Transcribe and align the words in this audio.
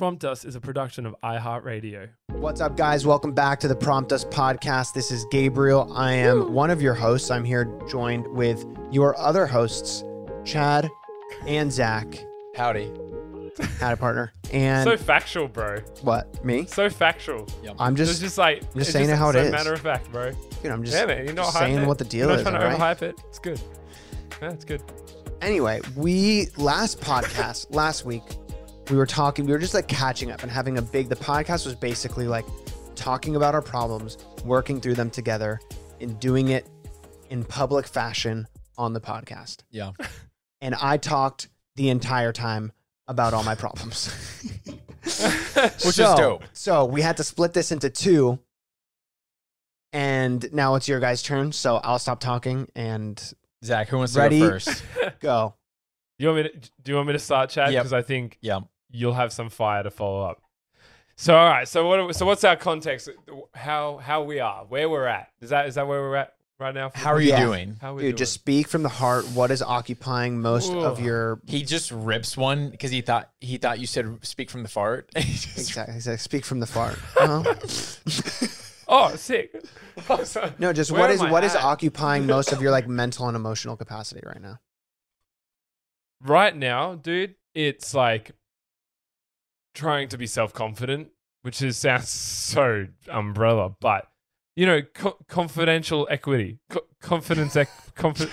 Prompt 0.00 0.24
Us 0.24 0.46
is 0.46 0.54
a 0.56 0.60
production 0.62 1.04
of 1.04 1.14
iHeartRadio. 1.22 2.08
What's 2.28 2.62
up, 2.62 2.74
guys? 2.74 3.04
Welcome 3.06 3.34
back 3.34 3.60
to 3.60 3.68
the 3.68 3.76
Prompt 3.76 4.14
Us 4.14 4.24
podcast. 4.24 4.94
This 4.94 5.10
is 5.10 5.26
Gabriel. 5.30 5.92
I 5.94 6.14
am 6.14 6.54
one 6.54 6.70
of 6.70 6.80
your 6.80 6.94
hosts. 6.94 7.30
I'm 7.30 7.44
here 7.44 7.70
joined 7.86 8.26
with 8.28 8.64
your 8.90 9.14
other 9.18 9.46
hosts, 9.46 10.02
Chad 10.42 10.88
and 11.46 11.70
Zach. 11.70 12.06
Howdy. 12.56 12.90
Howdy, 13.78 14.00
partner. 14.00 14.32
And 14.54 14.88
so 14.88 14.96
factual, 14.96 15.48
bro. 15.48 15.80
what? 16.00 16.42
Me? 16.42 16.64
So 16.64 16.88
factual. 16.88 17.46
I'm 17.78 17.94
just, 17.94 18.12
It's 18.12 18.20
just 18.20 18.38
like 18.38 18.62
I'm 18.62 18.78
just 18.78 18.88
it's 18.88 18.92
saying 18.92 19.10
it 19.10 19.18
how 19.18 19.28
it 19.28 19.34
so 19.34 19.40
is. 19.40 19.52
Matter 19.52 19.74
of 19.74 19.82
fact, 19.82 20.10
bro. 20.10 20.30
dude, 20.62 20.72
I'm 20.72 20.82
just, 20.82 20.96
yeah, 20.96 21.04
man. 21.04 21.26
You're 21.26 21.34
not 21.34 21.44
just 21.44 21.56
hyping 21.58 21.60
saying 21.60 21.78
it. 21.80 21.86
what 21.86 21.98
the 21.98 22.06
deal 22.06 22.28
You're 22.28 22.36
is. 22.38 22.42
trying 22.42 22.58
to 22.58 22.66
right? 22.66 22.96
overhype 22.98 23.02
it. 23.02 23.20
It's 23.28 23.38
good. 23.38 23.60
Yeah, 24.40 24.52
it's 24.52 24.64
good. 24.64 24.82
Anyway, 25.42 25.82
we 25.94 26.48
last 26.56 27.00
podcast 27.00 27.74
last 27.74 28.06
week 28.06 28.22
we 28.90 28.96
were 28.96 29.06
talking. 29.06 29.46
We 29.46 29.52
were 29.52 29.58
just 29.58 29.74
like 29.74 29.88
catching 29.88 30.30
up 30.30 30.42
and 30.42 30.50
having 30.50 30.78
a 30.78 30.82
big. 30.82 31.08
The 31.08 31.16
podcast 31.16 31.64
was 31.64 31.74
basically 31.74 32.26
like 32.26 32.46
talking 32.94 33.36
about 33.36 33.54
our 33.54 33.62
problems, 33.62 34.18
working 34.44 34.80
through 34.80 34.94
them 34.94 35.10
together, 35.10 35.60
and 36.00 36.18
doing 36.20 36.48
it 36.48 36.68
in 37.30 37.44
public 37.44 37.86
fashion 37.86 38.46
on 38.76 38.92
the 38.92 39.00
podcast. 39.00 39.58
Yeah. 39.70 39.92
And 40.62 40.74
I 40.74 40.98
talked 40.98 41.48
the 41.76 41.88
entire 41.88 42.34
time 42.34 42.72
about 43.08 43.32
all 43.32 43.42
my 43.42 43.54
problems. 43.54 44.12
Which 45.02 45.14
so, 45.14 45.88
is 45.88 46.18
dope. 46.18 46.44
So 46.52 46.84
we 46.84 47.00
had 47.00 47.16
to 47.16 47.24
split 47.24 47.54
this 47.54 47.72
into 47.72 47.88
two. 47.88 48.38
And 49.92 50.52
now 50.52 50.74
it's 50.74 50.86
your 50.86 51.00
guys' 51.00 51.22
turn. 51.22 51.52
So 51.52 51.76
I'll 51.76 51.98
stop 51.98 52.20
talking 52.20 52.68
and 52.76 53.18
Zach, 53.64 53.88
who 53.88 53.98
wants 53.98 54.14
Ready? 54.14 54.38
to 54.38 54.44
go 54.44 54.50
first? 54.50 54.84
go. 55.20 55.54
You 56.18 56.28
want 56.28 56.44
me 56.44 56.50
to? 56.50 56.70
Do 56.82 56.92
you 56.92 56.96
want 56.96 57.06
me 57.06 57.12
to 57.14 57.18
start, 57.18 57.48
Chad? 57.48 57.72
Yep. 57.72 57.82
Because 57.82 57.92
I 57.94 58.02
think 58.02 58.36
yeah. 58.42 58.60
You'll 58.90 59.14
have 59.14 59.32
some 59.32 59.48
fire 59.50 59.82
to 59.82 59.90
follow 59.90 60.24
up. 60.24 60.42
So 61.16 61.36
all 61.36 61.48
right. 61.50 61.68
So 61.68 61.86
what? 61.86 62.16
So 62.16 62.24
what's 62.26 62.44
our 62.44 62.56
context? 62.56 63.08
How 63.54 63.98
how 63.98 64.22
we 64.22 64.40
are? 64.40 64.64
Where 64.64 64.88
we're 64.88 65.06
at? 65.06 65.28
Is 65.40 65.50
that 65.50 65.66
is 65.66 65.74
that 65.74 65.86
where 65.86 66.00
we're 66.00 66.16
at 66.16 66.34
right 66.58 66.74
now? 66.74 66.90
How 66.94 67.12
are 67.12 67.20
you 67.20 67.30
Yeah. 67.30 67.44
doing? 67.44 67.76
How 67.80 67.94
we 67.94 68.02
Dude, 68.02 68.08
doing? 68.12 68.16
just 68.16 68.32
speak 68.32 68.68
from 68.68 68.82
the 68.82 68.88
heart. 68.88 69.26
What 69.28 69.50
is 69.50 69.60
occupying 69.60 70.40
most 70.40 70.72
of 70.72 70.98
your 71.00 71.40
He 71.46 71.62
just 71.62 71.90
rips 71.90 72.36
one 72.38 72.70
because 72.70 72.90
he 72.90 73.02
thought 73.02 73.30
he 73.40 73.58
thought 73.58 73.78
you 73.80 73.86
said 73.86 74.18
speak 74.22 74.48
from 74.50 74.62
the 74.62 74.68
fart. 74.70 75.10
He 75.16 75.32
just- 75.34 75.58
exactly? 75.58 75.94
He 75.96 76.00
said, 76.00 76.20
speak 76.20 76.44
from 76.46 76.60
the 76.60 76.66
fart. 76.66 76.98
Uh-huh. 77.20 77.54
oh 78.88 79.14
sick. 79.16 79.62
Oh, 80.08 80.24
sorry. 80.24 80.52
No, 80.58 80.72
just 80.72 80.90
Where 80.90 81.02
what 81.02 81.10
am 81.10 81.16
is 81.16 81.22
I 81.22 81.30
what 81.30 81.44
is 81.44 81.54
occupying 81.54 82.26
most 82.26 82.50
of 82.52 82.62
your 82.62 82.70
like 82.70 82.88
mental 82.88 83.28
and 83.28 83.36
emotional 83.36 83.76
capacity 83.76 84.22
right 84.24 84.40
now? 84.40 84.58
right 86.22 86.56
now, 86.56 86.94
dude, 86.94 87.34
it's 87.54 87.94
like 87.94 88.32
trying 89.74 90.08
to 90.08 90.18
be 90.18 90.26
self 90.26 90.52
confident, 90.52 91.08
which 91.42 91.62
is 91.62 91.76
sounds 91.76 92.08
so 92.10 92.86
umbrella, 93.08 93.74
but 93.80 94.06
you 94.56 94.66
know, 94.66 94.82
co- 94.94 95.16
confidential 95.28 96.06
equity, 96.10 96.58
co- 96.68 96.86
confidence, 97.00 97.56
ec- 97.56 97.68
confi- 97.96 98.30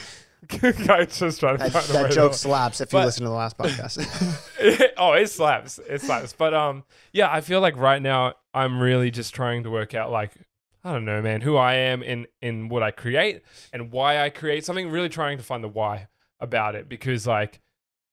I 0.90 1.06
just 1.06 1.40
trying 1.40 1.58
to 1.58 1.64
That, 1.64 1.72
find 1.72 1.90
a 1.90 1.94
that 2.04 2.12
joke 2.12 2.34
slaps 2.34 2.80
if 2.80 2.94
you 2.94 3.00
listen 3.00 3.24
to 3.24 3.30
the 3.30 3.36
last 3.36 3.58
podcast. 3.58 4.94
oh, 4.98 5.14
it 5.14 5.28
slaps. 5.30 5.80
It 5.90 6.02
slaps. 6.02 6.34
But 6.34 6.54
um, 6.54 6.84
yeah, 7.12 7.32
I 7.32 7.42
feel 7.42 7.60
like 7.60 7.76
right 7.76 8.02
now 8.02 8.34
I'm 8.54 8.80
really 8.80 9.12
just 9.12 9.34
trying 9.34 9.64
to 9.64 9.70
work 9.70 9.94
out 9.94 10.12
like 10.12 10.32
I 10.84 10.94
don't 10.94 11.06
know, 11.06 11.22
man, 11.22 11.42
who 11.42 11.58
I 11.58 11.74
am 11.74 12.02
in 12.04 12.28
in 12.42 12.70
what 12.70 12.82
I 12.84 12.92
create 12.92 13.42
and 13.74 13.92
why 13.92 14.24
I 14.24 14.30
create 14.30 14.64
something. 14.64 14.90
Really 14.90 15.10
trying 15.10 15.38
to 15.38 15.44
find 15.44 15.64
the 15.64 15.68
why 15.68 16.08
about 16.40 16.76
it 16.76 16.88
because 16.88 17.26
like 17.28 17.60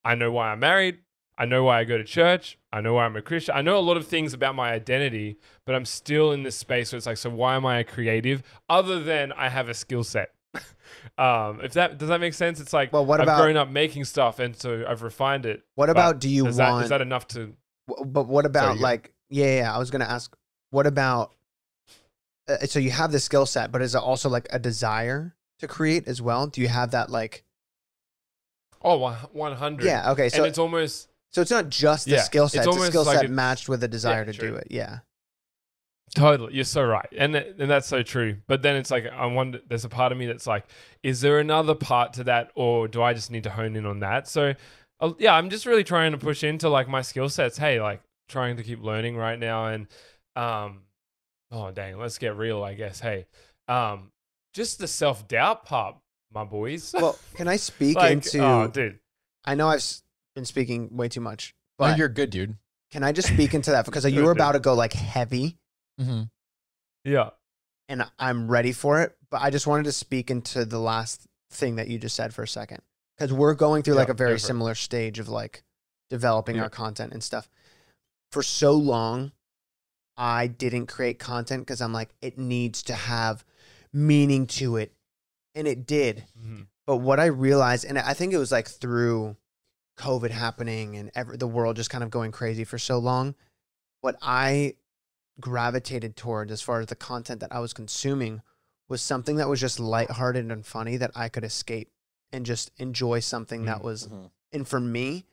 I 0.04 0.14
know 0.14 0.32
why 0.32 0.48
I'm 0.50 0.60
married. 0.60 0.98
I 1.36 1.46
know 1.46 1.64
why 1.64 1.80
I 1.80 1.84
go 1.84 1.98
to 1.98 2.04
church. 2.04 2.58
I 2.72 2.80
know 2.80 2.94
why 2.94 3.04
I'm 3.06 3.16
a 3.16 3.22
Christian. 3.22 3.54
I 3.56 3.62
know 3.62 3.76
a 3.76 3.80
lot 3.80 3.96
of 3.96 4.06
things 4.06 4.34
about 4.34 4.54
my 4.54 4.70
identity, 4.72 5.36
but 5.66 5.74
I'm 5.74 5.84
still 5.84 6.30
in 6.32 6.42
this 6.44 6.56
space 6.56 6.92
where 6.92 6.96
it's 6.96 7.06
like, 7.06 7.16
so 7.16 7.30
why 7.30 7.56
am 7.56 7.66
I 7.66 7.78
a 7.78 7.84
creative? 7.84 8.42
Other 8.68 9.00
than 9.02 9.32
I 9.32 9.48
have 9.48 9.68
a 9.68 9.74
skill 9.74 10.04
set. 10.04 10.30
um, 11.18 11.60
if 11.64 11.72
that 11.72 11.98
does 11.98 12.08
that 12.08 12.20
make 12.20 12.34
sense? 12.34 12.60
It's 12.60 12.72
like 12.72 12.92
Well, 12.92 13.04
what 13.04 13.20
I've 13.20 13.26
about- 13.26 13.42
grown 13.42 13.56
up 13.56 13.68
making 13.68 14.04
stuff, 14.04 14.38
and 14.38 14.54
so 14.56 14.84
I've 14.88 15.02
refined 15.02 15.44
it. 15.46 15.64
What 15.74 15.90
about 15.90 16.20
do 16.20 16.28
you 16.28 16.46
is 16.46 16.56
want? 16.58 16.84
is 16.84 16.90
that 16.90 17.00
enough 17.00 17.26
to? 17.28 17.54
w- 17.88 18.06
but 18.06 18.28
what 18.28 18.46
about 18.46 18.76
go. 18.76 18.82
like? 18.82 19.12
Yeah, 19.30 19.56
yeah. 19.56 19.74
I 19.74 19.78
was 19.78 19.90
gonna 19.90 20.04
ask. 20.04 20.32
What 20.70 20.86
about? 20.86 21.32
Uh, 22.48 22.58
so 22.66 22.78
you 22.78 22.90
have 22.92 23.10
the 23.10 23.18
skill 23.18 23.46
set, 23.46 23.72
but 23.72 23.82
is 23.82 23.94
it 23.96 23.98
also 23.98 24.28
like 24.28 24.46
a 24.50 24.58
desire 24.60 25.34
to 25.58 25.66
create 25.66 26.06
as 26.06 26.22
well? 26.22 26.46
Do 26.46 26.60
you 26.60 26.68
have 26.68 26.92
that 26.92 27.10
like? 27.10 27.42
Oh, 28.82 28.98
one 29.32 29.56
hundred. 29.56 29.86
Yeah. 29.86 30.12
Okay. 30.12 30.28
So 30.28 30.38
and 30.38 30.46
it's 30.46 30.58
almost 30.58 31.08
so 31.34 31.42
it's 31.42 31.50
not 31.50 31.68
just 31.68 32.06
the 32.06 32.12
Yeah, 32.12 32.22
skill 32.22 32.48
set; 32.48 32.66
it's 32.66 32.76
a 32.76 32.80
skill 32.80 33.04
like 33.04 33.18
set 33.18 33.30
matched 33.30 33.68
with 33.68 33.82
a 33.84 33.88
desire 33.88 34.20
Yeah, 34.20 34.32
to 34.32 34.32
true. 34.32 34.50
do 34.50 34.54
it. 34.56 34.68
Yeah. 34.70 34.98
Totally, 36.14 36.54
you're 36.54 36.64
so 36.64 36.84
right, 36.84 37.08
and 37.16 37.32
th- 37.32 37.56
and 37.58 37.68
that's 37.68 37.88
so 37.88 38.02
true. 38.02 38.36
But 38.46 38.62
then 38.62 38.76
it's 38.76 38.90
like 38.90 39.06
I 39.06 39.26
wonder. 39.26 39.60
There's 39.66 39.84
a 39.84 39.88
part 39.88 40.12
of 40.12 40.18
me 40.18 40.26
that's 40.26 40.46
like, 40.46 40.64
is 41.02 41.20
there 41.22 41.40
another 41.40 41.74
part 41.74 42.12
to 42.14 42.24
that, 42.24 42.52
or 42.54 42.86
do 42.86 43.02
I 43.02 43.14
just 43.14 43.32
need 43.32 43.42
to 43.44 43.50
hone 43.50 43.74
in 43.74 43.84
on 43.84 43.98
that? 44.00 44.28
So, 44.28 44.54
uh, 45.00 45.12
yeah, 45.18 45.34
I'm 45.34 45.50
just 45.50 45.66
really 45.66 45.82
trying 45.82 46.12
to 46.12 46.18
push 46.18 46.44
into 46.44 46.68
like 46.68 46.88
my 46.88 47.02
skill 47.02 47.28
sets. 47.28 47.58
Hey, 47.58 47.80
like 47.80 48.00
trying 48.28 48.56
to 48.58 48.62
keep 48.62 48.80
learning 48.80 49.16
right 49.16 49.38
now, 49.38 49.66
and 49.66 49.88
um, 50.36 50.82
oh 51.50 51.72
dang, 51.72 51.98
let's 51.98 52.18
get 52.18 52.36
real. 52.36 52.62
I 52.62 52.74
guess. 52.74 53.00
Hey, 53.00 53.26
um, 53.66 54.12
just 54.52 54.78
the 54.78 54.86
self 54.86 55.26
doubt 55.26 55.64
part, 55.64 55.96
my 56.32 56.44
boys. 56.44 56.94
Well, 56.94 57.18
can 57.34 57.48
I 57.48 57.56
speak 57.56 57.96
Like, 57.96 58.12
into? 58.12 58.40
oh, 58.40 58.68
dude. 58.68 59.00
I 59.44 59.56
know 59.56 59.68
I've 59.68 59.82
been 60.34 60.44
speaking 60.44 60.96
way 60.96 61.08
too 61.08 61.20
much, 61.20 61.54
No, 61.78 61.94
you're 61.94 62.08
good, 62.08 62.30
dude. 62.30 62.56
can 62.90 63.02
I 63.04 63.12
just 63.12 63.28
speak 63.28 63.54
into 63.54 63.70
that 63.72 63.84
because 63.86 64.04
you 64.10 64.24
were 64.24 64.32
about 64.32 64.52
to 64.52 64.60
go 64.60 64.74
like 64.74 64.92
heavy, 64.92 65.58
Mm-hmm. 66.00 66.22
Yeah. 67.04 67.30
and 67.88 68.04
I'm 68.18 68.50
ready 68.50 68.72
for 68.72 69.00
it. 69.02 69.16
But 69.30 69.42
I 69.42 69.50
just 69.50 69.66
wanted 69.66 69.84
to 69.84 69.92
speak 69.92 70.30
into 70.30 70.64
the 70.64 70.78
last 70.80 71.26
thing 71.50 71.76
that 71.76 71.88
you 71.88 71.98
just 71.98 72.16
said 72.16 72.34
for 72.34 72.42
a 72.42 72.48
second 72.48 72.80
because 73.16 73.32
we're 73.32 73.54
going 73.54 73.82
through 73.82 73.94
like 73.94 74.08
a 74.08 74.14
very 74.14 74.30
go 74.30 74.34
for 74.34 74.44
it. 74.44 74.46
similar 74.46 74.74
stage 74.74 75.18
of 75.18 75.28
like 75.28 75.62
developing 76.10 76.56
Yeah. 76.56 76.62
our 76.62 76.70
content 76.70 77.12
and 77.12 77.22
stuff. 77.22 77.48
For 78.32 78.42
so 78.42 78.72
long, 78.72 79.32
I 80.16 80.46
didn't 80.48 80.86
create 80.86 81.18
content 81.18 81.62
because 81.62 81.80
I'm 81.80 81.92
like, 81.92 82.10
it 82.20 82.38
needs 82.38 82.82
to 82.84 82.94
have 82.94 83.44
meaning 83.92 84.46
to 84.48 84.76
it. 84.76 84.92
And 85.54 85.68
it 85.68 85.86
did. 85.86 86.24
Mhm. 86.40 86.66
But 86.86 86.96
what 86.96 87.20
I 87.20 87.26
realized, 87.26 87.84
and 87.84 87.98
I 87.98 88.14
think 88.14 88.32
it 88.32 88.38
was 88.38 88.50
like 88.52 88.66
through 88.68 89.36
COVID 89.96 90.30
happening 90.30 90.96
and 90.96 91.10
ever, 91.14 91.36
the 91.36 91.46
world 91.46 91.76
just 91.76 91.90
kind 91.90 92.02
of 92.04 92.10
going 92.10 92.32
crazy 92.32 92.64
for 92.64 92.78
so 92.78 92.98
long, 92.98 93.34
what 94.00 94.16
I 94.22 94.74
gravitated 95.40 96.16
towards 96.16 96.52
as 96.52 96.62
far 96.62 96.80
as 96.80 96.86
the 96.86 96.94
content 96.96 97.40
that 97.40 97.52
I 97.52 97.58
was 97.60 97.72
consuming 97.72 98.42
was 98.88 99.02
something 99.02 99.36
that 99.36 99.48
was 99.48 99.60
just 99.60 99.80
lighthearted 99.80 100.50
and 100.50 100.64
funny 100.64 100.96
that 100.96 101.10
I 101.14 101.28
could 101.28 101.44
escape 101.44 101.90
and 102.32 102.46
just 102.46 102.70
enjoy 102.78 103.20
something 103.20 103.64
that 103.64 103.78
Mm. 103.78 103.84
was 103.84 104.08
and 104.52 104.68
for 104.68 104.78
me 104.78 105.26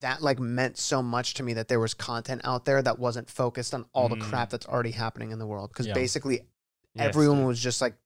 that 0.00 0.22
like 0.22 0.38
meant 0.38 0.76
so 0.76 1.02
much 1.02 1.34
to 1.34 1.42
me 1.42 1.54
that 1.54 1.68
there 1.68 1.80
was 1.80 1.94
content 1.94 2.40
out 2.44 2.64
there 2.66 2.82
that 2.82 2.98
wasn't 2.98 3.30
focused 3.30 3.72
on 3.74 3.86
all 3.92 4.08
the 4.08 4.16
Mm. 4.16 4.20
crap 4.30 4.50
that's 4.50 4.66
already 4.66 4.90
happening 4.90 5.30
in 5.30 5.38
the 5.38 5.46
world 5.46 5.70
because 5.70 5.86
Yeah. 5.86 5.94
basically 5.94 6.46
Yes, 6.94 7.06
everyone 7.06 7.44
was 7.44 7.58
just 7.58 7.80
like 7.80 7.96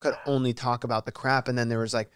could 0.00 0.14
only 0.24 0.54
talk 0.54 0.84
about 0.84 1.04
the 1.04 1.12
crap 1.12 1.48
and 1.48 1.58
then 1.58 1.68
there 1.68 1.80
was 1.80 1.92
like 1.92 2.10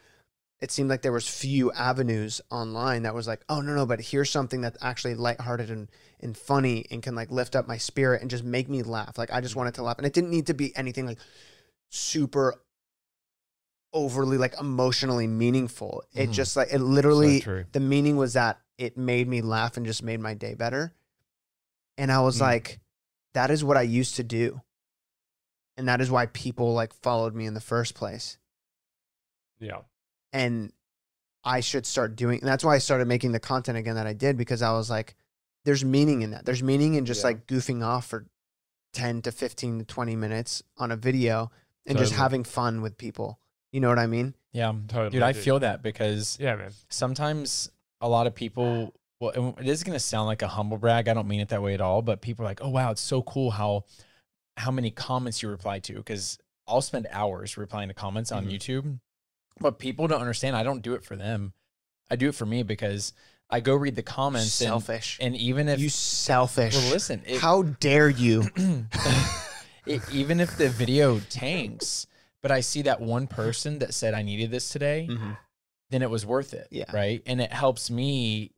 it 0.62 0.70
seemed 0.70 0.88
like 0.88 1.02
there 1.02 1.12
was 1.12 1.26
few 1.28 1.72
avenues 1.72 2.40
online 2.50 3.02
that 3.02 3.14
was 3.14 3.26
like 3.26 3.42
oh 3.48 3.60
no 3.60 3.74
no 3.74 3.84
but 3.84 4.00
here's 4.00 4.30
something 4.30 4.60
that's 4.60 4.78
actually 4.80 5.14
lighthearted 5.16 5.70
and, 5.70 5.88
and 6.20 6.36
funny 6.36 6.86
and 6.90 7.02
can 7.02 7.14
like 7.16 7.30
lift 7.32 7.56
up 7.56 7.66
my 7.66 7.76
spirit 7.76 8.20
and 8.22 8.30
just 8.30 8.44
make 8.44 8.68
me 8.68 8.82
laugh 8.82 9.18
like 9.18 9.32
i 9.32 9.40
just 9.40 9.56
wanted 9.56 9.74
to 9.74 9.82
laugh 9.82 9.98
and 9.98 10.06
it 10.06 10.12
didn't 10.12 10.30
need 10.30 10.46
to 10.46 10.54
be 10.54 10.74
anything 10.76 11.04
like 11.04 11.18
super 11.90 12.54
overly 13.92 14.38
like 14.38 14.54
emotionally 14.58 15.26
meaningful 15.26 16.02
it 16.14 16.30
Mhm. 16.30 16.32
just 16.32 16.56
like 16.56 16.72
it 16.72 16.78
literally 16.78 17.40
true. 17.40 17.64
the 17.72 17.80
meaning 17.80 18.16
was 18.16 18.32
that 18.34 18.58
it 18.78 18.96
made 18.96 19.28
me 19.28 19.42
laugh 19.42 19.76
and 19.76 19.84
just 19.84 20.02
made 20.02 20.18
my 20.20 20.32
day 20.32 20.54
better 20.54 20.94
and 21.98 22.10
i 22.10 22.20
was 22.20 22.36
Mm. 22.38 22.40
like 22.42 22.80
that 23.34 23.50
is 23.50 23.62
what 23.62 23.76
i 23.76 23.82
used 23.82 24.14
to 24.16 24.22
do 24.22 24.62
and 25.76 25.88
that 25.88 26.00
is 26.00 26.10
why 26.10 26.24
people 26.26 26.72
like 26.72 26.94
followed 26.94 27.34
me 27.34 27.44
in 27.46 27.54
the 27.54 27.60
first 27.60 27.94
place 27.94 28.38
Yeah. 29.58 29.82
And 30.32 30.72
I 31.44 31.60
should 31.60 31.86
start 31.86 32.16
doing. 32.16 32.38
And 32.40 32.48
that's 32.48 32.64
why 32.64 32.74
I 32.74 32.78
started 32.78 33.08
making 33.08 33.32
the 33.32 33.40
content 33.40 33.76
again 33.78 33.96
that 33.96 34.06
I 34.06 34.12
did 34.12 34.36
because 34.36 34.62
I 34.62 34.72
was 34.72 34.88
like, 34.90 35.14
there's 35.64 35.84
meaning 35.84 36.22
in 36.22 36.30
that. 36.30 36.44
There's 36.44 36.62
meaning 36.62 36.94
in 36.94 37.04
just 37.06 37.20
Yeah. 37.22 37.28
like 37.28 37.46
goofing 37.46 37.84
off 37.84 38.06
for 38.06 38.26
ten 38.92 39.22
to 39.22 39.32
fifteen 39.32 39.78
to 39.78 39.84
twenty 39.84 40.16
minutes 40.16 40.62
on 40.76 40.90
a 40.92 40.96
video 40.96 41.50
and 41.86 41.98
just 41.98 42.12
having 42.12 42.44
fun 42.44 42.82
with 42.82 42.96
people. 42.96 43.38
You 43.72 43.80
know 43.80 43.88
what 43.88 43.98
I 43.98 44.06
mean? 44.06 44.34
Yeah, 44.52 44.72
Totally, 44.88 45.10
dude. 45.10 45.22
I 45.22 45.32
dude. 45.32 45.42
feel 45.42 45.60
that 45.60 45.82
because 45.82 46.36
Yeah, 46.38 46.56
man. 46.56 46.72
sometimes 46.90 47.70
a 48.00 48.08
lot 48.08 48.26
of 48.26 48.34
people 48.34 48.94
well 49.20 49.54
it 49.58 49.66
is 49.68 49.82
going 49.84 49.94
to 49.94 50.00
sound 50.00 50.26
like 50.26 50.42
a 50.42 50.48
humble 50.48 50.76
brag 50.76 51.06
i 51.08 51.14
don't 51.14 51.28
mean 51.28 51.38
it 51.38 51.50
that 51.50 51.62
way 51.62 51.72
at 51.74 51.80
all 51.80 52.02
but 52.02 52.20
people 52.20 52.44
are 52.44 52.48
like 52.48 52.58
oh 52.60 52.68
wow 52.68 52.90
it's 52.90 53.00
so 53.00 53.22
cool 53.22 53.52
how 53.52 53.84
how 54.56 54.72
many 54.72 54.90
comments 54.90 55.40
you 55.40 55.48
reply 55.48 55.78
to 55.78 55.94
because 55.94 56.36
i'll 56.66 56.82
spend 56.82 57.06
hours 57.12 57.56
replying 57.56 57.86
to 57.86 57.94
comments 57.94 58.32
on 58.32 58.44
Mhm. 58.46 58.50
youtube 58.52 58.98
but 59.62 59.78
people 59.78 60.06
don't 60.08 60.20
understand 60.20 60.54
i 60.56 60.62
don't 60.62 60.82
do 60.82 60.94
it 60.94 61.04
for 61.04 61.16
them 61.16 61.52
i 62.10 62.16
do 62.16 62.28
it 62.28 62.34
for 62.34 62.44
me 62.46 62.62
because 62.62 63.12
i 63.50 63.60
go 63.60 63.74
read 63.74 63.96
the 63.96 64.02
comments 64.02 64.52
Selfish. 64.52 65.18
and, 65.20 65.36
even 65.36 65.68
if 65.68 65.80
you 65.80 65.88
selfish. 65.88 66.74
well 66.74 66.90
listen 66.92 67.22
How 67.40 67.62
dare 67.62 68.08
you? 68.10 68.42
it, 69.86 70.02
even 70.12 70.40
if 70.40 70.56
the 70.56 70.68
video 70.68 71.18
tanks 71.30 72.06
but 72.42 72.50
i 72.50 72.60
see 72.60 72.82
that 72.82 73.00
one 73.00 73.26
person 73.26 73.78
that 73.80 73.94
said 73.94 74.14
i 74.14 74.22
needed 74.22 74.50
this 74.50 74.68
today 74.68 75.06
Mhm. 75.10 75.36
then 75.90 76.02
it 76.02 76.10
was 76.10 76.24
worth 76.24 76.54
it. 76.54 76.68
Yeah. 76.70 76.90
Right. 76.92 77.22
And 77.26 77.38
it 77.40 77.52
helps 77.52 77.90
me 77.90 78.52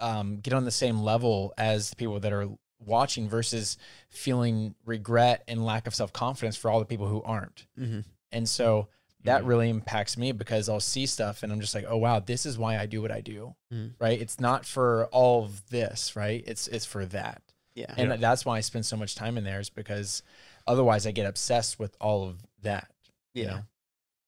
um, 0.00 0.36
get 0.40 0.52
on 0.52 0.64
the 0.66 0.70
same 0.70 0.98
level 1.00 1.54
as 1.56 1.88
the 1.90 1.96
people 1.96 2.20
that 2.20 2.32
are 2.32 2.46
watching 2.78 3.26
versus 3.28 3.78
feeling 4.10 4.74
regret 4.84 5.42
and 5.48 5.64
lack 5.64 5.86
of 5.86 5.94
self 5.94 6.12
confidence 6.12 6.56
for 6.58 6.70
all 6.70 6.78
the 6.78 6.84
people 6.84 7.08
who 7.08 7.22
aren't. 7.22 7.66
Mhm. 7.78 8.04
And 8.32 8.46
so 8.48 8.88
that 9.24 9.42
Mhm. 9.42 9.46
really 9.48 9.68
impacts 9.70 10.16
me 10.16 10.32
because 10.32 10.68
I'll 10.68 10.80
see 10.80 11.06
stuff 11.06 11.42
and 11.42 11.52
I'm 11.52 11.60
just 11.60 11.74
like, 11.74 11.84
oh 11.88 11.96
wow, 11.96 12.20
this 12.20 12.46
is 12.46 12.56
why 12.56 12.78
I 12.78 12.86
do 12.86 13.02
what 13.02 13.10
I 13.10 13.20
do. 13.20 13.54
Mhm. 13.72 13.94
Right. 13.98 14.20
It's 14.20 14.38
not 14.40 14.64
for 14.64 15.06
all 15.06 15.44
of 15.44 15.68
this, 15.70 16.14
right? 16.16 16.42
It's 16.46 16.68
it's 16.68 16.84
for 16.86 17.04
that. 17.06 17.42
Yeah. 17.74 17.92
And 17.96 18.12
that's 18.22 18.44
why 18.44 18.56
I 18.56 18.60
spend 18.60 18.86
so 18.86 18.96
much 18.96 19.14
time 19.14 19.36
in 19.38 19.44
there 19.44 19.60
is 19.60 19.70
because 19.70 20.22
otherwise 20.66 21.06
I 21.06 21.10
get 21.12 21.26
obsessed 21.26 21.78
with 21.78 21.96
all 22.00 22.28
of 22.28 22.38
that. 22.62 22.90
you 23.34 23.44
Yeah. 23.44 23.50
know? 23.50 23.60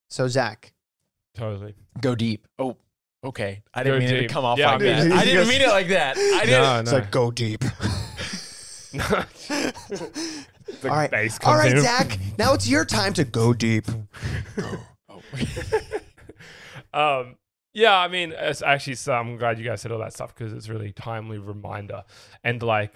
So 0.08 0.28
Zach, 0.28 0.72
Totally. 1.34 1.74
Go 2.00 2.14
deep. 2.16 2.46
Oh, 2.58 2.76
okay. 3.24 3.62
I 3.72 3.82
didn't 3.84 4.00
mean 4.00 4.08
it 4.14 4.20
to 4.22 4.28
come 4.28 4.44
off 4.44 4.58
Yeah, 4.58 4.72
like 4.72 4.82
I 4.82 4.84
mean- 4.84 5.08
that. 5.10 5.18
I 5.18 5.24
didn't 5.24 5.48
mean 5.48 5.60
it 5.62 5.68
like 5.68 5.88
that. 5.88 6.16
I 6.18 6.40
didn't. 6.44 6.62
No, 6.62 6.80
it's 6.80 6.92
like 6.92 7.10
go 7.12 7.30
deep. 7.30 7.60
The 8.92 9.26
all 10.84 10.90
right, 10.90 11.10
bass 11.10 11.38
all 11.42 11.52
comes 11.54 11.64
right, 11.64 11.76
in. 11.76 11.82
Zach. 11.82 12.18
Now 12.38 12.52
it's 12.54 12.68
your 12.68 12.84
time 12.84 13.12
to 13.14 13.24
go 13.24 13.52
deep. 13.52 13.86
um, 16.94 17.36
yeah, 17.72 17.96
I 17.98 18.08
mean, 18.08 18.32
it's 18.36 18.62
actually, 18.62 18.96
so 18.96 19.12
I'm 19.12 19.36
glad 19.36 19.58
you 19.58 19.64
guys 19.64 19.80
said 19.80 19.92
all 19.92 20.00
that 20.00 20.12
stuff 20.12 20.34
because 20.34 20.52
it's 20.52 20.68
really 20.68 20.92
timely 20.92 21.38
reminder. 21.38 22.02
And 22.42 22.62
like, 22.62 22.94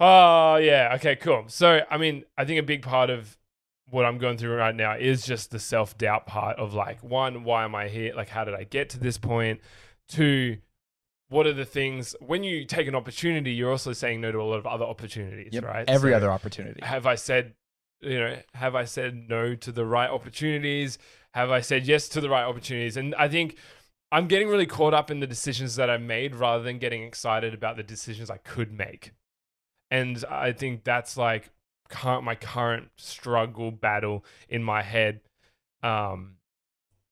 oh, 0.00 0.56
yeah, 0.56 0.92
okay, 0.96 1.16
cool. 1.16 1.44
So, 1.48 1.80
I 1.90 1.96
mean, 1.96 2.24
I 2.36 2.44
think 2.44 2.60
a 2.60 2.64
big 2.64 2.82
part 2.82 3.10
of 3.10 3.38
what 3.90 4.04
I'm 4.04 4.18
going 4.18 4.38
through 4.38 4.56
right 4.56 4.74
now 4.74 4.96
is 4.96 5.24
just 5.24 5.50
the 5.50 5.58
self 5.58 5.96
doubt 5.96 6.26
part 6.26 6.58
of 6.58 6.74
like, 6.74 7.02
one, 7.02 7.44
why 7.44 7.64
am 7.64 7.74
I 7.74 7.88
here? 7.88 8.14
Like, 8.14 8.28
how 8.28 8.44
did 8.44 8.54
I 8.54 8.64
get 8.64 8.90
to 8.90 8.98
this 8.98 9.18
point? 9.18 9.60
Two, 10.08 10.58
what 11.28 11.46
are 11.46 11.52
the 11.54 11.64
things 11.64 12.14
when 12.20 12.44
you 12.44 12.66
take 12.66 12.86
an 12.86 12.94
opportunity, 12.94 13.52
you're 13.52 13.70
also 13.70 13.94
saying 13.94 14.20
no 14.20 14.30
to 14.30 14.40
a 14.40 14.42
lot 14.42 14.58
of 14.58 14.66
other 14.66 14.84
opportunities, 14.84 15.54
Yep, 15.54 15.64
right? 15.64 15.88
Every 15.88 16.12
So- 16.12 16.16
other 16.16 16.30
opportunity. 16.30 16.80
have 16.84 17.06
I 17.06 17.14
said, 17.14 17.54
you 18.04 18.18
know, 18.18 18.36
have 18.54 18.74
I 18.74 18.84
said 18.84 19.28
no 19.28 19.54
to 19.54 19.72
the 19.72 19.84
right 19.84 20.10
opportunities? 20.10 20.98
Have 21.32 21.50
I 21.50 21.60
said 21.60 21.86
yes 21.86 22.08
to 22.10 22.20
the 22.20 22.28
right 22.28 22.44
opportunities? 22.44 22.96
And 22.96 23.14
I 23.16 23.28
think 23.28 23.56
I'm 24.12 24.28
getting 24.28 24.48
really 24.48 24.66
caught 24.66 24.94
up 24.94 25.10
in 25.10 25.20
the 25.20 25.26
decisions 25.26 25.76
that 25.76 25.90
I 25.90 25.96
made 25.96 26.34
rather 26.36 26.62
than 26.62 26.78
getting 26.78 27.02
excited 27.02 27.54
about 27.54 27.76
the 27.76 27.82
decisions 27.82 28.30
I 28.30 28.36
could 28.36 28.72
make. 28.72 29.12
And 29.90 30.24
I 30.30 30.52
think 30.52 30.84
that's 30.84 31.16
like 31.16 31.50
my 32.04 32.34
current 32.34 32.90
struggle 32.96 33.70
battle 33.70 34.24
in 34.48 34.62
my 34.62 34.82
head. 34.82 35.20
Um, 35.82 36.36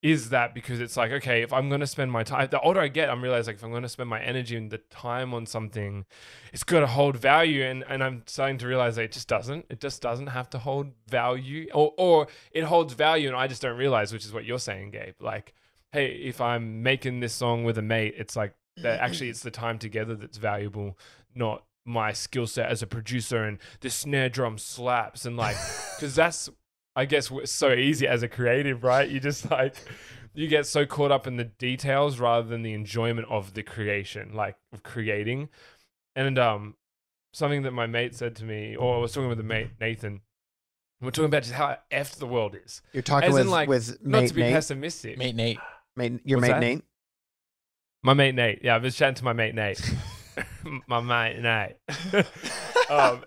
is 0.03 0.31
that 0.31 0.53
because 0.53 0.81
it's 0.81 0.97
like, 0.97 1.13
okay, 1.13 1.43
if 1.43 1.53
I'm 1.53 1.69
going 1.69 1.81
to 1.81 1.87
spend 1.87 2.11
my 2.11 2.25
time, 2.25 2.49
the 2.51 2.61
older 2.61 2.81
I 2.81 2.89
get, 2.89 3.09
I'm 3.09 3.23
realizing 3.23 3.53
like, 3.53 3.59
if 3.59 3.65
I'm 3.65 3.71
going 3.71 3.85
to 3.85 3.89
spend 3.89 4.11
my 4.11 4.21
energy 4.21 4.57
and 4.57 4.69
the 4.69 4.79
time 4.79 5.33
on 5.33 5.47
something, 5.47 6.05
it's 6.53 6.65
got 6.65 6.81
to 6.81 6.89
hold 6.89 7.17
value. 7.17 7.63
And, 7.63 7.85
and 7.89 8.03
I'm 8.03 8.25
starting 8.27 8.59
to 8.59 8.67
realize 8.67 8.97
that 8.97 9.05
it 9.05 9.13
just 9.13 9.29
doesn't. 9.29 9.67
It 9.71 9.81
just 9.81 10.03
doesn't 10.03 10.27
have 10.27 10.51
to 10.51 10.59
hold 10.59 10.89
value 11.09 11.69
or, 11.73 11.95
or 11.97 12.27
it 12.51 12.65
holds 12.65 12.95
value 12.95 13.29
and 13.29 13.37
I 13.37 13.47
just 13.47 13.63
don't 13.63 13.79
realize, 13.79 14.13
which 14.13 14.25
is 14.25 14.33
what 14.33 14.45
you're 14.45 14.59
saying, 14.59 14.91
Gabe. 14.91 15.15
Like, 15.21 15.55
hey, 15.93 16.07
if 16.07 16.41
I'm 16.41 16.83
making 16.83 17.21
this 17.21 17.33
song 17.33 17.63
with 17.63 17.79
a 17.79 17.83
mate, 17.83 18.15
it's 18.19 18.35
like 18.35 18.55
that 18.79 19.01
actually 19.01 19.29
it's 19.29 19.43
the 19.43 19.51
time 19.51 19.79
together 19.79 20.17
that's 20.17 20.39
valuable, 20.39 20.99
not 21.35 21.65
my 21.85 22.13
skill 22.13 22.47
set 22.47 22.71
as 22.71 22.83
a 22.83 22.87
producer 22.87 23.45
and 23.45 23.59
the 23.81 23.91
snare 23.91 24.29
drum 24.29 24.57
slaps 24.57 25.27
and 25.27 25.37
like 25.37 25.57
because 25.97 26.15
that's 26.15 26.49
I 26.95 27.05
guess 27.07 27.29
w- 27.29 27.47
so 27.47 27.73
easy 27.73 28.07
as 28.07 28.23
a 28.23 28.29
creative, 28.29 28.85
right? 28.85 29.09
You 29.09 29.21
just 29.21 29.51
like 29.51 29.77
you 30.35 30.49
get 30.49 30.67
so 30.67 30.87
caught 30.87 31.11
up 31.11 31.27
in 31.27 31.37
the 31.37 31.45
details 31.45 32.19
rather 32.19 32.47
than 32.49 32.63
the 32.63 32.73
enjoyment 32.75 33.29
of 33.31 33.55
the 33.55 33.63
creation, 33.63 34.33
like 34.35 34.57
of 34.73 34.83
creating. 34.83 35.49
And 36.15 36.39
um, 36.39 36.75
something 37.33 37.63
that 37.63 37.73
my 37.73 37.87
mate 37.87 38.15
said 38.15 38.37
to 38.37 38.45
me, 38.45 38.77
or 38.77 38.97
I 38.97 38.99
was 38.99 39.13
talking 39.13 39.29
with 39.29 39.41
a 39.41 39.45
mate 39.45 39.71
Nathan. 39.81 40.21
We're 41.01 41.11
talking 41.11 41.25
about 41.27 41.43
just 41.43 41.55
how 41.55 41.79
effed 41.91 42.19
the 42.19 42.27
world 42.29 42.57
is. 42.65 42.81
You're 42.93 43.03
talking 43.03 43.29
As 43.29 43.33
with 43.35 43.43
in, 43.43 43.51
like, 43.51 43.69
with 43.69 43.99
not 44.05 44.21
mate 44.21 44.29
to 44.29 44.35
be 44.35 44.43
Nate. 44.43 44.55
pessimistic. 44.55 45.19
Mate 45.19 45.35
Nate. 45.35 45.59
Mate, 45.97 46.21
your 46.25 46.39
What's 46.39 46.49
mate 46.49 46.55
that? 46.55 46.61
Nate. 46.61 46.85
My 48.05 48.15
mate 48.15 48.35
Nate. 48.37 48.61
Yeah, 48.63 48.77
I 48.77 48.79
was 48.79 48.95
chatting 48.95 49.17
to 49.17 49.25
my 49.25 49.33
mate 49.33 49.55
Nate. 49.55 49.81
my 50.87 51.01
mate 51.01 51.41
Nate. 51.41 51.77
um, 52.91 53.25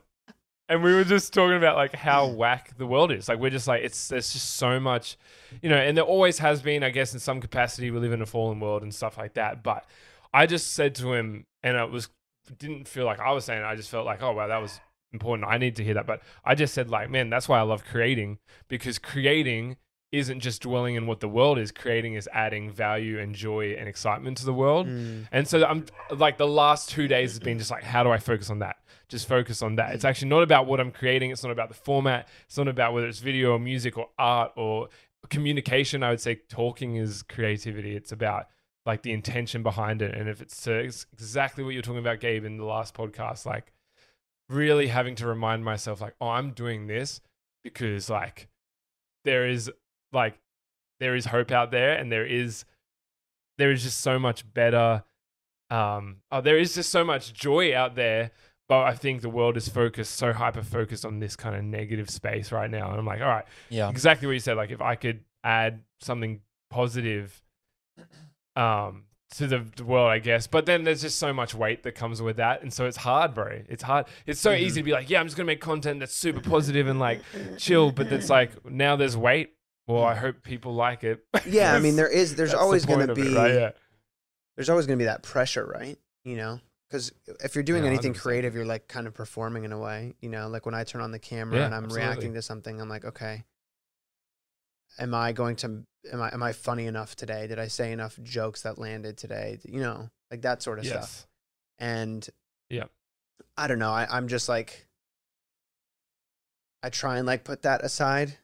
and 0.68 0.84
we 0.84 0.94
were 0.94 1.04
just 1.04 1.34
talking 1.34 1.58
about 1.58 1.76
like 1.76 1.94
how 1.94 2.28
whack 2.28 2.76
the 2.78 2.88
world 2.88 3.12
is. 3.12 3.30
Like 3.30 3.40
we're 3.40 3.52
just 3.52 3.68
like 3.68 3.84
it's 3.84 4.08
there's 4.08 4.34
just 4.34 4.56
so 4.56 4.80
much, 4.80 5.18
you 5.62 5.70
know, 5.70 5.78
and 5.78 5.96
there 5.96 6.04
always 6.04 6.40
has 6.40 6.62
been, 6.62 6.84
I 6.84 6.90
guess, 6.90 7.14
in 7.14 7.20
some 7.20 7.40
capacity. 7.40 7.92
We 7.92 8.00
live 8.00 8.14
in 8.14 8.22
a 8.22 8.26
fallen 8.26 8.60
world 8.60 8.82
and 8.82 8.94
stuff 8.94 9.18
like 9.18 9.34
that. 9.36 9.64
But 9.64 9.86
I 10.34 10.46
just 10.46 10.74
said 10.74 10.96
to 10.96 11.14
him, 11.14 11.46
and 11.64 11.78
it 11.78 11.92
was 11.92 12.10
didn't 12.58 12.88
feel 12.88 13.06
like 13.06 13.20
I 13.20 13.32
was 13.32 13.46
saying. 13.46 13.62
it, 13.62 13.66
I 13.66 13.76
just 13.76 13.90
felt 13.90 14.06
like, 14.06 14.24
oh 14.24 14.32
wow, 14.32 14.48
that 14.48 14.62
was 14.62 14.80
important. 15.14 15.48
I 15.48 15.58
need 15.58 15.76
to 15.78 15.84
hear 15.84 15.94
that. 15.96 16.08
But 16.08 16.22
I 16.44 16.56
just 16.56 16.74
said 16.74 16.90
like, 16.90 17.10
man, 17.10 17.30
that's 17.30 17.48
why 17.48 17.60
I 17.60 17.64
love 17.64 17.84
creating 17.86 18.40
because 18.68 18.98
creating 18.98 19.78
isn't 20.12 20.40
just 20.40 20.62
dwelling 20.62 20.96
in 20.96 21.08
what 21.08 21.20
the 21.20 21.28
world 21.28 21.58
is. 21.58 21.72
Creating 21.72 22.14
is 22.14 22.30
adding 22.32 22.72
value 22.72 23.20
and 23.20 23.36
joy 23.36 23.76
and 23.78 23.88
excitement 23.88 24.38
to 24.38 24.46
the 24.46 24.54
world. 24.54 24.88
Mm. 24.88 25.28
And 25.32 25.48
so 25.48 25.64
I'm 25.66 25.86
like 26.10 26.38
the 26.38 26.48
last 26.48 26.90
two 26.90 27.08
days 27.08 27.32
has 27.32 27.40
been 27.40 27.58
just 27.58 27.72
like, 27.72 27.84
how 27.84 28.04
do 28.04 28.12
I 28.12 28.18
focus 28.18 28.50
on 28.50 28.60
that? 28.60 28.78
Just 29.10 29.28
focus 29.28 29.62
on 29.62 29.76
that. 29.76 29.94
It's 29.94 30.06
actually 30.06 30.30
not 30.30 30.44
about 30.44 30.68
what 30.68 30.80
I'm 30.80 30.92
creating. 30.92 31.32
It's 31.32 31.44
not 31.44 31.52
about 31.52 31.70
the 31.70 31.76
format. 31.76 32.28
It's 32.46 32.58
not 32.58 32.68
about 32.68 32.94
whether 32.94 33.08
it's 33.08 33.20
video 33.20 33.52
or 33.52 33.60
music 33.60 33.98
or 33.98 34.10
art 34.18 34.52
or 34.56 34.90
communication. 35.30 36.02
I 36.02 36.12
would 36.12 36.22
say 36.22 36.36
talking 36.50 36.96
is 36.96 37.22
creativity. 37.24 37.96
It's 37.96 38.12
about 38.12 38.48
like 38.86 39.02
the 39.02 39.12
intention 39.12 39.64
behind 39.64 40.02
it. 40.02 40.16
And 40.16 40.30
if 40.30 40.42
it's, 40.42 40.68
uh, 40.68 40.74
it's 40.74 41.08
exactly 41.14 41.64
what 41.64 41.74
you're 41.74 41.82
talking 41.82 42.00
about, 42.00 42.20
Gabe, 42.20 42.46
in 42.46 42.58
the 42.58 42.66
last 42.66 42.94
podcast, 42.94 43.46
like 43.46 43.74
really 44.50 44.88
having 44.88 45.16
to 45.16 45.28
remind 45.28 45.66
myself, 45.66 46.02
like, 46.02 46.16
oh, 46.22 46.30
I'm 46.30 46.52
doing 46.52 46.88
this 46.88 47.22
because 47.64 48.10
like 48.10 48.48
there 49.24 49.48
is 49.48 49.72
like 50.16 50.40
there 51.00 51.16
is 51.16 51.26
hope 51.26 51.52
out 51.52 51.70
there 51.72 51.94
and 51.94 52.12
there 52.12 52.26
is 52.26 52.66
there 53.58 53.72
is 53.72 53.84
just 53.84 54.00
so 54.02 54.18
much 54.18 54.52
better 54.54 55.04
um 55.70 56.18
oh, 56.32 56.42
there 56.42 56.58
is 56.58 56.74
just 56.76 56.90
so 56.90 57.04
much 57.04 57.34
joy 57.34 57.76
out 57.76 57.96
there 57.96 58.32
but 58.70 58.84
i 58.84 58.94
think 58.94 59.22
the 59.22 59.30
world 59.30 59.58
is 59.58 59.68
focused 59.68 60.14
so 60.16 60.32
hyper 60.34 60.62
focused 60.64 61.06
on 61.06 61.20
this 61.20 61.36
kind 61.36 61.56
of 61.56 61.64
negative 61.64 62.10
space 62.10 62.52
right 62.52 62.70
now. 62.72 62.90
And 62.92 63.00
i'm 63.00 63.06
like 63.06 63.22
all 63.22 63.28
right 63.28 63.46
Yeah. 63.70 63.90
exactly 63.90 64.28
what 64.28 64.34
you 64.34 64.40
said 64.40 64.58
like 64.58 64.72
if 64.72 64.82
i 64.82 64.96
could 64.96 65.22
add 65.44 65.82
something 66.02 66.42
positive 66.70 67.42
um 68.56 69.04
to 69.36 69.48
the, 69.48 69.66
the 69.76 69.84
world 69.84 70.10
i 70.10 70.20
guess. 70.20 70.48
But 70.48 70.66
then 70.66 70.84
there's 70.84 71.02
just 71.02 71.20
so 71.20 71.34
much 71.34 71.54
weight 71.54 71.84
that 71.84 71.94
comes 71.94 72.22
with 72.22 72.38
that. 72.38 72.62
And 72.62 72.72
so 72.72 72.86
it's 72.86 72.96
hard 72.98 73.34
bro. 73.34 73.60
It's 73.68 73.84
hard. 73.84 74.06
It's 74.26 74.40
so 74.40 74.54
easy 74.54 74.80
to 74.82 74.86
be 74.86 74.92
like 74.92 75.10
yeah 75.10 75.20
i'm 75.20 75.26
just 75.26 75.36
gonna 75.36 75.48
make 75.48 75.60
content 75.62 76.00
that's 76.00 76.16
super 76.16 76.40
positive 76.42 76.88
and 76.88 77.00
like 77.00 77.22
chill 77.58 77.92
but 77.92 78.08
it's 78.14 78.30
like 78.30 78.52
now 78.70 78.96
there's 78.96 79.18
weight 79.18 79.54
well 79.88 80.04
i 80.04 80.14
mm. 80.14 80.18
hope 80.18 80.44
people 80.44 80.74
like 80.74 81.04
it 81.04 81.26
Yeah, 81.48 81.74
I 81.74 81.80
mean 81.80 81.96
there 81.96 82.08
is. 82.08 82.36
There's 82.36 82.54
always 82.54 82.86
going 82.86 83.06
to 83.06 83.12
of 83.12 83.18
it, 83.18 83.24
be. 83.24 83.36
right? 83.36 83.54
yeah 83.54 83.72
There's 84.56 84.70
always 84.70 84.86
going 84.88 84.98
to 84.98 85.02
be 85.04 85.06
that 85.08 85.22
pressure, 85.24 85.66
right? 85.66 85.98
You 86.24 86.38
know, 86.38 86.60
because 86.90 87.12
if 87.44 87.56
you're 87.56 87.64
doing 87.64 87.84
Yeah, 87.84 87.90
anything 87.90 88.14
100%. 88.14 88.20
creative, 88.22 88.56
you're 88.56 88.66
like 88.66 88.88
kind 88.88 89.06
of 89.06 89.14
performing 89.14 89.64
in 89.64 89.72
a 89.72 89.78
way. 89.78 90.16
You 90.22 90.30
know, 90.30 90.48
like 90.48 90.66
when 90.66 90.74
I 90.76 90.84
turn 90.84 91.02
on 91.02 91.12
the 91.12 91.20
camera 91.20 91.60
Yeah, 91.60 91.66
and 91.66 91.76
I'm 91.76 91.86
absolutely. 91.86 92.08
reacting 92.10 92.34
to 92.34 92.42
something, 92.42 92.82
I'm 92.82 92.90
like, 92.90 93.06
okay, 93.06 93.44
am 94.98 95.14
I 95.14 95.32
going 95.34 95.56
to? 95.58 95.84
Am 96.12 96.22
I 96.22 96.30
am 96.34 96.42
I 96.42 96.54
funny 96.54 96.88
enough 96.88 97.16
today? 97.16 97.48
Did 97.48 97.60
I 97.60 97.68
say 97.68 97.92
enough 97.92 98.18
jokes 98.24 98.62
that 98.64 98.78
landed 98.80 99.18
today? 99.18 99.60
You 99.64 99.82
know, 99.82 100.10
like 100.32 100.42
that 100.44 100.62
sort 100.64 100.80
of 100.80 100.86
stuff. 100.86 101.28
And 101.80 102.28
Yeah. 102.70 102.86
I 103.58 103.68
don't 103.68 103.80
know. 103.80 103.92
I, 103.92 104.08
I'm 104.10 104.28
just 104.28 104.48
like, 104.50 104.88
I 106.84 106.90
try 106.90 107.18
and 107.18 107.26
like 107.28 107.44
put 107.44 107.64
that 107.64 107.84
aside, 107.84 108.38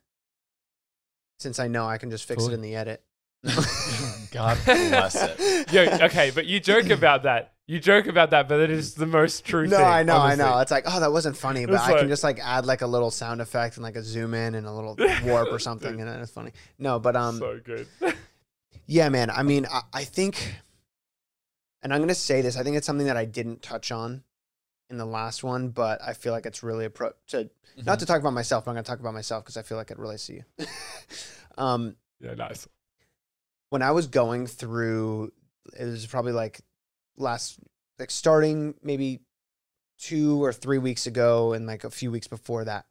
since 1.41 1.59
I 1.59 1.67
know 1.67 1.85
I 1.87 1.97
can 1.97 2.09
just 2.09 2.25
fix 2.25 2.43
Fully. 2.43 2.53
it 2.53 2.55
in 2.55 2.61
the 2.61 2.75
edit. 2.75 3.03
God 4.31 4.57
bless 4.65 5.15
it. 5.15 5.71
Yo, 5.73 5.83
okay, 6.05 6.31
but 6.33 6.45
you 6.45 6.59
joke 6.59 6.89
about 6.89 7.23
that. 7.23 7.53
You 7.67 7.79
joke 7.79 8.07
about 8.07 8.31
that, 8.31 8.49
but 8.49 8.59
it 8.59 8.69
is 8.69 8.95
the 8.95 9.05
most 9.05 9.45
true 9.45 9.63
thing. 9.63 9.71
No, 9.71 9.77
thing. 9.77 9.85
I 9.85 10.03
know, 10.03 10.17
honestly. 10.17 10.43
I 10.43 10.49
know. 10.49 10.59
It's 10.59 10.71
like, 10.71 10.83
oh, 10.87 10.99
that 10.99 11.11
wasn't 11.11 11.37
funny, 11.37 11.65
but 11.65 11.75
It's 11.75 11.83
I 11.83 11.97
can 11.99 12.09
just 12.09 12.23
like 12.23 12.39
add 12.39 12.65
like 12.65 12.81
a 12.81 12.87
little 12.87 13.11
sound 13.11 13.41
effect 13.41 13.77
and 13.77 13.83
like 13.83 13.95
a 13.95 14.03
zoom 14.03 14.33
in 14.33 14.55
and 14.55 14.67
a 14.67 14.71
little 14.71 14.97
warp 15.23 15.51
or 15.51 15.59
something, 15.59 15.99
and 15.99 16.09
then 16.09 16.19
it's 16.19 16.31
funny. 16.31 16.51
No, 16.77 16.99
but 16.99 17.15
um, 17.15 17.37
so 17.37 17.59
good. 17.63 17.87
yeah, 18.87 19.09
man. 19.09 19.29
I 19.29 19.43
mean, 19.43 19.65
I, 19.71 19.81
I 19.93 20.03
think, 20.03 20.55
and 21.81 21.93
I'm 21.93 22.01
gonna 22.01 22.13
say 22.13 22.41
this. 22.41 22.57
I 22.57 22.63
think 22.63 22.75
it's 22.75 22.85
something 22.85 23.07
that 23.07 23.17
I 23.17 23.25
didn't 23.25 23.61
touch 23.61 23.91
on 23.91 24.23
in 24.91 24.97
the 24.97 25.05
last 25.05 25.43
one, 25.43 25.69
but 25.69 26.01
I 26.01 26.13
feel 26.13 26.33
like 26.33 26.45
it's 26.45 26.61
really 26.61 26.87
appro 26.87 27.13
to 27.29 27.49
not 27.83 27.99
to 27.99 28.05
talk 28.05 28.19
about 28.19 28.33
myself. 28.33 28.65
But 28.65 28.71
I'm 28.71 28.75
gonna 28.75 28.83
talk 28.83 28.99
about 28.99 29.13
myself 29.13 29.43
because 29.43 29.57
I 29.57 29.61
feel 29.61 29.77
like 29.77 29.91
it 29.91 29.97
relates 29.97 30.27
to 30.27 30.33
you. 30.33 30.43
um, 31.57 31.95
yeah, 32.19 32.35
nice. 32.35 32.67
when 33.69 33.81
I 33.81 33.91
was 33.91 34.07
going 34.07 34.45
through, 34.47 35.31
it 35.79 35.85
was 35.85 36.05
probably 36.05 36.33
like 36.33 36.61
last, 37.17 37.59
like 37.97 38.11
starting 38.11 38.75
maybe 38.83 39.21
two 39.97 40.43
or 40.43 40.53
three 40.53 40.77
weeks 40.77 41.07
ago, 41.07 41.53
and 41.53 41.65
like 41.65 41.83
a 41.83 41.89
few 41.89 42.11
weeks 42.11 42.27
before 42.27 42.65
that, 42.65 42.85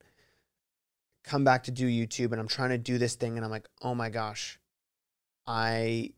come 1.22 1.44
back 1.44 1.64
to 1.64 1.70
do 1.70 1.86
YouTube, 1.86 2.32
and 2.32 2.40
I'm 2.40 2.48
trying 2.48 2.70
to 2.70 2.78
do 2.78 2.98
this 2.98 3.14
thing, 3.14 3.36
and 3.36 3.44
I'm 3.44 3.50
like, 3.50 3.68
oh 3.82 3.94
my 3.94 4.08
gosh, 4.08 4.58
I 5.46 6.12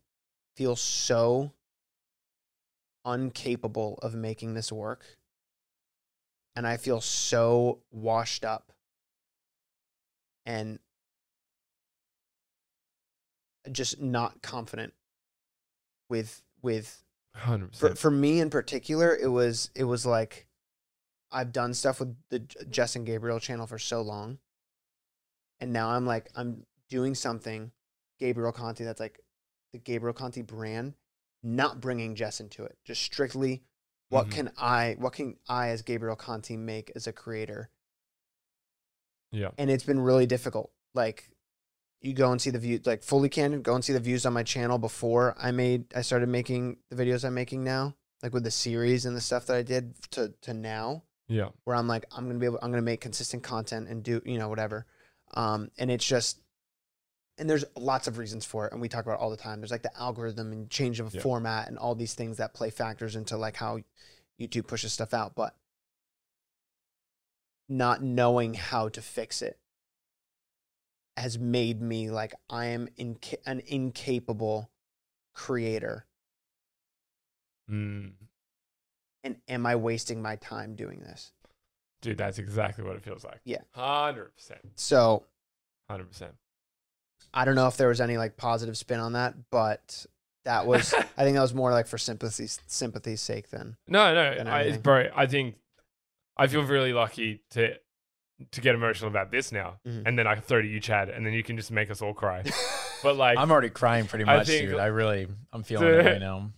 feel 0.55 0.75
so 0.75 1.51
incapable 3.05 3.99
of 4.01 4.13
making 4.13 4.53
this 4.53 4.71
work, 4.71 5.05
and 6.55 6.67
I 6.67 6.77
feel 6.77 7.01
so 7.01 7.79
washed 7.91 8.45
up, 8.45 8.71
and 10.45 10.79
just 13.71 14.01
not 14.01 14.41
confident 14.41 14.93
with 16.09 16.41
with 16.61 17.03
Hundred 17.35 17.75
for, 17.75 17.87
percent. 17.87 17.97
for 17.97 18.11
me 18.11 18.39
in 18.39 18.49
particular 18.49 19.15
it 19.15 19.29
was 19.29 19.71
it 19.75 19.85
was 19.85 20.05
like 20.05 20.45
i've 21.31 21.51
done 21.51 21.73
stuff 21.73 21.99
with 21.99 22.15
the 22.29 22.39
jess 22.39 22.95
and 22.95 23.05
gabriel 23.05 23.39
channel 23.39 23.65
for 23.65 23.79
so 23.79 24.01
long 24.01 24.37
and 25.59 25.73
now 25.73 25.89
i'm 25.89 26.05
like 26.05 26.29
i'm 26.35 26.65
doing 26.89 27.15
something 27.15 27.71
gabriel 28.19 28.51
conti 28.51 28.83
that's 28.83 28.99
like 28.99 29.19
the 29.71 29.79
gabriel 29.79 30.13
conti 30.13 30.43
brand 30.43 30.93
not 31.41 31.81
bringing 31.81 32.13
jess 32.13 32.39
into 32.39 32.63
it 32.63 32.77
just 32.85 33.01
strictly 33.01 33.63
what 34.13 34.27
Mhm. 34.27 34.31
can 34.31 34.51
i 34.57 34.95
what 34.99 35.13
can 35.13 35.35
i 35.49 35.69
as 35.69 35.81
gabriel 35.81 36.15
conti 36.15 36.55
make 36.55 36.91
as 36.95 37.07
a 37.07 37.13
creator 37.13 37.69
Yeah. 39.31 39.49
and 39.57 39.69
it's 39.71 39.83
been 39.83 39.99
really 39.99 40.25
difficult. 40.27 40.71
Like 40.93 41.29
you 42.01 42.13
go 42.13 42.31
and 42.31 42.39
see 42.41 42.51
the 42.51 42.59
view, 42.59 42.79
like 42.85 43.01
fully 43.01 43.29
candid, 43.29 43.63
go 43.63 43.73
and 43.73 43.83
see 43.83 43.93
the 43.93 43.99
views 43.99 44.25
on 44.27 44.33
my 44.33 44.43
channel 44.43 44.77
before 44.77 45.33
I 45.39 45.49
made, 45.51 45.85
I 45.95 46.01
started 46.03 46.29
making 46.29 46.77
the 46.91 46.95
videos 46.95 47.25
I'm 47.25 47.33
making 47.33 47.63
now, 47.63 47.95
like 48.21 48.33
with 48.33 48.43
the 48.43 48.51
series 48.51 49.05
and 49.07 49.15
the 49.17 49.21
stuff 49.21 49.47
that 49.47 49.55
I 49.57 49.63
did 49.63 49.95
to 50.11 50.33
to 50.41 50.53
now, 50.53 51.03
Yeah. 51.27 51.49
where 51.63 51.75
I'm 51.75 51.87
like, 51.87 52.05
I'm 52.11 52.27
gonna 52.27 52.37
be 52.37 52.45
able, 52.45 52.59
I'm 52.61 52.69
gonna 52.69 52.83
make 52.83 53.01
consistent 53.01 53.41
content 53.41 53.87
and 53.89 54.03
do, 54.03 54.21
you 54.23 54.37
know, 54.37 54.49
whatever. 54.49 54.85
Um, 55.33 55.71
and 55.79 55.89
it's 55.89 56.05
just, 56.05 56.42
and 57.37 57.49
there's 57.49 57.65
lots 57.75 58.07
of 58.07 58.17
reasons 58.17 58.45
for 58.45 58.67
it, 58.67 58.73
and 58.73 58.81
we 58.81 58.87
talk 58.89 59.05
about 59.05 59.15
it 59.15 59.19
all 59.21 59.29
the 59.29 59.37
time. 59.37 59.59
There's 59.59 59.71
like 59.71 59.81
the 59.83 59.97
algorithm 59.97 60.51
and 60.51 60.69
change 60.69 60.99
of 60.99 61.13
Yeah. 61.13 61.21
format 61.21 61.67
and 61.67 61.77
all 61.77 61.95
these 61.95 62.13
things 62.13 62.37
that 62.37 62.53
play 62.53 62.69
factors 62.69 63.15
into 63.15 63.37
like 63.37 63.55
how 63.55 63.79
YouTube 64.39 64.67
pushes 64.67 64.93
stuff 64.93 65.13
out, 65.13 65.35
but 65.35 65.55
not 67.69 68.01
knowing 68.03 68.53
how 68.53 68.89
to 68.89 69.01
fix 69.01 69.41
it 69.41 69.57
has 71.15 71.37
made 71.39 71.81
me 71.81 72.09
like 72.09 72.33
I 72.49 72.65
am 72.67 72.87
inca- 72.97 73.37
an 73.47 73.61
incapable 73.67 74.69
creator. 75.33 76.05
Mm. 77.69 78.13
And 79.23 79.37
am 79.47 79.65
I 79.65 79.75
wasting 79.75 80.21
my 80.21 80.35
time 80.35 80.75
doing 80.75 80.99
this? 81.01 81.31
Dude, 82.01 82.17
that's 82.17 82.39
exactly 82.39 82.83
what 82.83 82.95
it 82.95 83.03
feels 83.03 83.23
like. 83.23 83.39
Yeah. 83.45 83.61
Hundred 83.71 84.35
percent. 84.35 84.59
So 84.75 85.23
Hundred 85.89 86.05
percent. 86.09 86.33
I 87.33 87.45
don't 87.45 87.55
know 87.55 87.67
if 87.67 87.77
there 87.77 87.87
was 87.87 88.01
any 88.01 88.17
like 88.17 88.37
positive 88.37 88.77
spin 88.77 88.99
on 88.99 89.13
that, 89.13 89.35
but 89.51 90.05
that 90.45 90.65
was 90.65 90.93
I 91.17 91.23
think 91.23 91.35
that 91.35 91.41
was 91.41 91.53
more 91.53 91.71
like 91.71 91.87
for 91.87 91.97
sympathy 91.97 92.47
sympathy's 92.67 93.21
sake 93.21 93.49
than 93.49 93.77
No, 93.87 94.13
no, 94.13 94.35
than 94.35 94.47
I, 94.47 94.77
bro. 94.77 95.09
I 95.15 95.25
think 95.25 95.55
I 96.37 96.47
feel 96.47 96.63
really 96.63 96.93
lucky 96.93 97.41
to 97.51 97.75
to 98.51 98.61
get 98.61 98.75
emotional 98.75 99.09
about 99.09 99.31
this 99.31 99.51
now, 99.51 99.75
Mhm. 99.87 100.03
and 100.05 100.19
then 100.19 100.27
I 100.27 100.33
can 100.33 100.43
throw 100.43 100.61
to 100.61 100.67
you, 100.67 100.79
Chad, 100.79 101.07
and 101.09 101.25
then 101.25 101.33
you 101.33 101.43
can 101.43 101.55
just 101.55 101.71
make 101.71 101.89
us 101.91 102.01
all 102.01 102.13
cry. 102.13 102.43
but 103.03 103.15
like, 103.15 103.37
I'm 103.37 103.51
already 103.51 103.69
crying 103.69 104.05
pretty 104.07 104.25
I 104.25 104.37
much, 104.37 104.47
think- 104.47 104.69
dude. 104.69 104.79
I 104.79 104.87
really, 104.87 105.27
I'm 105.53 105.63
feeling 105.63 105.87
it 105.87 106.05
right 106.05 106.19
now. 106.19 106.51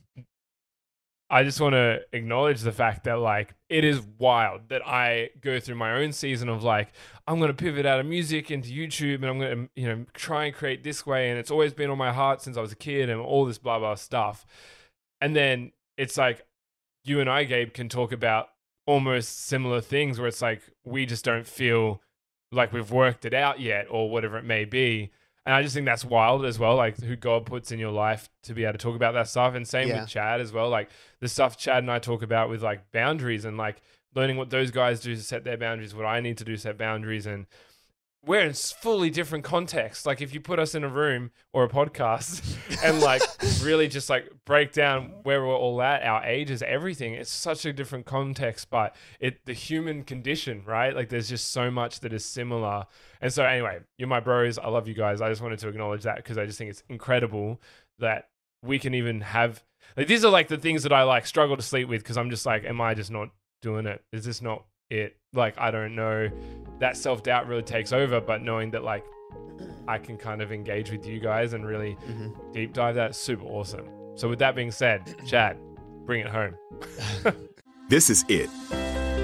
I 1.29 1.43
just 1.43 1.59
want 1.59 1.73
to 1.73 2.01
acknowledge 2.13 2.61
the 2.61 2.71
fact 2.71 3.05
that 3.05 3.19
like 3.19 3.55
it 3.67 3.83
is 3.83 4.01
wild 4.19 4.69
that 4.69 4.87
I 4.87 5.31
go 5.41 5.59
through 5.59 5.75
my 5.75 5.93
own 5.93 6.11
season 6.11 6.49
of 6.49 6.63
like 6.63 6.93
I'm 7.27 7.39
going 7.39 7.49
to 7.49 7.55
pivot 7.55 7.85
out 7.85 7.99
of 7.99 8.05
music 8.05 8.51
into 8.51 8.69
YouTube 8.69 9.15
and 9.15 9.25
I'm 9.25 9.39
going 9.39 9.57
to 9.57 9.81
you 9.81 9.87
know 9.87 10.05
try 10.13 10.45
and 10.45 10.53
create 10.53 10.83
this 10.83 11.05
way 11.05 11.29
and 11.29 11.39
it's 11.39 11.49
always 11.49 11.73
been 11.73 11.89
on 11.89 11.97
my 11.97 12.13
heart 12.13 12.41
since 12.41 12.57
I 12.57 12.61
was 12.61 12.71
a 12.71 12.77
kid 12.77 13.09
and 13.09 13.19
all 13.19 13.45
this 13.45 13.57
blah 13.57 13.79
blah 13.79 13.95
stuff. 13.95 14.45
And 15.19 15.35
then 15.35 15.71
it's 15.97 16.17
like 16.17 16.45
you 17.03 17.19
and 17.19 17.29
I 17.29 17.43
Gabe 17.43 17.73
can 17.73 17.89
talk 17.89 18.11
about 18.11 18.49
almost 18.85 19.45
similar 19.45 19.81
things 19.81 20.19
where 20.19 20.27
it's 20.27 20.41
like 20.41 20.61
we 20.83 21.07
just 21.07 21.25
don't 21.25 21.47
feel 21.47 22.01
like 22.51 22.71
we've 22.71 22.91
worked 22.91 23.25
it 23.25 23.33
out 23.33 23.59
yet 23.59 23.87
or 23.89 24.09
whatever 24.11 24.37
it 24.37 24.45
may 24.45 24.65
be. 24.65 25.11
And 25.45 25.53
I 25.53 25.61
just 25.61 25.75
think 25.75 25.85
that's 25.85 26.03
wild 26.03 26.43
as 26.43 26.57
well, 26.57 26.75
like 26.75 26.99
who 26.99 27.15
God 27.15 27.45
puts 27.45 27.71
in 27.71 27.77
your 27.77 27.91
life 27.91 28.29
to 28.43 28.53
be 28.53 28.63
able 28.63 28.73
to 28.73 28.77
talk 28.79 28.95
about 28.95 29.13
that 29.13 29.27
stuff. 29.27 29.53
And 29.53 29.67
same 29.67 29.87
Yeah. 29.89 30.01
with 30.01 30.09
Chad 30.09 30.41
as 30.41 30.51
well, 30.51 30.69
like 30.69 30.89
the 31.19 31.27
stuff 31.27 31.55
Chad 31.57 31.79
and 31.83 31.91
I 31.91 31.99
talk 31.99 32.23
about 32.23 32.49
with 32.49 32.63
like 32.63 32.91
boundaries 32.91 33.45
and 33.45 33.55
like 33.57 33.81
learning 34.15 34.37
what 34.37 34.49
those 34.49 34.71
guys 34.71 35.01
do 35.01 35.15
to 35.15 35.21
set 35.21 35.43
their 35.43 35.57
boundaries, 35.57 35.93
what 35.93 36.05
I 36.05 36.19
need 36.19 36.37
to 36.39 36.43
do 36.43 36.53
to 36.53 36.57
set 36.61 36.77
boundaries. 36.77 37.27
And 37.27 37.45
we're 38.25 38.41
in 38.41 38.53
fully 38.53 39.09
different 39.09 39.43
contexts. 39.43 40.05
Like 40.05 40.21
if 40.21 40.33
you 40.33 40.39
put 40.39 40.57
us 40.59 40.73
in 40.73 40.83
a 40.83 40.89
room 40.89 41.31
or 41.53 41.63
a 41.63 41.69
podcast 41.69 42.57
and 42.83 42.99
like 42.99 43.21
really 43.63 43.87
just 43.87 44.09
like 44.09 44.29
break 44.45 44.71
down 44.71 45.13
where 45.23 45.41
we're 45.41 45.55
all 45.55 45.81
at, 45.81 46.03
our 46.03 46.23
ages, 46.23 46.63
everything, 46.63 47.13
it's 47.13 47.31
such 47.31 47.65
a 47.65 47.73
different 47.73 48.05
context. 48.05 48.69
But 48.69 48.95
it 49.19 49.45
the 49.45 49.53
human 49.53 50.03
condition, 50.03 50.63
right? 50.65 50.95
Like 50.95 51.09
there's 51.09 51.29
just 51.29 51.51
so 51.51 51.69
much 51.69 51.99
that 52.01 52.13
is 52.13 52.25
similar. 52.25 52.85
And 53.21 53.31
so 53.31 53.43
anyway, 53.43 53.79
you're 53.97 54.07
my 54.07 54.19
bros. 54.19 54.57
I 54.57 54.69
love 54.69 54.87
you 54.87 54.95
guys. 54.95 55.21
I 55.21 55.29
just 55.29 55.41
wanted 55.41 55.59
to 55.59 55.67
acknowledge 55.67 56.03
that 56.03 56.17
because 56.17 56.37
I 56.37 56.45
just 56.45 56.57
think 56.57 56.71
it's 56.71 56.83
incredible 56.89 57.61
that 57.99 58.29
we 58.63 58.79
can 58.79 58.93
even 58.95 59.21
have 59.21 59.63
like 59.95 60.07
these 60.07 60.25
are 60.25 60.31
like 60.31 60.47
the 60.47 60.57
things 60.57 60.83
that 60.83 60.91
I 60.91 61.03
like 61.03 61.27
struggle 61.27 61.55
to 61.55 61.61
sleep 61.61 61.87
with 61.87 62.01
because 62.01 62.17
I'm 62.17 62.29
just 62.29 62.45
like, 62.45 62.65
am 62.65 62.81
I 62.81 62.95
just 62.95 63.11
not 63.11 63.29
doing 63.61 63.85
it? 63.85 64.03
Is 64.11 64.25
this 64.25 64.41
not 64.41 64.65
it? 64.89 65.17
Like 65.33 65.57
I 65.57 65.71
don't 65.71 65.95
know. 65.95 66.29
That 66.79 66.97
self 66.97 67.23
doubt 67.23 67.47
really 67.47 67.63
takes 67.63 67.93
over, 67.93 68.19
but 68.21 68.41
knowing 68.41 68.71
that 68.71 68.83
like 68.83 69.05
I 69.87 69.97
can 69.97 70.17
kind 70.17 70.41
of 70.41 70.51
engage 70.51 70.91
with 70.91 71.05
you 71.05 71.19
guys 71.19 71.53
and 71.53 71.65
really 71.65 71.97
mm-hmm. 72.07 72.51
deep 72.51 72.73
dive 72.73 72.95
that's 72.95 73.17
super 73.17 73.45
awesome. 73.45 73.87
So 74.15 74.29
with 74.29 74.39
that 74.39 74.55
being 74.55 74.71
said, 74.71 75.15
Chad, 75.27 75.57
bring 76.05 76.21
it 76.21 76.27
home. 76.27 76.55
This 77.87 78.09
is 78.09 78.25
it. 78.29 78.49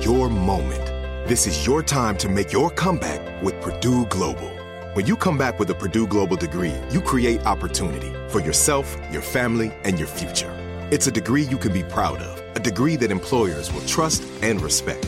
Your 0.05 0.29
moment. 0.29 0.85
This 1.27 1.47
is 1.47 1.65
your 1.65 1.81
time 1.81 2.15
to 2.17 2.29
make 2.29 2.51
your 2.51 2.69
comeback 2.69 3.41
with 3.41 3.59
Purdue 3.59 4.05
Global. 4.05 4.51
When 4.93 5.07
you 5.07 5.15
come 5.15 5.35
back 5.35 5.57
with 5.57 5.71
a 5.71 5.73
Purdue 5.73 6.05
Global 6.05 6.35
degree, 6.37 6.75
you 6.91 7.01
create 7.01 7.43
opportunity 7.47 8.13
for 8.29 8.39
yourself, 8.39 8.95
your 9.11 9.23
family, 9.23 9.73
and 9.83 9.97
your 9.97 10.07
future. 10.07 10.55
It's 10.91 11.07
a 11.07 11.11
degree 11.11 11.41
you 11.41 11.57
can 11.57 11.73
be 11.73 11.81
proud 11.81 12.19
of, 12.21 12.55
a 12.55 12.59
degree 12.59 12.95
that 12.97 13.09
employers 13.09 13.73
will 13.73 13.81
trust 13.87 14.21
and 14.43 14.61
respect. 14.61 15.07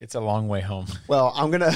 It's 0.00 0.14
a 0.14 0.20
long 0.20 0.48
way 0.48 0.60
home. 0.60 0.86
Well, 1.08 1.32
I'm 1.36 1.50
gonna. 1.50 1.72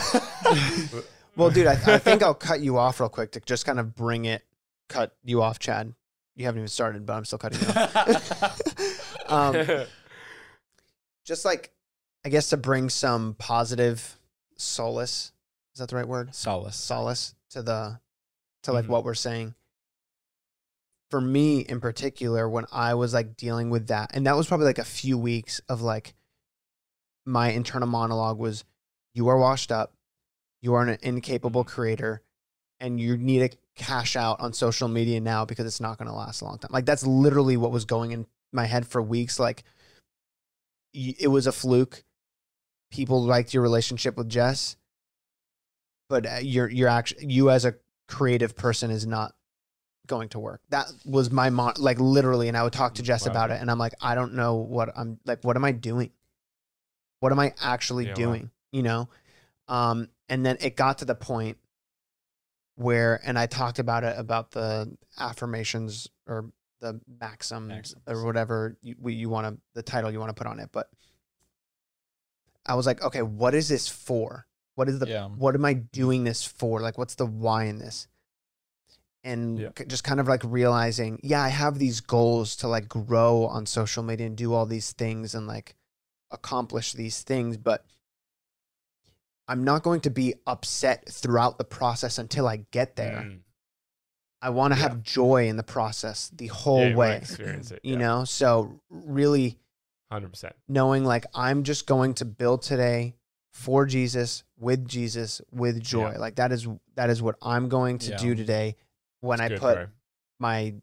well, 1.37 1.51
dude, 1.51 1.67
I, 1.67 1.73
I 1.73 1.99
think 1.99 2.23
I'll 2.23 2.35
cut 2.35 2.61
you 2.61 2.79
off 2.79 3.01
real 3.01 3.09
quick 3.09 3.33
to 3.33 3.41
just 3.41 3.65
kind 3.67 3.79
of 3.79 3.95
bring 3.95 4.25
it, 4.25 4.43
cut 4.89 5.15
you 5.25 5.43
off, 5.43 5.59
Chad. 5.59 5.95
You 6.37 6.45
haven't 6.47 6.61
even 6.61 6.69
started, 6.69 7.05
but 7.07 7.15
I'm 7.15 7.25
still 7.25 7.39
cutting 7.39 7.61
you 7.61 7.67
off. 7.69 9.27
um, 9.31 9.87
just 11.25 11.45
like, 11.45 11.73
I 12.25 12.29
guess 12.29 12.51
to 12.51 12.57
bring 12.57 12.89
some 12.91 13.35
positive 13.39 14.19
solace. 14.57 15.33
Is 15.75 15.81
that 15.81 15.89
the 15.89 15.97
right 15.97 16.09
word? 16.09 16.35
Solace. 16.35 16.77
Solace 16.77 17.35
to 17.51 17.63
the, 17.63 18.01
to 18.63 18.73
like 18.73 18.87
Mhm. 18.87 18.89
what 18.89 19.05
we're 19.05 19.15
saying. 19.15 19.55
For 21.11 21.21
me 21.21 21.61
in 21.61 21.81
particular, 21.81 22.49
when 22.49 22.67
I 22.73 22.95
was 22.95 23.15
like 23.15 23.37
dealing 23.37 23.71
with 23.71 23.89
that, 23.89 24.11
and 24.15 24.27
that 24.27 24.37
was 24.37 24.47
probably 24.47 24.67
like 24.67 24.79
a 24.79 24.85
few 24.85 25.17
weeks 25.19 25.61
of 25.69 25.81
like, 25.83 26.15
my 27.29 27.51
internal 27.51 27.87
monologue 27.89 28.39
was, 28.39 28.65
"You 29.15 29.29
are 29.29 29.39
washed 29.39 29.71
up, 29.71 29.93
you 30.63 30.75
are 30.75 30.83
an 30.83 30.99
incapable 31.03 31.63
creator, 31.65 32.23
and 32.81 32.99
you 32.99 33.17
need 33.17 33.51
to 33.51 33.57
cash 33.77 34.17
out 34.17 34.41
on 34.41 34.53
social 34.53 34.89
media 34.89 35.21
now 35.21 35.45
because 35.45 35.67
it's 35.67 35.81
not 35.81 35.99
going 35.99 36.09
to 36.09 36.15
last 36.15 36.41
a 36.41 36.45
long 36.45 36.59
time." 36.59 36.71
Like 36.73 36.87
that's 36.87 37.07
literally 37.07 37.57
what 37.57 37.71
was 37.71 37.85
going 37.85 38.13
in 38.13 38.27
my 38.53 38.65
head 38.65 38.87
for 38.87 39.03
weeks. 39.03 39.39
Like 39.39 39.63
it 40.95 41.31
was 41.31 41.47
a 41.47 41.53
fluke. 41.53 42.03
People 42.91 43.23
liked 43.23 43.53
your 43.53 43.63
relationship 43.63 44.17
with 44.17 44.31
Jess, 44.31 44.77
but 46.09 46.27
uh, 46.27 46.39
you're 46.41 46.69
you're 46.71 46.89
actually 46.89 47.27
you 47.27 47.51
as 47.51 47.65
a 47.67 47.75
creative 48.09 48.57
person 48.57 48.91
is 48.91 49.07
not 49.07 49.35
going 50.07 50.31
to 50.31 50.39
work. 50.39 50.63
That 50.71 50.91
was 51.05 51.31
my 51.31 51.51
mon- 51.51 51.75
like 51.77 52.01
literally, 52.01 52.49
and 52.49 52.57
I 52.57 52.63
would 52.63 52.73
talk 52.73 52.95
to 52.95 53.03
Jess 53.03 53.27
Wow. 53.27 53.33
about 53.33 53.51
it, 53.51 53.61
and 53.61 53.71
I'm 53.71 53.79
like, 53.79 53.93
I 54.01 54.15
don't 54.15 54.33
know 54.33 54.55
what 54.57 54.89
I'm 54.97 55.19
like. 55.27 55.45
What 55.45 55.57
am 55.57 55.67
I 55.67 55.73
doing? 55.73 56.11
What 57.21 57.33
am 57.33 57.39
I 57.41 57.55
actually 57.61 58.05
Yeah, 58.07 58.11
wow. 58.11 58.15
doing? 58.15 58.51
You 58.71 58.83
know, 58.83 59.09
um, 59.67 60.09
and 60.29 60.45
then 60.45 60.59
it 60.61 60.77
got 60.77 60.99
to 60.99 61.05
the 61.05 61.15
point 61.15 61.57
where, 62.77 63.21
and 63.25 63.39
I 63.39 63.47
talked 63.47 63.79
about 63.79 64.05
it 64.05 64.15
about 64.19 64.51
the 64.53 64.97
affirmations 65.19 66.09
or 66.27 66.51
the 66.81 67.01
maxims, 67.21 67.69
Maxims. 67.69 68.03
or 68.07 68.25
whatever 68.25 68.77
you, 68.83 68.95
you 69.09 69.29
want 69.29 69.47
to 69.47 69.61
the 69.75 69.83
title 69.83 70.11
you 70.13 70.21
want 70.21 70.31
to 70.31 70.35
put 70.35 70.47
on 70.47 70.61
it, 70.61 70.69
but 70.71 70.89
I 72.67 72.75
was 72.75 72.87
like, 72.87 73.03
okay, 73.03 73.23
what 73.23 73.55
is 73.55 73.69
this 73.69 73.89
for? 73.89 74.47
What 74.75 74.89
is 74.89 74.99
the 75.01 75.09
Yeah. 75.09 75.29
what 75.29 75.55
am 75.55 75.65
I 75.65 75.73
doing 75.73 76.25
this 76.25 76.45
for? 76.45 76.81
Like, 76.81 76.99
what's 76.99 77.17
the 77.17 77.27
why 77.27 77.65
in 77.65 77.79
this? 77.79 78.07
And 79.25 79.59
Yeah. 79.59 79.71
just 79.89 80.05
kind 80.05 80.21
of 80.21 80.29
like 80.29 80.43
realizing, 80.45 81.19
yeah, 81.23 81.43
I 81.43 81.49
have 81.49 81.79
these 81.79 82.01
goals 82.01 82.55
to 82.57 82.69
like 82.69 82.89
grow 82.89 83.47
on 83.47 83.67
social 83.67 84.03
media 84.03 84.27
and 84.27 84.37
do 84.37 84.53
all 84.55 84.67
these 84.67 84.93
things 84.93 85.35
and 85.35 85.47
like 85.47 85.75
accomplish 86.31 86.93
these 86.93 87.23
things, 87.23 87.57
but 87.57 87.85
I'm 89.47 89.65
not 89.65 89.83
going 89.83 90.01
to 90.03 90.11
be 90.11 90.35
upset 90.47 91.09
throughout 91.09 91.57
the 91.59 91.65
process 91.65 92.19
until 92.19 92.47
I 92.47 92.59
get 92.71 92.97
there. 92.97 93.23
Mm. 93.27 93.41
I 94.43 94.51
want 94.51 94.75
to 94.75 94.79
Yeah. 94.79 94.89
have 94.89 95.03
joy 95.03 95.49
in 95.49 95.57
the 95.57 95.63
process 95.63 96.29
the 96.31 96.49
whole 96.49 96.81
Yeah, 96.83 96.89
you 96.91 96.97
way. 96.97 97.17
experience 97.17 97.71
it, 97.73 97.81
You 97.83 97.93
yeah. 97.95 97.99
know, 97.99 98.25
so 98.25 98.81
really 98.91 99.59
100%. 100.13 100.53
knowing 100.69 101.05
like 101.05 101.27
I'm 101.35 101.65
just 101.65 101.87
going 101.87 102.15
to 102.15 102.25
build 102.25 102.63
today 102.63 103.17
for 103.53 103.87
Jesus, 103.87 104.45
with 104.57 104.87
Jesus, 104.87 105.41
with 105.51 105.83
joy. 105.83 106.13
Yeah. 106.13 106.19
Like 106.19 106.37
that 106.37 106.53
is 106.53 106.69
that 106.95 107.11
is 107.11 107.21
what 107.23 107.37
I'm 107.43 107.69
going 107.69 107.99
to 108.01 108.11
Yeah. 108.11 108.17
do 108.19 108.35
today 108.35 108.77
when 109.21 109.41
It's 109.41 109.55
I 109.55 109.59
put 109.59 109.75
bro. 109.75 109.87
my 110.39 110.75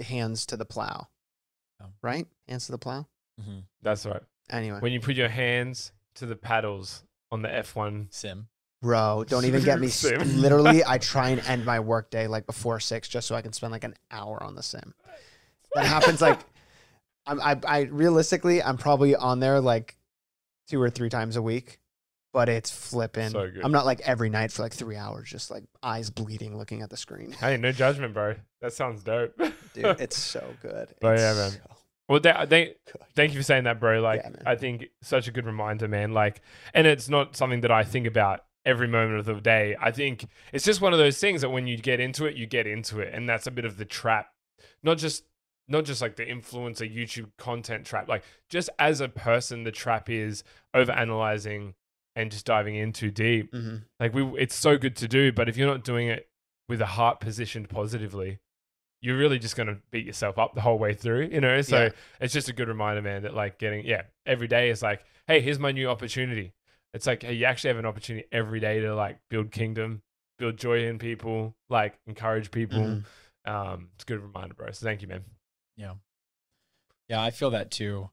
hands 0.00 0.46
to 0.46 0.56
the 0.56 0.64
plow. 0.64 1.06
Yeah. 1.80 1.86
Right? 2.02 2.26
Hands 2.48 2.64
to 2.66 2.72
the 2.72 2.78
plow. 2.78 3.06
Mm-hmm. 3.40 3.58
That's 3.82 4.04
right. 4.06 4.22
Anyway, 4.50 4.78
When 4.80 4.92
you 4.92 5.00
put 5.00 5.16
your 5.16 5.28
hands 5.28 5.92
to 6.16 6.26
the 6.26 6.36
paddles 6.36 7.02
on 7.32 7.42
the 7.42 7.48
F1 7.48 8.06
Sim. 8.12 8.48
bro, 8.82 9.24
don't 9.26 9.44
even 9.44 9.62
get 9.64 9.80
me. 9.80 9.86
s- 9.88 9.96
Sim. 9.96 10.40
Literally, 10.40 10.84
I 10.84 10.98
try 11.12 11.30
and 11.30 11.40
end 11.46 11.64
my 11.64 11.80
workday 11.80 12.26
like 12.26 12.46
before 12.46 12.78
six, 12.80 13.08
just 13.08 13.26
so 13.26 13.34
I 13.34 13.42
can 13.42 13.52
spend 13.52 13.72
like 13.72 13.84
an 13.84 13.94
hour 14.10 14.42
on 14.42 14.54
the 14.54 14.62
sim. 14.62 14.94
That 15.74 15.84
happens 15.86 16.20
like, 16.22 16.38
I'm 17.26 17.40
I, 17.40 17.58
I 17.66 17.80
realistically 17.82 18.62
I'm 18.62 18.76
probably 18.76 19.16
on 19.16 19.40
there 19.40 19.60
like 19.60 19.96
two 20.68 20.80
or 20.80 20.90
three 20.90 21.08
times 21.08 21.36
a 21.36 21.42
week, 21.42 21.80
but 22.32 22.48
it's 22.48 22.70
flipping. 22.70 23.30
So 23.30 23.50
good. 23.50 23.64
I'm 23.64 23.72
not 23.72 23.84
like 23.84 24.00
every 24.00 24.30
night 24.30 24.52
for 24.52 24.62
like 24.62 24.72
three 24.72 24.96
hours, 24.96 25.28
just 25.28 25.50
like 25.50 25.64
eyes 25.82 26.08
bleeding, 26.10 26.56
looking 26.56 26.82
at 26.82 26.90
the 26.90 26.96
screen. 26.96 27.32
Hey, 27.32 27.56
no 27.56 27.72
judgment, 27.72 28.14
bro. 28.14 28.36
That 28.60 28.72
sounds 28.72 29.02
dope. 29.02 29.36
Dude, 29.74 30.00
it's 30.00 30.16
so 30.16 30.44
good. 30.62 30.94
But 31.00 31.18
yeah, 31.18 31.34
man. 31.34 31.50
so 31.50 31.58
Well, 32.08 32.20
that, 32.20 32.48
thank, 32.50 32.76
thank 33.14 33.32
you 33.32 33.40
for 33.40 33.44
saying 33.44 33.64
that, 33.64 33.80
bro. 33.80 34.00
Like, 34.00 34.22
Yeah. 34.24 34.30
I 34.46 34.54
think 34.56 34.86
such 35.02 35.28
a 35.28 35.32
good 35.32 35.46
reminder, 35.46 35.88
man. 35.88 36.12
Like, 36.12 36.40
and 36.74 36.86
it's 36.86 37.08
not 37.08 37.36
something 37.36 37.62
that 37.62 37.70
I 37.70 37.82
think 37.84 38.06
about 38.06 38.40
every 38.64 38.88
moment 38.88 39.18
of 39.18 39.26
the 39.26 39.34
day. 39.40 39.76
I 39.80 39.90
think 39.90 40.26
it's 40.52 40.64
just 40.64 40.80
one 40.80 40.92
of 40.92 40.98
those 40.98 41.18
things 41.18 41.40
that 41.42 41.50
when 41.50 41.66
you 41.66 41.76
get 41.78 42.00
into 42.00 42.26
it, 42.26 42.36
you 42.36 42.46
get 42.46 42.66
into 42.66 43.00
it, 43.00 43.12
and 43.14 43.28
that's 43.28 43.46
a 43.46 43.50
bit 43.50 43.64
of 43.64 43.76
the 43.76 43.84
trap. 43.84 44.28
Not 44.82 44.98
just, 44.98 45.24
not 45.68 45.84
just 45.84 46.00
like 46.02 46.16
the 46.16 46.24
influencer 46.26 46.88
YouTube 46.92 47.30
content 47.38 47.84
trap. 47.86 48.08
Like, 48.08 48.22
just 48.50 48.70
as 48.78 49.00
a 49.00 49.08
person, 49.08 49.64
the 49.64 49.72
trap 49.72 50.08
is 50.08 50.44
over 50.74 50.92
analyzing 50.92 51.74
and 52.14 52.30
just 52.30 52.46
diving 52.46 52.76
in 52.76 52.92
too 52.92 53.10
deep. 53.10 53.52
Mhm. 53.52 53.82
Like, 54.00 54.14
we, 54.14 54.22
it's 54.38 54.54
so 54.54 54.78
good 54.78 54.96
to 54.96 55.08
do, 55.08 55.32
but 55.32 55.48
if 55.48 55.56
you're 55.56 55.66
not 55.68 55.84
doing 55.84 56.08
it 56.08 56.28
with 56.68 56.80
a 56.80 56.86
heart 56.86 57.20
positioned 57.20 57.68
positively, 57.68 58.38
you're 59.06 59.16
really 59.16 59.38
just 59.38 59.54
going 59.56 59.68
to 59.68 59.78
beat 59.92 60.04
yourself 60.04 60.36
up 60.36 60.54
the 60.54 60.60
whole 60.60 60.78
way 60.78 60.92
through, 60.94 61.28
you 61.32 61.40
know? 61.40 61.60
So 61.62 61.84
Yeah. 61.84 61.90
it's 62.20 62.34
just 62.34 62.48
a 62.48 62.52
good 62.52 62.66
reminder, 62.66 63.02
man, 63.02 63.22
that 63.22 63.34
like 63.34 63.56
getting, 63.58 63.86
yeah, 63.86 64.02
every 64.26 64.48
day 64.48 64.68
is 64.70 64.82
like, 64.82 65.04
hey, 65.28 65.40
here's 65.40 65.58
my 65.60 65.70
new 65.70 65.88
opportunity. 65.88 66.52
It's 66.92 67.06
like, 67.06 67.22
hey, 67.22 67.34
you 67.34 67.44
actually 67.44 67.68
have 67.68 67.78
an 67.78 67.86
opportunity 67.86 68.26
every 68.32 68.58
day 68.58 68.80
to 68.80 68.94
like 68.96 69.18
build 69.30 69.52
kingdom, 69.52 70.02
build 70.38 70.56
joy 70.56 70.86
in 70.88 70.98
people, 70.98 71.54
like 71.70 71.98
encourage 72.08 72.50
people. 72.50 72.80
Mhm. 72.80 73.04
Um, 73.44 73.88
it's 73.94 74.02
a 74.02 74.06
good 74.08 74.20
reminder, 74.20 74.54
bro. 74.54 74.72
So 74.72 74.84
thank 74.84 75.02
you, 75.02 75.08
man. 75.08 75.24
Yeah. 75.76 75.94
Yeah, 77.08 77.22
I 77.22 77.30
feel 77.30 77.50
that 77.50 77.70
too. 77.70 78.10